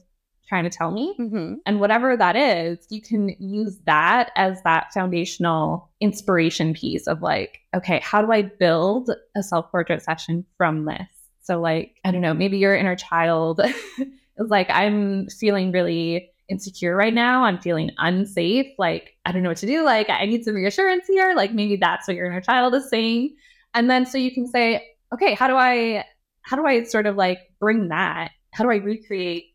trying 0.51 0.65
to 0.69 0.69
tell 0.69 0.91
me. 0.91 1.05
Mhm. 1.17 1.57
and 1.65 1.79
whatever 1.79 2.09
that 2.17 2.35
is 2.35 2.85
you 2.89 3.01
can 3.01 3.29
use 3.39 3.79
that 3.85 4.31
as 4.35 4.61
that 4.63 4.91
foundational 4.93 5.89
inspiration 6.01 6.73
piece 6.73 7.07
of 7.07 7.21
like 7.21 7.59
okay 7.73 7.99
how 8.03 8.21
do 8.21 8.29
i 8.33 8.41
build 8.41 9.09
a 9.39 9.41
self-portrait 9.41 10.01
session 10.01 10.45
from 10.57 10.85
this? 10.85 11.07
So 11.41 11.53
like 11.61 11.95
i 12.05 12.11
don't 12.11 12.21
know 12.27 12.33
maybe 12.33 12.57
your 12.57 12.75
inner 12.75 12.97
child 12.97 13.61
is 14.41 14.49
like 14.57 14.69
i'm 14.69 15.27
feeling 15.29 15.71
really 15.71 16.27
insecure 16.49 16.97
right 16.97 17.13
now. 17.13 17.45
I'm 17.45 17.59
feeling 17.67 17.91
unsafe. 17.97 18.67
Like 18.77 19.05
i 19.25 19.31
don't 19.31 19.41
know 19.43 19.49
what 19.53 19.57
to 19.65 19.65
do. 19.75 19.85
Like 19.85 20.09
i 20.09 20.25
need 20.25 20.43
some 20.43 20.55
reassurance 20.55 21.07
here. 21.07 21.33
Like 21.33 21.53
maybe 21.53 21.77
that's 21.77 22.07
what 22.09 22.17
your 22.17 22.25
inner 22.29 22.41
child 22.41 22.75
is 22.75 22.89
saying. 22.89 23.35
And 23.73 23.89
then 23.89 24.05
so 24.05 24.17
you 24.17 24.31
can 24.33 24.47
say 24.47 24.85
okay 25.13 25.33
how 25.33 25.47
do 25.47 25.55
i 25.55 26.03
how 26.41 26.57
do 26.57 26.65
i 26.65 26.83
sort 26.83 27.05
of 27.05 27.15
like 27.15 27.39
bring 27.59 27.87
that? 27.87 28.31
How 28.53 28.65
do 28.65 28.69
I 28.71 28.79
recreate? 28.93 29.45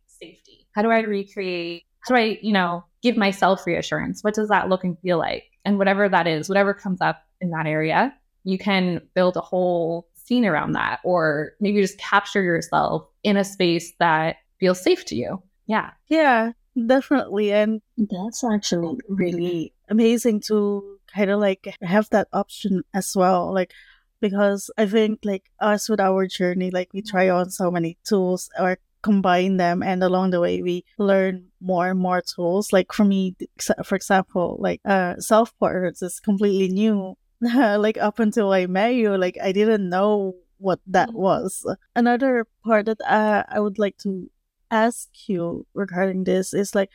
How 0.76 0.82
do 0.82 0.90
I 0.90 1.00
recreate, 1.00 1.84
how 2.06 2.14
do 2.14 2.20
I, 2.20 2.38
you 2.42 2.52
know, 2.52 2.84
give 3.02 3.16
myself 3.16 3.66
reassurance? 3.66 4.22
What 4.22 4.34
does 4.34 4.50
that 4.50 4.68
look 4.68 4.84
and 4.84 4.98
feel 4.98 5.16
like? 5.16 5.44
And 5.64 5.78
whatever 5.78 6.06
that 6.06 6.26
is, 6.26 6.50
whatever 6.50 6.74
comes 6.74 7.00
up 7.00 7.24
in 7.40 7.48
that 7.50 7.66
area, 7.66 8.14
you 8.44 8.58
can 8.58 9.00
build 9.14 9.38
a 9.38 9.40
whole 9.40 10.06
scene 10.12 10.44
around 10.44 10.72
that. 10.72 11.00
Or 11.02 11.52
maybe 11.60 11.80
just 11.80 11.96
capture 11.98 12.42
yourself 12.42 13.08
in 13.22 13.38
a 13.38 13.42
space 13.42 13.94
that 14.00 14.36
feels 14.60 14.78
safe 14.78 15.06
to 15.06 15.16
you. 15.16 15.42
Yeah. 15.66 15.92
Yeah, 16.08 16.52
definitely. 16.86 17.52
And 17.52 17.80
that's 17.96 18.44
actually 18.44 18.98
really 19.08 19.72
amazing 19.88 20.40
to 20.48 20.98
kind 21.06 21.30
of 21.30 21.40
like 21.40 21.74
have 21.80 22.10
that 22.10 22.28
option 22.34 22.82
as 22.92 23.16
well. 23.16 23.50
Like, 23.50 23.72
because 24.20 24.70
I 24.76 24.84
think 24.84 25.20
like 25.24 25.44
us 25.58 25.88
with 25.88 26.00
our 26.00 26.26
journey, 26.26 26.70
like 26.70 26.90
we 26.92 27.00
try 27.00 27.30
on 27.30 27.48
so 27.48 27.70
many 27.70 27.96
tools 28.04 28.50
or 28.58 28.78
combine 29.06 29.56
them 29.56 29.82
and 29.82 30.02
along 30.02 30.30
the 30.30 30.40
way 30.40 30.62
we 30.62 30.84
learn 30.98 31.46
more 31.60 31.88
and 31.90 32.00
more 32.00 32.22
tools. 32.22 32.72
Like 32.72 32.92
for 32.92 33.04
me 33.04 33.36
for 33.84 33.94
example 33.94 34.56
like 34.58 34.80
uh 34.84 35.14
self 35.18 35.56
portraits 35.58 36.02
is 36.02 36.20
completely 36.20 36.68
new. 36.68 37.14
Like 37.86 37.98
up 38.08 38.18
until 38.18 38.48
i 38.58 38.64
met 38.66 38.94
you 38.94 39.12
like 39.24 39.36
i 39.48 39.52
didn't 39.52 39.88
know 39.96 40.34
what 40.58 40.80
that 40.86 41.10
mm-hmm. 41.10 41.26
was. 41.28 41.50
Another 41.94 42.46
part 42.64 42.86
that 42.86 43.00
uh, 43.06 43.44
i 43.48 43.60
would 43.60 43.78
like 43.78 43.96
to 43.98 44.30
ask 44.70 45.08
you 45.28 45.66
regarding 45.74 46.24
this 46.24 46.52
is 46.52 46.74
like 46.74 46.90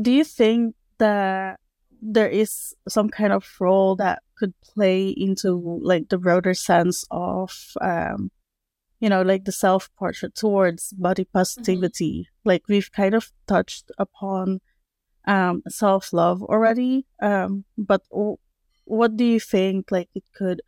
do 0.00 0.10
you 0.10 0.24
think 0.24 0.74
that 0.98 1.60
there 2.00 2.28
is 2.28 2.74
some 2.88 3.08
kind 3.08 3.32
of 3.32 3.44
role 3.60 3.94
that 3.96 4.22
could 4.38 4.54
play 4.60 5.08
into 5.08 5.80
like 5.82 6.08
the 6.08 6.18
broader 6.18 6.54
sense 6.54 7.04
of 7.10 7.52
um 7.80 8.30
you 9.02 9.08
know 9.08 9.22
like 9.22 9.44
the 9.44 9.52
self 9.52 9.90
portrait 9.98 10.34
towards 10.34 10.92
body 10.94 11.24
mm-hmm. 11.24 11.38
positivity 11.38 12.14
mm-hmm. 12.20 12.48
like 12.48 12.62
we've 12.68 12.90
kind 12.92 13.14
of 13.14 13.30
touched 13.46 13.90
upon 13.98 14.60
um 15.26 15.62
self 15.68 16.12
love 16.12 16.42
already 16.42 17.04
um 17.20 17.64
but 17.76 18.02
w- 18.10 18.38
what 18.84 19.16
do 19.16 19.24
you 19.24 19.40
think 19.40 19.90
like 19.90 20.08
it 20.14 20.24
could 20.34 20.62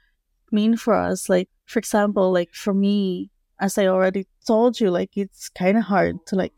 mean 0.53 0.77
for 0.77 0.95
us 0.95 1.29
like 1.29 1.49
for 1.65 1.79
example 1.79 2.33
like 2.33 2.53
for 2.53 2.75
me 2.75 3.31
as 3.61 3.79
i 3.79 3.87
already 3.87 4.27
told 4.47 4.79
you 4.79 4.91
like 4.91 5.17
it's 5.17 5.49
kind 5.49 5.79
of 5.79 5.85
hard 5.85 6.17
to 6.27 6.37
like 6.37 6.53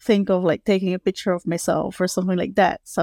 think 0.00 0.30
of 0.30 0.42
like 0.42 0.64
taking 0.64 0.94
a 0.94 0.98
picture 0.98 1.32
of 1.32 1.46
myself 1.46 2.00
or 2.00 2.08
something 2.08 2.38
like 2.38 2.54
that 2.54 2.80
so 2.84 3.02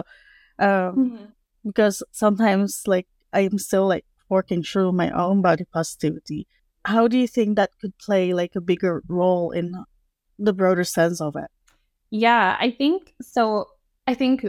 um, 0.60 0.68
mm-hmm. 0.68 1.26
because 1.66 2.04
sometimes 2.12 2.84
like 2.88 3.08
I'm 3.34 3.58
still 3.58 3.88
like 3.88 4.06
working 4.30 4.64
through 4.64 4.92
my 4.92 5.10
own 5.10 5.42
body 5.42 5.66
positivity. 5.74 6.48
How 6.86 7.08
do 7.08 7.18
you 7.18 7.28
think 7.28 7.56
that 7.56 7.72
could 7.80 7.98
play 7.98 8.34
like 8.34 8.56
a 8.56 8.62
bigger 8.62 9.04
role 9.08 9.52
in 9.52 9.74
the 10.38 10.54
broader 10.54 10.84
sense 10.84 11.22
of 11.22 11.36
it? 11.36 11.50
Yeah, 12.10 12.58
I 12.60 12.72
think 12.72 13.14
so. 13.22 13.68
I 14.08 14.14
think 14.14 14.46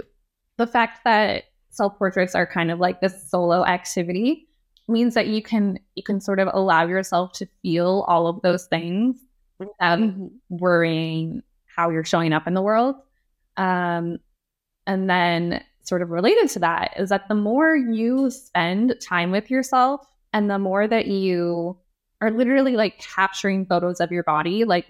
the 0.57 0.67
fact 0.67 1.01
that 1.05 1.45
self 1.71 1.97
portraits 1.99 2.35
are 2.35 2.47
kind 2.47 2.71
of 2.71 2.79
like 2.79 3.01
this 3.01 3.31
solo 3.31 3.65
activity 3.65 4.49
means 4.89 5.15
that 5.15 5.29
you 5.29 5.43
can 5.43 5.79
you 5.95 6.03
can 6.03 6.21
sort 6.21 6.41
of 6.41 6.49
allow 6.53 6.87
yourself 6.87 7.33
to 7.33 7.47
feel 7.63 8.05
all 8.09 8.27
of 8.27 8.43
those 8.43 8.67
things 8.67 9.17
without 9.59 9.99
mm-hmm. 9.99 10.27
worrying 10.51 11.43
how 11.75 11.91
you're 11.91 12.05
showing 12.05 12.33
up 12.33 12.47
in 12.47 12.55
the 12.55 12.63
world. 12.63 12.97
Um, 13.57 14.19
and 14.87 15.09
then 15.09 15.63
sort 15.83 16.03
of 16.03 16.11
related 16.11 16.49
to 16.51 16.59
that 16.61 16.95
is 16.97 17.09
that 17.11 17.29
the 17.29 17.35
more 17.35 17.77
you 17.77 18.31
spend 18.31 18.95
time 19.01 19.31
with 19.31 19.51
yourself 19.51 20.07
and 20.33 20.51
the 20.51 20.59
more 20.59 20.87
that 20.87 21.07
you 21.07 21.77
are 22.25 22.31
literally 22.31 22.77
like 22.77 22.99
capturing 22.99 23.67
photos 23.67 24.01
of 24.01 24.11
your 24.11 24.23
body, 24.23 24.65
like 24.65 24.87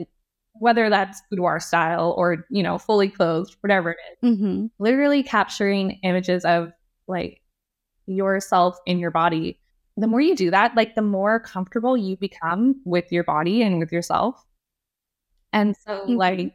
whether 0.54 0.88
that's 0.88 1.20
boudoir 1.30 1.58
style 1.58 2.14
or, 2.16 2.46
you 2.48 2.62
know, 2.62 2.78
fully 2.78 3.08
clothed, 3.08 3.56
whatever 3.60 3.90
it 3.90 3.96
is, 4.22 4.38
mm-hmm. 4.38 4.66
literally 4.78 5.22
capturing 5.22 5.98
images 6.04 6.44
of 6.44 6.72
like 7.08 7.40
yourself 8.06 8.78
in 8.86 8.98
your 8.98 9.10
body. 9.10 9.58
The 9.96 10.06
more 10.06 10.20
you 10.20 10.36
do 10.36 10.50
that, 10.52 10.76
like 10.76 10.94
the 10.94 11.02
more 11.02 11.40
comfortable 11.40 11.96
you 11.96 12.16
become 12.16 12.80
with 12.84 13.10
your 13.10 13.24
body 13.24 13.62
and 13.62 13.80
with 13.80 13.90
yourself. 13.90 14.44
And 15.52 15.76
so, 15.84 16.00
mm-hmm. 16.00 16.14
like, 16.14 16.54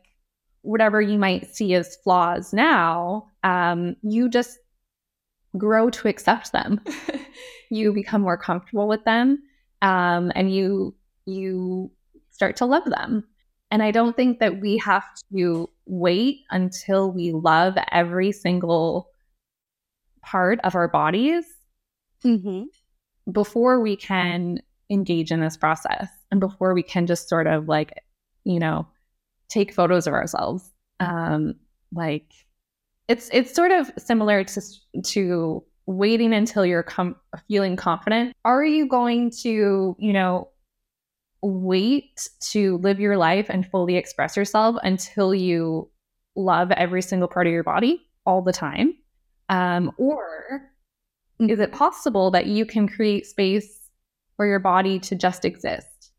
whatever 0.62 1.02
you 1.02 1.18
might 1.18 1.54
see 1.54 1.74
as 1.74 1.96
flaws 2.04 2.54
now, 2.54 3.28
um, 3.44 3.96
you 4.02 4.30
just 4.30 4.60
grow 5.58 5.90
to 5.90 6.08
accept 6.08 6.52
them. 6.52 6.82
you 7.72 7.94
become 7.94 8.22
more 8.22 8.38
comfortable 8.38 8.88
with 8.88 9.04
them, 9.06 9.42
um, 9.82 10.32
and 10.36 10.54
you 10.54 10.96
you 11.26 11.92
start 12.32 12.56
to 12.58 12.66
love 12.66 12.86
them. 12.86 13.24
And 13.72 13.84
I 13.84 13.92
don't 13.92 14.16
think 14.16 14.40
that 14.40 14.60
we 14.60 14.78
have 14.78 15.06
to 15.34 15.70
wait 15.86 16.40
until 16.50 17.12
we 17.12 17.32
love 17.32 17.78
every 17.92 18.32
single 18.32 19.10
part 20.24 20.60
of 20.64 20.76
our 20.76 20.88
bodies 20.88 21.46
mm-hmm. 22.26 22.64
before 23.32 23.80
we 23.80 23.96
can 23.96 24.60
engage 24.90 25.32
in 25.32 25.40
this 25.40 25.56
process 25.56 26.10
and 26.32 26.40
before 26.40 26.74
we 26.74 26.82
can 26.82 27.06
just 27.06 27.30
sort 27.30 27.46
of 27.46 27.68
like, 27.68 27.94
you 28.44 28.60
know, 28.60 28.88
take 29.50 29.74
photos 29.74 30.08
of 30.08 30.14
ourselves. 30.14 30.72
Um, 31.00 31.56
like 31.94 32.32
it's 33.08 33.30
it's 33.34 33.54
sort 33.54 33.72
of 33.72 33.92
similar 33.98 34.44
to 34.44 34.62
to 35.04 35.64
waiting 35.90 36.34
until 36.34 36.66
you're 36.66 36.84
com- 36.84 37.16
feeling 37.48 37.76
confident. 37.76 38.36
Are 38.46 38.64
you 38.64 38.88
going 38.88 39.32
to, 39.42 39.96
you 39.98 40.14
know, 40.14 40.50
wait 41.42 42.30
to 42.52 42.78
live 42.78 43.00
your 43.00 43.18
life 43.18 43.48
and 43.50 43.66
fully 43.66 43.96
express 43.96 44.38
yourself 44.38 44.76
until 44.84 45.34
you 45.34 45.90
love 46.36 46.72
every 46.72 47.02
single 47.02 47.28
part 47.28 47.48
of 47.48 47.54
your 47.54 47.64
body 47.64 48.06
all 48.26 48.42
the 48.44 48.54
time? 48.54 48.94
Um, 49.50 49.92
or 49.98 50.62
is 51.40 51.60
it 51.60 51.72
possible 51.72 52.30
that 52.32 52.46
you 52.46 52.66
can 52.66 52.88
create 52.88 53.26
space 53.26 53.90
for 54.38 54.46
your 54.46 54.60
body 54.60 55.00
to 55.00 55.16
just 55.16 55.44
exist? 55.44 56.12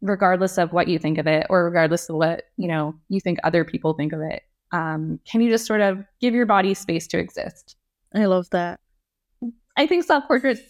regardless 0.00 0.58
of 0.58 0.72
what 0.72 0.86
you 0.86 0.96
think 0.96 1.18
of 1.18 1.26
it 1.26 1.44
or 1.50 1.64
regardless 1.64 2.08
of 2.08 2.14
what 2.14 2.44
you 2.56 2.68
know 2.68 2.94
you 3.08 3.20
think 3.20 3.36
other 3.42 3.64
people 3.64 3.94
think 3.94 4.12
of 4.12 4.20
it 4.20 4.42
um, 4.70 5.18
can 5.28 5.40
you 5.40 5.50
just 5.50 5.66
sort 5.66 5.80
of 5.80 6.04
give 6.20 6.34
your 6.34 6.46
body 6.46 6.72
space 6.72 7.08
to 7.08 7.18
exist 7.18 7.74
i 8.14 8.24
love 8.24 8.48
that 8.50 8.78
i 9.78 9.86
think 9.86 10.04
self 10.04 10.26
portraits 10.26 10.60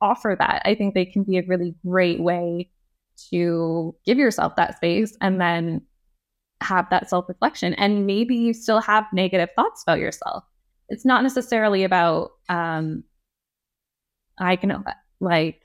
offer 0.00 0.36
that 0.38 0.62
i 0.64 0.74
think 0.74 0.94
they 0.94 1.04
can 1.04 1.24
be 1.24 1.38
a 1.38 1.42
really 1.46 1.74
great 1.84 2.20
way 2.20 2.70
to 3.30 3.94
give 4.06 4.18
yourself 4.18 4.56
that 4.56 4.76
space 4.76 5.16
and 5.20 5.40
then 5.40 5.82
have 6.62 6.88
that 6.90 7.08
self 7.10 7.28
reflection 7.28 7.74
and 7.74 8.06
maybe 8.06 8.36
you 8.36 8.52
still 8.52 8.80
have 8.80 9.04
negative 9.12 9.48
thoughts 9.56 9.82
about 9.82 9.98
yourself 9.98 10.44
it's 10.88 11.04
not 11.04 11.22
necessarily 11.22 11.84
about 11.84 12.30
um 12.48 13.02
i 14.38 14.56
can 14.56 14.84
like 15.20 15.60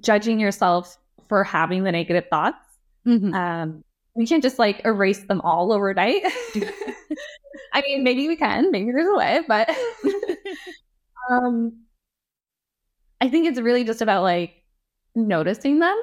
judging 0.00 0.40
yourself 0.40 0.98
for 1.28 1.44
having 1.44 1.84
the 1.84 1.92
negative 1.92 2.24
thoughts. 2.30 2.58
Mm-hmm. 3.06 3.34
Um, 3.34 3.84
we 4.14 4.26
can't 4.26 4.42
just 4.42 4.58
like 4.58 4.84
erase 4.84 5.20
them 5.20 5.40
all 5.40 5.72
overnight. 5.72 6.22
I 7.72 7.80
mean, 7.82 8.02
maybe 8.04 8.28
we 8.28 8.36
can, 8.36 8.70
maybe 8.70 8.92
there's 8.92 9.08
a 9.08 9.16
way, 9.16 9.40
but 9.48 9.70
um, 11.30 11.84
I 13.20 13.28
think 13.28 13.46
it's 13.46 13.60
really 13.60 13.84
just 13.84 14.02
about 14.02 14.22
like 14.22 14.62
noticing 15.14 15.78
them, 15.78 15.96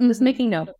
mm-hmm. 0.00 0.08
just 0.08 0.20
making 0.20 0.50
note 0.50 0.62
of 0.62 0.66
them 0.66 0.74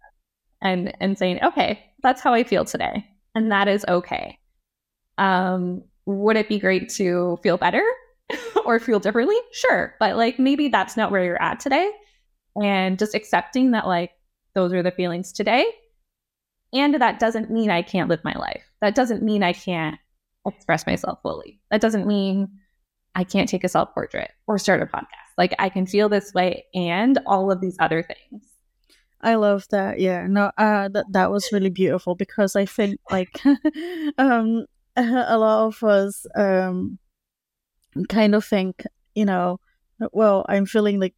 and 0.62 0.97
and 1.01 1.18
saying, 1.18 1.41
okay, 1.43 1.85
that's 2.03 2.20
how 2.20 2.35
I 2.35 2.45
feel 2.45 2.64
today. 2.64 3.07
And 3.35 3.51
that 3.53 3.68
is 3.68 3.85
okay. 3.89 4.39
Um, 5.18 5.83
would 6.07 6.37
it 6.37 6.49
be 6.49 6.59
great 6.59 6.89
to 6.91 7.39
feel 7.43 7.57
better 7.57 7.85
or 8.64 8.81
feel 8.81 9.01
differently? 9.01 9.37
Sure. 9.53 9.95
But 10.01 10.16
like 10.16 10.39
maybe 10.39 10.68
that's 10.68 10.97
not 10.97 11.11
where 11.11 11.24
you're 11.24 11.41
at 11.41 11.61
today 11.61 11.91
and 12.61 12.99
just 12.99 13.14
accepting 13.14 13.70
that 13.72 13.87
like 13.87 14.12
those 14.55 14.72
are 14.72 14.83
the 14.83 14.91
feelings 14.91 15.33
today 15.33 15.66
and 16.72 16.95
that 16.95 17.18
doesn't 17.18 17.51
mean 17.51 17.70
i 17.70 17.83
can't 17.83 18.09
live 18.09 18.22
my 18.24 18.35
life 18.35 18.62
that 18.81 18.95
doesn't 18.95 19.22
mean 19.22 19.43
i 19.43 19.53
can't 19.53 19.99
express 20.47 20.87
myself 20.87 21.18
fully 21.22 21.61
that 21.70 21.81
doesn't 21.81 22.07
mean 22.07 22.49
i 23.14 23.24
can't 23.24 23.48
take 23.48 23.64
a 23.64 23.68
self 23.68 23.92
portrait 23.94 24.30
or 24.46 24.58
start 24.58 24.82
a 24.82 24.86
podcast 24.86 25.30
like 25.38 25.54
i 25.58 25.68
can 25.68 25.86
feel 25.86 26.08
this 26.08 26.32
way 26.34 26.64
and 26.74 27.18
all 27.26 27.50
of 27.50 27.61
these 27.61 27.76
other 27.80 28.02
things 28.02 28.44
I 29.22 29.34
love 29.34 29.66
that. 29.70 30.00
Yeah, 30.00 30.26
no, 30.26 30.50
uh, 30.56 30.88
that 30.88 31.04
that 31.11 31.30
was 31.30 31.52
really 31.52 31.68
beautiful 31.68 32.14
because 32.14 32.56
I 32.56 32.64
think 32.64 32.98
like, 33.11 33.38
um, 34.18 34.64
a 34.96 35.38
lot 35.38 35.66
of 35.66 35.82
us 35.82 36.26
um, 36.34 36.98
kind 38.08 38.34
of 38.34 38.44
think, 38.44 38.84
you 39.14 39.24
know, 39.24 39.61
well, 40.12 40.46
I'm 40.48 40.66
feeling 40.66 41.00
like 41.00 41.14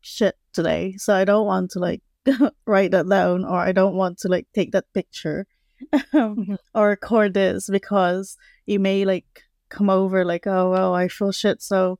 shit 0.00 0.36
today, 0.52 0.94
so 0.98 1.14
I 1.14 1.24
don't 1.24 1.46
want 1.46 1.70
to 1.72 1.78
like 1.78 2.02
write 2.66 2.90
that 2.90 3.08
down 3.08 3.44
or 3.44 3.58
I 3.58 3.72
don't 3.72 3.94
want 3.94 4.18
to 4.18 4.28
like 4.28 4.46
take 4.54 4.72
that 4.72 4.92
picture 4.92 5.46
mm-hmm. 5.92 6.54
or 6.74 6.88
record 6.88 7.34
this 7.34 7.70
because 7.70 8.36
it 8.66 8.80
may 8.80 9.04
like 9.04 9.42
come 9.68 9.90
over 9.90 10.24
like, 10.24 10.46
oh 10.46 10.70
well, 10.70 10.94
I 10.94 11.08
feel 11.08 11.32
shit, 11.32 11.62
so 11.62 11.98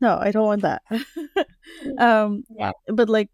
no, 0.00 0.18
I 0.20 0.30
don't 0.30 0.44
want 0.46 0.62
that. 0.62 0.82
um, 1.98 2.44
yeah. 2.58 2.72
But 2.88 3.08
like 3.08 3.30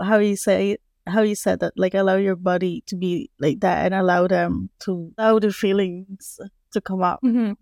how 0.00 0.18
you 0.18 0.36
say 0.36 0.78
how 1.06 1.22
you 1.22 1.34
said 1.34 1.60
that, 1.60 1.72
like 1.76 1.94
allow 1.94 2.16
your 2.16 2.36
body 2.36 2.82
to 2.86 2.96
be 2.96 3.30
like 3.38 3.60
that 3.60 3.86
and 3.86 3.94
allow 3.94 4.26
them 4.26 4.70
to 4.80 5.12
allow 5.18 5.38
the 5.38 5.52
feelings 5.52 6.38
to 6.72 6.80
come 6.80 7.02
up 7.02 7.20
Mm-hmm. 7.24 7.52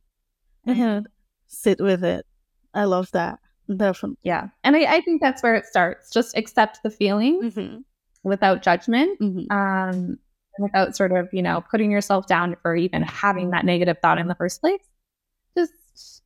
and 0.71 1.07
sit 1.47 1.81
with 1.81 2.03
it. 2.05 2.27
I 2.75 2.85
love 2.85 3.11
that. 3.13 3.39
Definitely. 3.69 4.19
Yeah. 4.23 4.49
And 4.65 4.75
I, 4.77 4.97
I 4.97 5.01
think 5.01 5.21
that's 5.21 5.43
where 5.43 5.55
it 5.55 5.67
starts. 5.67 6.11
Just 6.13 6.37
accept 6.37 6.81
the 6.83 6.91
feelings 6.91 7.55
Mm-hmm. 7.55 7.79
without 8.25 8.63
judgment. 8.63 9.19
Mm-hmm. 9.21 9.51
Um, 9.57 10.19
without 10.59 10.97
sort 10.97 11.13
of, 11.13 11.29
you 11.33 11.43
know, 11.43 11.63
putting 11.71 11.91
yourself 11.91 12.27
down 12.27 12.57
for 12.63 12.75
even 12.75 13.03
having 13.03 13.51
that 13.51 13.65
negative 13.65 13.99
thought 14.01 14.19
in 14.19 14.27
the 14.27 14.35
first 14.35 14.61
place. 14.61 14.81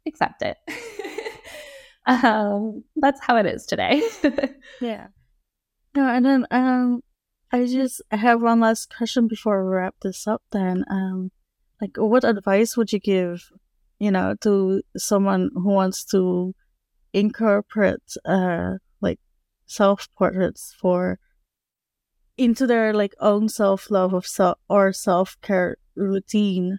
Accept 0.07 0.43
it. 0.43 0.57
um, 2.07 2.85
that's 2.97 3.21
how 3.21 3.37
it 3.37 3.47
is 3.47 3.67
today. 3.67 4.03
Yeah. 4.81 5.09
No, 5.95 6.09
and 6.09 6.25
then 6.25 6.47
um, 6.51 7.03
I 7.53 7.67
just 7.67 8.01
I 8.11 8.17
have 8.17 8.41
one 8.43 8.61
last 8.61 8.95
question 8.97 9.27
before 9.29 9.65
we 9.65 9.71
wrap 9.71 9.95
this 10.03 10.27
up. 10.27 10.43
Then, 10.53 10.85
um, 10.89 11.33
like, 11.81 11.97
what 11.97 12.25
advice 12.25 12.77
would 12.77 12.93
you 12.93 13.01
give, 13.01 13.51
you 13.99 14.11
know, 14.11 14.37
to 14.43 14.83
someone 14.97 15.51
who 15.53 15.69
wants 15.69 16.05
to 16.07 16.55
incorporate 17.13 18.17
uh 18.25 18.75
like 19.01 19.19
self 19.67 20.09
portraits 20.17 20.77
for 20.81 21.19
into 22.39 22.67
their 22.69 22.95
like 22.95 23.15
own 23.21 23.49
self 23.49 23.91
love 23.91 24.15
of 24.15 24.27
self 24.27 24.59
or 24.69 24.93
self 24.93 25.37
care 25.43 25.77
routine? 25.97 26.79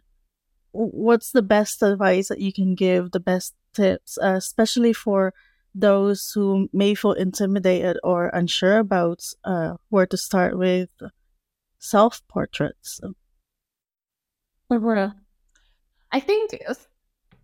What's 0.74 1.32
the 1.32 1.42
best 1.42 1.82
advice 1.84 2.30
that 2.30 2.40
you 2.40 2.54
can 2.54 2.76
give? 2.76 3.12
The 3.12 3.20
best 3.20 3.54
tips, 3.74 4.18
uh, 4.22 4.36
especially 4.38 4.94
for 4.94 5.34
those 5.74 6.32
who 6.36 6.70
may 6.74 6.96
feel 6.96 7.14
intimidated 7.14 7.98
or 8.04 8.28
unsure 8.30 8.78
about 8.80 9.24
uh, 9.44 9.76
where 9.90 10.06
to 10.08 10.18
start 10.18 10.58
with 10.58 10.90
self 11.80 12.22
portraits. 12.28 13.00
I 16.12 16.20
think, 16.20 16.52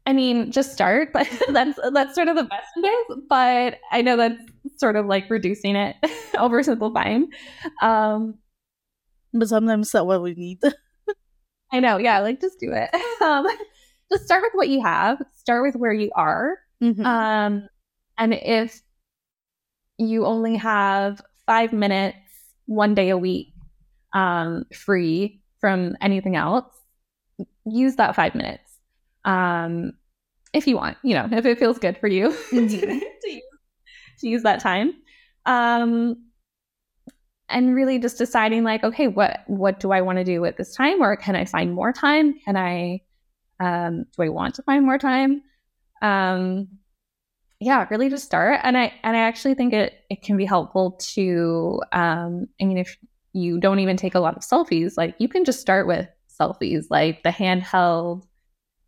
I 0.06 0.14
mean, 0.14 0.52
just 0.52 0.74
start. 0.74 1.10
But 1.14 1.28
that's 1.50 1.80
that's 1.94 2.16
sort 2.16 2.28
of 2.28 2.36
the 2.36 2.44
best 2.44 2.68
is. 2.78 3.18
But 3.30 3.80
I 3.92 4.02
know 4.02 4.18
that's 4.18 4.42
sort 4.78 4.96
of 4.96 5.06
like 5.06 5.30
reducing 5.30 5.76
it, 5.76 5.96
oversimplifying. 6.36 7.28
Um, 7.82 8.40
But 9.34 9.50
sometimes 9.50 9.92
that's 9.92 10.06
what 10.06 10.22
we 10.22 10.34
need. 10.36 10.62
I 11.72 11.80
know, 11.80 11.98
yeah, 11.98 12.20
like 12.20 12.40
just 12.42 12.60
do 12.60 12.72
it. 12.72 12.90
Um, 13.22 13.46
just 14.12 14.26
start 14.26 14.42
with 14.44 14.54
what 14.54 14.70
you 14.70 14.82
have. 14.84 15.22
Start 15.36 15.64
with 15.64 15.76
where 15.76 15.92
you 15.94 16.12
are. 16.16 16.58
Mhm. 16.82 17.06
Um, 17.06 17.68
and 18.18 18.34
if 18.34 18.82
you 19.98 20.26
only 20.26 20.56
have 20.56 21.22
five 21.46 21.74
minutes 21.74 22.18
one 22.66 22.94
day 22.94 23.10
a 23.10 23.18
week 23.18 23.54
um, 24.14 24.66
free 24.74 25.42
from 25.60 25.96
anything 26.02 26.36
else, 26.36 26.66
use 27.66 27.96
that 27.96 28.16
five 28.16 28.36
minutes. 28.36 28.78
Um, 29.26 29.94
if 30.54 30.68
you 30.68 30.76
want, 30.78 30.98
you 31.04 31.14
know, 31.16 31.28
if 31.32 31.46
it 31.46 31.60
feels 31.60 31.80
good 31.80 31.98
for 31.98 32.08
you 32.08 32.30
Mhm. 32.52 32.70
to, 33.22 33.30
use, 33.30 33.44
to 34.20 34.30
use 34.30 34.44
that 34.44 34.60
time. 34.62 34.94
Um, 35.46 36.27
and 37.50 37.74
really 37.76 38.00
just 38.00 38.18
deciding 38.18 38.64
like, 38.64 38.84
okay, 38.84 39.08
what 39.08 39.42
what 39.48 39.80
do 39.80 39.92
I 39.92 40.02
want 40.02 40.18
to 40.18 40.24
do 40.24 40.44
at 40.46 40.58
this 40.58 40.76
time? 40.76 41.02
Or 41.02 41.16
can 41.16 41.36
I 41.36 41.46
find 41.46 41.74
more 41.74 41.94
time? 41.94 42.36
Can 42.46 42.58
I 42.58 43.02
um 43.60 44.06
do 44.16 44.24
I 44.24 44.30
want 44.30 44.56
to 44.56 44.64
find 44.64 44.86
more 44.86 44.98
time? 44.98 45.42
Um 46.02 46.68
yeah, 47.60 47.88
really 47.90 48.10
just 48.10 48.26
start. 48.26 48.60
And 48.64 48.78
I 48.78 48.94
and 49.04 49.16
I 49.18 49.22
actually 49.22 49.56
think 49.56 49.74
it 49.74 49.94
it 50.10 50.22
can 50.22 50.38
be 50.38 50.46
helpful 50.46 50.92
to 51.14 51.82
um 51.92 52.48
I 52.62 52.66
mean 52.66 52.78
if 52.78 52.98
you 53.34 53.60
don't 53.60 53.80
even 53.80 53.98
take 53.98 54.16
a 54.16 54.20
lot 54.20 54.36
of 54.36 54.44
selfies, 54.44 54.94
like 54.98 55.16
you 55.20 55.28
can 55.28 55.46
just 55.46 55.60
start 55.62 55.88
with 55.88 56.08
selfies, 56.40 56.86
like 56.90 57.24
the 57.24 57.30
handheld, 57.30 58.26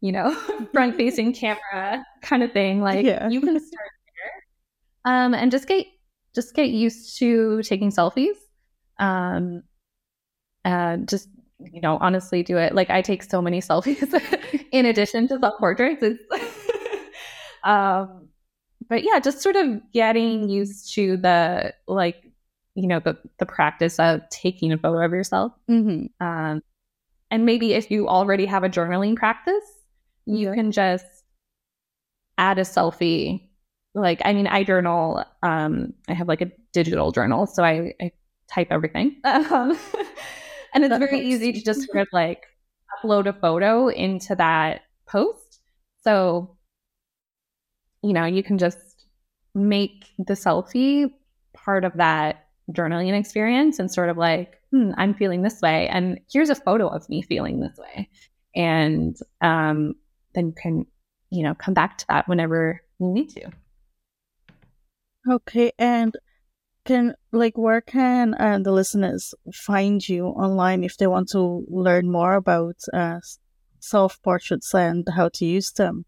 you 0.02 0.12
know, 0.12 0.34
front 0.74 0.96
facing 0.96 1.34
camera 1.44 2.06
kind 2.22 2.44
of 2.44 2.52
thing. 2.52 2.82
Like 2.82 3.06
Yeah. 3.06 3.30
you 3.30 3.40
can 3.42 3.60
start 3.60 3.90
there. 5.06 5.14
Um 5.14 5.34
and 5.34 5.50
just 5.52 5.68
get 5.68 5.86
just 6.36 6.54
get 6.54 6.70
used 6.70 7.18
to 7.20 7.62
taking 7.64 7.90
selfies. 7.90 8.36
Um 9.00 9.64
uh 10.66 10.98
just 10.98 11.30
you 11.74 11.82
know, 11.82 11.98
honestly 12.00 12.42
do 12.42 12.58
it. 12.58 12.74
Like 12.74 12.90
I 12.90 13.02
take 13.02 13.24
so 13.24 13.42
many 13.42 13.60
selfies 13.70 14.14
in 14.72 14.86
addition 14.86 15.28
to 15.30 15.40
self 15.40 15.60
portraits. 15.60 16.02
It's 16.04 16.22
um 17.64 18.28
but 18.88 19.04
yeah, 19.04 19.20
just 19.20 19.42
sort 19.42 19.56
of 19.56 19.82
getting 19.94 20.50
used 20.50 20.94
to 20.96 21.18
the 21.18 21.74
like, 21.88 22.24
you 22.76 22.88
know, 22.88 23.00
the 23.00 23.18
the 23.40 23.46
practice 23.46 24.00
of 24.00 24.22
taking 24.30 24.72
a 24.72 24.78
photo 24.78 25.04
of 25.06 25.12
yourself. 25.12 25.54
Mhm. 25.70 26.10
Um 26.22 26.62
and 27.32 27.46
maybe 27.46 27.74
if 27.74 27.92
you 27.92 28.08
already 28.08 28.46
have 28.48 28.64
a 28.64 28.70
journaling 28.70 29.16
practice, 29.16 29.64
you 30.26 30.50
Yeah. 30.50 30.56
can 30.56 30.72
just 30.72 31.06
add 32.38 32.58
a 32.60 32.62
selfie. 32.64 33.48
Like 33.96 34.22
I 34.24 34.34
mean, 34.34 34.48
I 34.48 34.64
journal, 34.64 35.24
um, 35.44 35.94
I 36.08 36.14
have 36.14 36.28
like 36.28 36.42
a 36.42 36.52
digital 36.74 37.12
journal, 37.12 37.48
so 37.48 37.64
I, 37.64 37.94
I 38.00 38.12
type 38.52 38.68
everything. 38.72 39.18
Um, 39.26 39.78
and 40.74 40.86
it's 40.86 40.98
That 40.98 41.00
very 41.00 41.22
helps. 41.22 41.26
easy 41.26 41.52
to 41.54 41.62
just 41.64 41.84
sort 41.92 42.02
of 42.04 42.08
like 42.14 42.46
upload 43.04 43.28
a 43.28 43.34
photo 43.34 43.88
into 43.90 44.36
that 44.36 44.82
post. 45.08 45.62
So, 46.04 46.58
you 48.04 48.14
know, 48.14 48.26
you 48.26 48.44
can 48.44 48.58
just 48.58 49.06
make 49.56 50.06
the 50.18 50.34
selfie 50.34 51.12
part 51.54 51.84
of 51.84 51.94
that 51.96 52.48
journaling 52.72 53.18
experience 53.20 53.80
and 53.80 53.92
sort 53.92 54.10
of 54.10 54.18
like, 54.18 54.62
hmm, 54.72 54.92
I'm 54.98 55.14
feeling 55.14 55.42
this 55.42 55.62
way. 55.62 55.88
And 55.88 56.20
here's 56.32 56.50
a 56.50 56.56
photo 56.56 56.88
of 56.88 57.08
me 57.10 57.22
feeling 57.22 57.60
this 57.60 57.78
way. 57.78 58.10
And 58.56 59.18
um, 59.42 59.96
then 60.36 60.48
you 60.48 60.54
can, 60.62 60.86
you 61.32 61.44
know, 61.44 61.56
come 61.56 61.74
back 61.74 61.98
to 62.00 62.06
that 62.10 62.28
whenever 62.28 62.82
you 63.00 63.08
need 63.08 63.30
to. 63.32 63.52
Okay, 65.30 65.72
and 65.78 66.16
can 66.90 67.14
like 67.32 67.56
where 67.56 67.82
can 67.82 68.34
uh, 68.34 68.58
the 68.60 68.72
listeners 68.72 69.36
find 69.54 70.08
you 70.10 70.26
online 70.26 70.84
if 70.84 70.98
they 70.98 71.06
want 71.06 71.30
to 71.30 71.64
learn 71.70 72.12
more 72.12 72.34
about 72.34 72.78
uh, 72.92 73.20
self 73.80 74.20
portraits 74.24 74.74
and 74.74 75.08
how 75.16 75.30
to 75.30 75.46
use 75.46 75.72
them? 75.72 76.06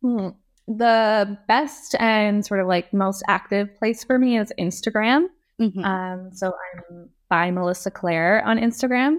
Hmm. 0.00 0.28
The 0.68 1.36
best 1.48 1.96
and 1.98 2.46
sort 2.46 2.60
of 2.60 2.68
like 2.68 2.92
most 2.92 3.24
active 3.26 3.74
place 3.76 4.04
for 4.04 4.18
me 4.18 4.38
is 4.38 4.52
Instagram. 4.58 5.26
Mhm. 5.60 5.84
Um, 5.84 6.30
so 6.32 6.52
I'm 6.52 7.08
by 7.28 7.50
Melissa 7.50 7.90
Claire 7.90 8.44
on 8.44 8.58
Instagram. 8.58 9.16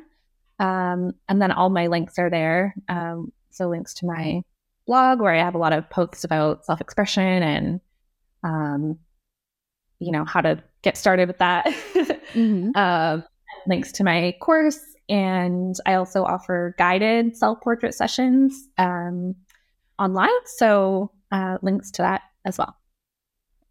Um, 0.59 1.13
and 1.27 1.41
then 1.41 1.51
all 1.51 1.69
my 1.69 1.87
links 1.87 2.17
are 2.17 2.29
there. 2.29 2.75
Um, 2.87 3.33
so 3.49 3.67
links 3.67 3.93
to 3.95 4.05
my 4.05 4.41
blog 4.87 5.19
where 5.19 5.33
I 5.33 5.43
have 5.43 5.55
a 5.55 5.59
lot 5.59 5.73
of 5.73 5.89
posts 5.89 6.23
about 6.23 6.65
self 6.65 6.79
expression 6.79 7.43
and, 7.43 7.81
um, 8.43 8.99
you 9.99 10.11
know, 10.11 10.25
how 10.25 10.41
to 10.41 10.61
get 10.81 10.97
started 10.97 11.27
with 11.27 11.37
that. 11.39 11.65
Mhm. 12.33 12.75
um, 12.77 13.23
links 13.65 13.91
to 13.93 14.03
my 14.03 14.35
course. 14.39 14.79
And 15.09 15.75
I 15.87 15.95
also 15.95 16.23
offer 16.23 16.75
guided 16.77 17.35
self 17.35 17.59
portrait 17.61 17.95
sessions 17.95 18.67
um, 18.77 19.33
online. 19.97 20.29
So 20.57 21.11
uh, 21.31 21.57
links 21.63 21.89
to 21.91 22.03
that 22.03 22.21
as 22.45 22.59
well. 22.59 22.75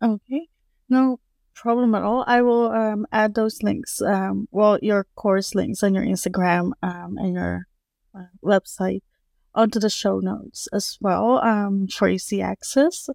Okay, 0.03 0.49
no 0.89 1.21
problem 1.55 1.95
at 1.95 2.03
all. 2.03 2.25
I 2.27 2.43
will 2.43 2.71
um, 2.73 3.07
add 3.13 3.35
those 3.35 3.63
links, 3.63 4.01
um, 4.03 4.49
well, 4.51 4.79
your 4.83 5.07
course 5.15 5.55
links 5.55 5.83
on 5.83 5.95
your 5.95 6.05
Instagram 6.05 6.73
um, 6.83 7.17
and 7.19 7.35
your 7.35 7.67
uh, 8.17 8.27
website 8.45 9.03
onto 9.55 9.81
the 9.81 9.91
show 9.91 10.19
notes 10.21 10.69
as 10.73 10.99
well 11.01 11.39
um, 11.39 11.87
for 11.89 12.09
easy 12.09 12.43
access. 12.43 13.09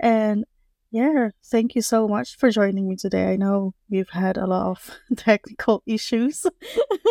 And 0.00 0.44
yeah, 0.92 1.30
thank 1.46 1.74
you 1.74 1.80
so 1.80 2.06
much 2.06 2.36
for 2.36 2.50
joining 2.50 2.86
me 2.86 2.96
today. 2.96 3.32
I 3.32 3.36
know 3.36 3.72
we've 3.88 4.10
had 4.10 4.36
a 4.36 4.46
lot 4.46 4.66
of 4.66 4.90
technical 5.16 5.82
issues, 5.86 6.46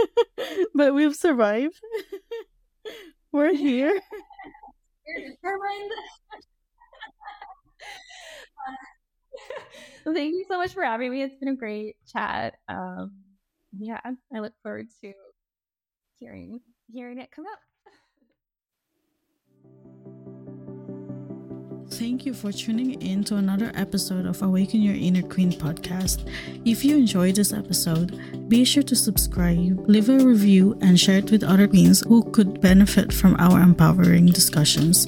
but 0.75 0.93
we've 0.93 1.15
survived. 1.15 1.81
We're 3.31 3.55
here. 3.55 3.99
You're 5.07 5.29
determined. 5.31 5.91
Thank 10.03 10.33
you 10.35 10.45
so 10.47 10.57
much 10.57 10.73
for 10.73 10.83
having 10.83 11.09
me. 11.09 11.23
It's 11.23 11.35
been 11.35 11.49
a 11.49 11.55
great 11.55 11.95
chat. 12.11 12.55
Um, 12.69 13.13
yeah, 13.79 13.99
I 14.35 14.39
look 14.39 14.53
forward 14.61 14.87
to 15.01 15.13
hearing 16.19 16.59
hearing 16.93 17.19
it 17.19 17.31
come 17.31 17.45
out. 17.45 17.57
Thank 21.91 22.25
you 22.25 22.33
for 22.33 22.53
tuning 22.53 23.01
in 23.01 23.21
to 23.25 23.35
another 23.35 23.69
episode 23.75 24.25
of 24.25 24.41
Awaken 24.41 24.81
Your 24.81 24.95
Inner 24.95 25.21
Queen 25.21 25.51
podcast. 25.51 26.25
If 26.63 26.85
you 26.85 26.95
enjoyed 26.95 27.35
this 27.35 27.51
episode, 27.51 28.17
be 28.47 28.63
sure 28.63 28.81
to 28.83 28.95
subscribe, 28.95 29.89
leave 29.89 30.07
a 30.07 30.17
review, 30.17 30.77
and 30.81 30.97
share 30.97 31.17
it 31.17 31.29
with 31.29 31.43
other 31.43 31.67
queens 31.67 32.01
who 32.07 32.23
could 32.31 32.61
benefit 32.61 33.11
from 33.11 33.35
our 33.39 33.61
empowering 33.61 34.27
discussions. 34.27 35.05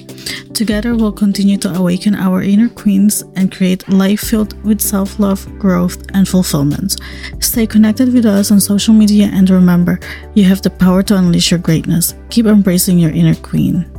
Together, 0.52 0.94
we'll 0.94 1.10
continue 1.10 1.56
to 1.56 1.74
awaken 1.74 2.14
our 2.14 2.42
inner 2.42 2.68
queens 2.68 3.22
and 3.34 3.50
create 3.50 3.88
life 3.88 4.20
filled 4.20 4.62
with 4.62 4.82
self 4.82 5.18
love, 5.18 5.42
growth, 5.58 6.04
and 6.12 6.28
fulfillment. 6.28 6.96
Stay 7.40 7.66
connected 7.66 8.12
with 8.12 8.26
us 8.26 8.52
on 8.52 8.60
social 8.60 8.92
media 8.92 9.30
and 9.32 9.48
remember, 9.48 9.98
you 10.34 10.44
have 10.44 10.60
the 10.60 10.70
power 10.70 11.02
to 11.04 11.16
unleash 11.16 11.50
your 11.50 11.60
greatness. 11.60 12.14
Keep 12.28 12.44
embracing 12.44 12.98
your 12.98 13.10
inner 13.10 13.34
queen. 13.34 13.90